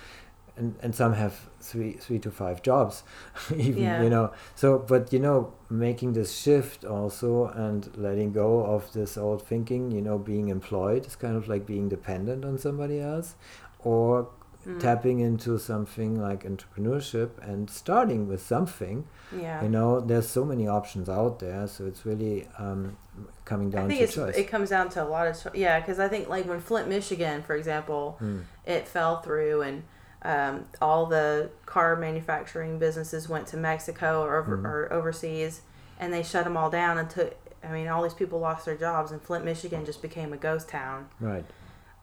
[0.57, 3.03] and and some have three three to five jobs,
[3.55, 4.03] even yeah.
[4.03, 4.33] you know.
[4.55, 9.91] So but you know, making this shift also and letting go of this old thinking,
[9.91, 13.35] you know, being employed is kind of like being dependent on somebody else,
[13.79, 14.29] or
[14.65, 14.79] mm.
[14.79, 19.07] tapping into something like entrepreneurship and starting with something.
[19.35, 19.63] Yeah.
[19.63, 22.97] You know, there's so many options out there, so it's really um,
[23.45, 24.35] coming down I think to choice.
[24.35, 26.87] It comes down to a lot of cho- yeah, because I think like when Flint,
[26.87, 28.43] Michigan, for example, mm.
[28.65, 29.83] it fell through and.
[30.21, 34.65] Um, all the car manufacturing businesses went to Mexico or, over, mm-hmm.
[34.65, 35.61] or overseas,
[35.99, 37.35] and they shut them all down and took.
[37.63, 40.67] I mean, all these people lost their jobs, and Flint, Michigan, just became a ghost
[40.67, 41.09] town.
[41.19, 41.45] Right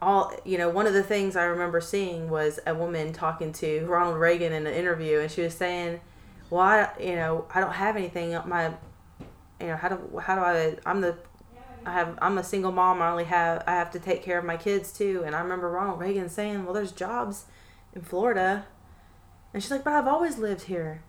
[0.03, 3.87] all you know one of the things i remember seeing was a woman talking to
[3.87, 6.01] ronald reagan in an interview and she was saying
[6.51, 8.73] well i you know i don't have anything my
[9.61, 11.17] you know how do how do i i'm the
[11.87, 13.01] i have i'm a single mom.
[13.01, 15.23] I only have i have to take care of my kids too.
[15.25, 17.47] And i remember ronald reagan saying well there's jobs
[17.95, 18.67] in florida.
[19.55, 21.03] And she's like but i've always lived here.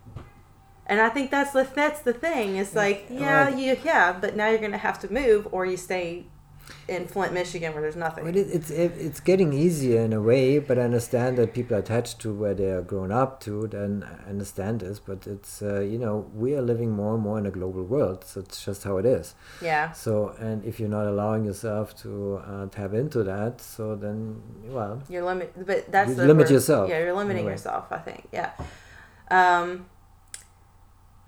[0.86, 2.58] And I think that's the that's the thing.
[2.58, 3.58] It's like, yeah, right.
[3.58, 6.26] you yeah, but now you're gonna have to move, or you stay
[6.88, 8.26] in Flint, Michigan, where there's nothing.
[8.26, 11.76] But it, it's it, it's getting easier in a way, but I understand that people
[11.78, 13.68] are attached to where they are grown up to.
[13.68, 17.38] Then I understand this, but it's uh, you know we are living more and more
[17.38, 19.36] in a global world, so it's just how it is.
[19.62, 19.92] Yeah.
[19.92, 25.02] So and if you're not allowing yourself to uh, tap into that, so then well,
[25.10, 26.90] you're limit, but that's you limit yourself.
[26.90, 27.92] Yeah, you're limiting yourself.
[27.92, 28.28] I think.
[28.32, 28.52] Yeah.
[29.32, 29.86] Um,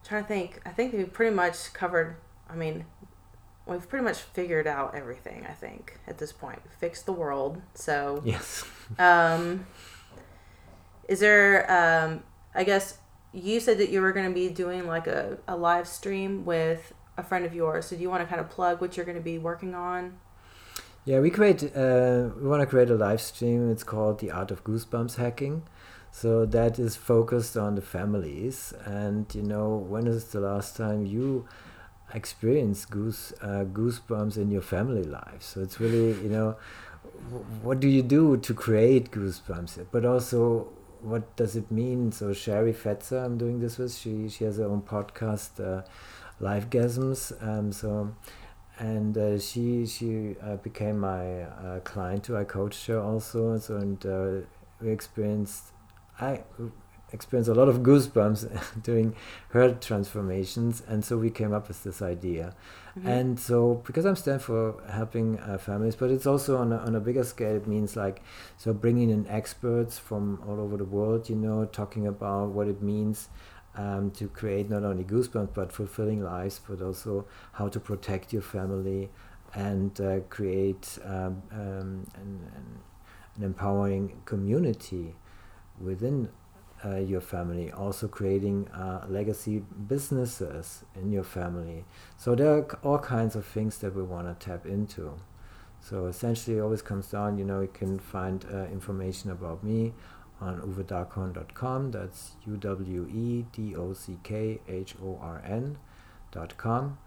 [0.06, 0.62] trying to think.
[0.66, 2.18] I think we pretty much covered.
[2.50, 2.86] I mean,
[3.66, 5.46] we've pretty much figured out everything.
[5.48, 7.62] I think at this point, fixed the world.
[7.74, 8.66] So yes.
[9.00, 9.66] um,
[11.08, 11.70] is there?
[11.72, 12.24] Um,
[12.54, 13.00] I guess
[13.34, 16.94] you said that you were going to be doing like a, a live stream with
[17.18, 17.88] a friend of yours.
[17.88, 20.18] So do you want to kind of plug what you're going to be working on?
[21.04, 21.64] Yeah, we create.
[21.64, 23.70] Uh, we want to create a live stream.
[23.70, 25.64] It's called the Art of Goosebumps Hacking.
[26.12, 31.06] So that is focused on the families, and you know, when is the last time
[31.06, 31.46] you
[32.16, 35.42] experience goose uh, goosebumps in your family life.
[35.42, 36.56] So it's really you know
[37.62, 40.68] what do you do to create goosebumps, but also
[41.02, 42.12] what does it mean?
[42.12, 43.94] So Sherry Fetzer, I'm doing this with.
[43.96, 45.84] She she has her own podcast, uh,
[46.40, 47.32] Live Gasms.
[47.46, 48.16] Um, so
[48.80, 52.38] and uh, she she uh, became my uh, client too.
[52.38, 53.58] I coached her also.
[53.60, 54.46] So and uh,
[54.82, 55.74] we experienced
[56.20, 56.42] I
[57.12, 59.16] experienced a lot of goosebumps during
[59.50, 62.56] her transformations, and so we came up with this idea.
[62.98, 63.08] Mm-hmm.
[63.08, 66.96] And so, because I'm stand for helping uh, families, but it's also on a, on
[66.96, 67.56] a bigger scale.
[67.56, 68.22] It means like
[68.58, 72.82] so bringing in experts from all over the world, you know, talking about what it
[72.82, 73.30] means
[73.78, 78.42] um, to create not only goosebumps but fulfilling lives, but also how to protect your
[78.42, 79.10] family
[79.54, 82.80] and uh, create um, um, an, an,
[83.36, 85.16] an, empowering community
[85.80, 86.30] within
[86.84, 87.72] uh, your family.
[87.72, 91.86] Also, creating uh, legacy businesses in your family.
[92.18, 95.14] So, there are all kinds of things that we want to tap into.
[95.80, 99.94] So, essentially, it always comes down you know, you can find uh, information about me
[100.42, 101.92] on uwedockhorn.com.
[101.92, 106.98] That's U W E D O C K H O R N.com.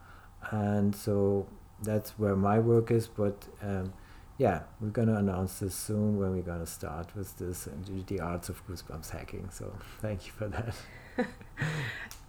[0.51, 1.47] And so
[1.83, 3.07] that's where my work is.
[3.09, 3.93] But um,
[4.39, 8.07] yeah, we're going to announce this soon when we're going to start with this and
[8.07, 9.49] the arts of goosebumps hacking.
[9.51, 10.75] So thank you for that.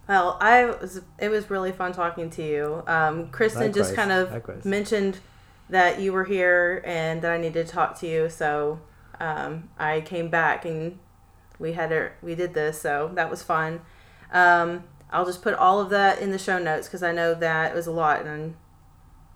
[0.08, 1.00] well, I was.
[1.20, 2.82] It was really fun talking to you.
[2.88, 4.64] Um, Kristen likewise, just kind of likewise.
[4.64, 5.20] mentioned
[5.68, 8.28] that you were here and that I needed to talk to you.
[8.28, 8.80] So
[9.20, 10.98] um, I came back and
[11.60, 13.82] we had a, we did this, so that was fun.
[14.32, 14.82] Um,
[15.12, 17.74] I'll just put all of that in the show notes because I know that it
[17.74, 18.56] was a lot, and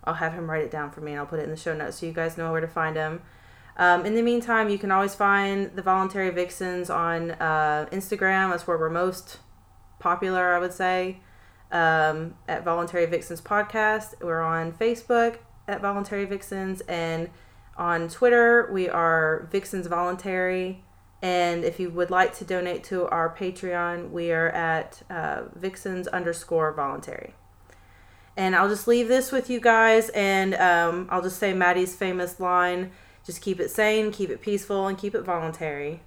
[0.05, 1.75] I'll have him write it down for me, and I'll put it in the show
[1.75, 3.23] notes so you guys know where to find him.
[3.77, 8.51] Um, in the meantime, you can always find the Voluntary Vixens on uh, Instagram.
[8.51, 9.39] That's where we're most
[9.99, 11.21] popular, I would say,
[11.73, 14.23] um, at Voluntary Vixens Podcast.
[14.23, 17.31] We're on Facebook at Voluntary Vixens, and
[17.77, 20.85] on Twitter, we are Vixens Voluntary.
[21.23, 26.07] And if you would like to donate to our Patreon, we are at uh, Vixens
[26.09, 27.35] underscore voluntary.
[28.37, 32.41] And I'll just leave this with you guys, and um, I'll just say Maddie's famous
[32.41, 32.91] line
[33.25, 36.01] just keep it sane, keep it peaceful, and keep it voluntary.